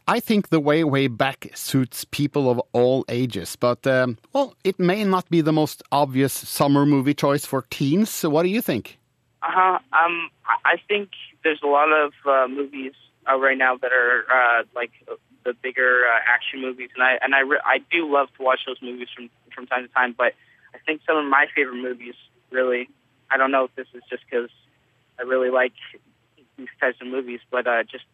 I 0.07 0.21
think 0.21 0.51
the 0.51 0.61
way 0.61 0.85
way 0.85 1.07
back 1.07 1.51
suits 1.55 2.05
people 2.05 2.51
of 2.51 2.61
all 2.73 3.07
ages, 3.09 3.57
but 3.57 3.87
um, 3.87 4.19
well, 4.35 4.55
it 4.63 4.79
may 4.79 5.03
not 5.05 5.29
be 5.31 5.41
the 5.41 5.53
most 5.53 5.83
obvious 5.91 6.33
summer 6.33 6.85
movie 6.85 7.15
choice 7.15 7.47
for 7.47 7.63
teens. 7.71 8.11
So 8.11 8.29
what 8.29 8.43
do 8.43 8.51
you 8.51 8.61
think? 8.61 8.99
Uh 9.43 9.49
huh. 9.51 9.79
Um, 9.93 10.29
I 10.65 10.77
think 10.89 11.11
there's 11.43 11.61
a 11.63 11.67
lot 11.67 11.91
of 11.91 12.13
uh, 12.27 12.47
movies 12.49 12.93
uh, 13.31 13.39
right 13.39 13.57
now 13.57 13.77
that 13.79 13.93
are 13.93 14.25
uh, 14.31 14.65
like 14.75 14.91
the 15.45 15.55
bigger 15.55 16.03
uh, 16.07 16.19
action 16.27 16.61
movies, 16.61 16.91
and 16.95 17.03
I 17.03 17.19
and 17.23 17.35
I 17.35 17.41
re- 17.41 17.65
I 17.65 17.79
do 17.91 18.11
love 18.13 18.29
to 18.37 18.43
watch 18.43 18.61
those 18.67 18.83
movies 18.83 19.09
from 19.15 19.31
from 19.55 19.67
time 19.67 19.87
to 19.87 19.93
time. 19.95 20.15
But 20.17 20.35
I 20.75 20.79
think 20.85 21.01
some 21.07 21.17
of 21.17 21.25
my 21.25 21.47
favorite 21.57 21.81
movies, 21.81 22.15
really, 22.51 22.91
I 23.31 23.39
don't 23.39 23.51
know 23.51 23.65
if 23.65 23.75
this 23.75 23.87
is 23.95 24.03
just 24.11 24.25
because 24.29 24.51
I 25.19 25.23
really 25.23 25.51
like 25.51 25.73
these 26.59 26.69
types 26.79 26.99
of 27.01 27.07
movies, 27.07 27.41
but 27.51 27.67
uh, 27.67 27.85
just 27.85 28.05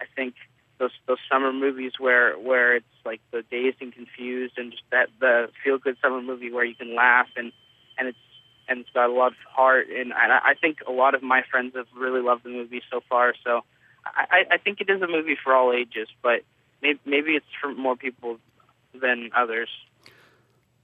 I 0.00 0.04
think 0.14 0.34
those 0.82 0.90
those 1.06 1.18
summer 1.30 1.52
movies 1.52 1.92
where 1.98 2.34
where 2.34 2.76
it's 2.76 2.98
like 3.04 3.20
the 3.30 3.42
dazed 3.50 3.76
and 3.80 3.94
confused 3.94 4.54
and 4.56 4.72
just 4.72 4.82
that 4.90 5.08
the 5.20 5.48
feel 5.62 5.78
good 5.78 5.96
summer 6.02 6.20
movie 6.20 6.50
where 6.50 6.64
you 6.64 6.74
can 6.74 6.94
laugh 6.96 7.28
and 7.36 7.52
and 7.96 8.08
it's 8.08 8.18
and 8.68 8.80
it's 8.80 8.90
got 8.90 9.08
a 9.08 9.12
lot 9.12 9.28
of 9.28 9.38
heart 9.48 9.86
and 9.88 10.12
I, 10.12 10.50
I 10.50 10.54
think 10.60 10.78
a 10.86 10.90
lot 10.90 11.14
of 11.14 11.22
my 11.22 11.42
friends 11.48 11.74
have 11.76 11.86
really 11.96 12.20
loved 12.20 12.42
the 12.42 12.50
movie 12.50 12.82
so 12.90 13.00
far. 13.08 13.34
So 13.44 13.60
I, 14.04 14.44
I 14.50 14.58
think 14.58 14.80
it 14.80 14.90
is 14.90 15.00
a 15.00 15.06
movie 15.06 15.36
for 15.42 15.54
all 15.54 15.72
ages, 15.72 16.08
but 16.22 16.40
maybe, 16.82 16.98
maybe 17.06 17.30
it's 17.32 17.46
for 17.60 17.72
more 17.72 17.96
people 17.96 18.38
than 19.00 19.30
others. 19.36 19.68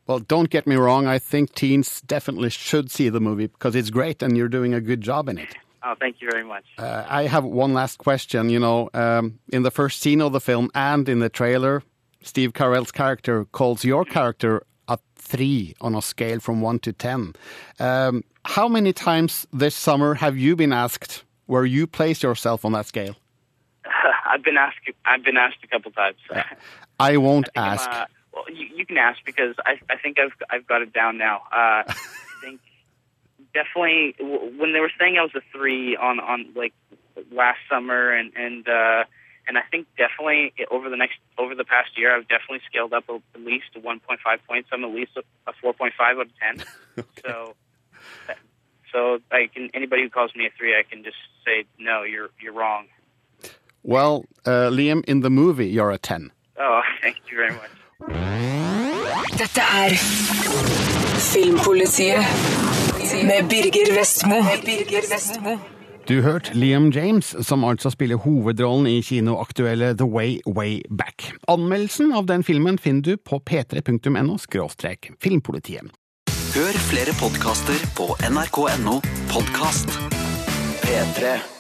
Well, 0.07 0.20
don't 0.20 0.49
get 0.49 0.66
me 0.66 0.76
wrong. 0.76 1.07
I 1.07 1.18
think 1.18 1.55
teens 1.55 2.01
definitely 2.03 2.51
should 2.51 2.90
see 2.90 3.09
the 3.09 3.20
movie 3.20 3.49
because 3.49 3.74
it's 3.74 3.90
great 3.90 4.22
and 4.22 4.36
you're 4.36 4.49
doing 4.49 4.72
a 4.74 4.80
good 4.80 5.01
job 5.01 5.28
in 5.28 5.38
it. 5.38 5.57
Oh, 5.82 5.94
thank 5.98 6.20
you 6.20 6.28
very 6.30 6.44
much. 6.44 6.64
Uh, 6.76 7.04
I 7.08 7.24
have 7.24 7.44
one 7.44 7.74
last 7.74 7.98
question. 7.98 8.50
You 8.50 8.58
know, 8.58 8.90
um, 8.94 9.38
in 9.52 9.62
the 9.62 9.70
first 9.70 10.00
scene 10.00 10.20
of 10.20 10.32
the 10.32 10.40
film 10.40 10.70
and 10.74 11.08
in 11.08 11.20
the 11.20 11.28
trailer, 11.28 11.82
Steve 12.22 12.52
Carell's 12.52 12.92
character 12.92 13.44
calls 13.46 13.84
your 13.84 14.04
character 14.04 14.62
a 14.88 14.98
three 15.16 15.74
on 15.80 15.94
a 15.94 16.02
scale 16.02 16.40
from 16.40 16.60
one 16.60 16.78
to 16.80 16.92
ten. 16.92 17.34
Um, 17.78 18.24
how 18.44 18.68
many 18.68 18.92
times 18.92 19.46
this 19.52 19.74
summer 19.74 20.14
have 20.14 20.36
you 20.36 20.56
been 20.56 20.72
asked 20.72 21.24
where 21.46 21.64
you 21.64 21.86
place 21.86 22.22
yourself 22.22 22.64
on 22.64 22.72
that 22.72 22.86
scale? 22.86 23.16
I've 24.30 24.42
been 24.42 24.56
asked. 24.56 24.78
I've 25.04 25.24
been 25.24 25.36
asked 25.36 25.58
a 25.62 25.68
couple 25.68 25.92
times. 25.92 26.16
I 26.98 27.16
won't 27.18 27.48
I 27.56 27.74
ask. 27.74 27.88
Uh, 27.88 28.06
well, 28.32 28.44
you, 28.50 28.68
you, 28.76 28.86
can 28.86 28.98
ask 28.98 29.18
because 29.24 29.54
I, 29.64 29.80
I 29.90 29.96
think 29.96 30.18
I've 30.18 30.32
I've 30.50 30.66
got 30.66 30.82
it 30.82 30.92
down 30.92 31.18
now. 31.18 31.42
Uh, 31.52 31.82
definitely 33.59 34.14
when 34.59 34.72
they 34.72 34.80
were 34.80 34.92
saying 34.98 35.16
I 35.18 35.22
was 35.22 35.34
a 35.34 35.42
three 35.52 35.96
on 35.96 36.20
on 36.20 36.46
like 36.54 36.74
last 37.32 37.59
summer 37.70 38.12
and 38.12 38.32
and 38.36 38.68
uh, 38.68 39.04
and 39.46 39.59
I 39.59 39.62
think 39.70 39.86
definitely 39.96 40.52
over 40.70 40.88
the 40.88 40.96
next 40.96 41.18
over 41.38 41.54
the 41.54 41.64
past 41.64 41.90
year 41.96 42.14
I've 42.14 42.28
definitely 42.28 42.61
scaled 42.66 42.92
up 42.92 43.04
at 43.09 43.40
least 43.40 43.74
1.5 43.74 44.18
points. 44.46 44.68
I'm 44.72 44.84
at 44.84 44.90
least 44.90 45.12
a, 45.16 45.22
a 45.50 45.52
4.5 45.52 45.90
out 46.00 46.20
of 46.20 46.28
10. 46.38 46.64
okay. 46.98 47.09
So 47.24 47.54
so 48.92 49.18
I 49.30 49.48
can 49.52 49.70
anybody 49.74 50.02
who 50.02 50.11
calls 50.11 50.34
me 50.36 50.46
a 50.46 50.50
three, 50.56 50.74
I 50.78 50.82
can 50.88 51.02
just 51.02 51.16
say 51.44 51.64
no, 51.78 52.02
you're 52.02 52.30
you're 52.40 52.54
wrong. 52.54 52.86
Well, 53.82 54.24
uh, 54.44 54.68
Liam, 54.70 55.04
in 55.06 55.20
the 55.20 55.30
movie, 55.30 55.68
you're 55.68 55.92
a 55.92 55.98
10. 55.98 56.30
Oh, 56.59 56.82
thank 57.02 57.16
you 57.30 57.36
very 57.36 57.54
much. 57.54 57.70
Dette 59.38 59.59
er 59.59 59.94
Filmpolitiet 61.18 62.88
med 63.12 63.48
Birger 63.48 63.94
Vestmo. 63.98 64.42
Birger 64.64 65.04
Vestmo. 65.11 65.59
Du 66.09 66.22
hørte 66.22 66.54
Liam 66.54 66.90
James, 66.90 67.34
som 67.46 67.64
altså 67.64 67.90
spiller 67.90 68.16
hovedrollen 68.16 68.86
i 68.86 69.02
kinoaktuelle 69.02 69.92
The 69.98 70.06
Way 70.09 70.38
Way 70.46 70.80
Back. 70.90 71.32
Anmeldelsen 71.48 72.12
av 72.12 72.26
den 72.26 72.44
filmen 72.44 72.78
finner 72.78 73.02
du 73.02 73.16
på 73.16 73.42
p3.no– 73.50 74.38
filmpolitiet. 75.24 75.92
Hør 76.54 76.80
flere 76.88 77.12
podkaster 77.20 77.84
på 77.96 78.09
nrk.no 78.30 78.98
podkast. 79.28 80.00
P3. 80.80 81.57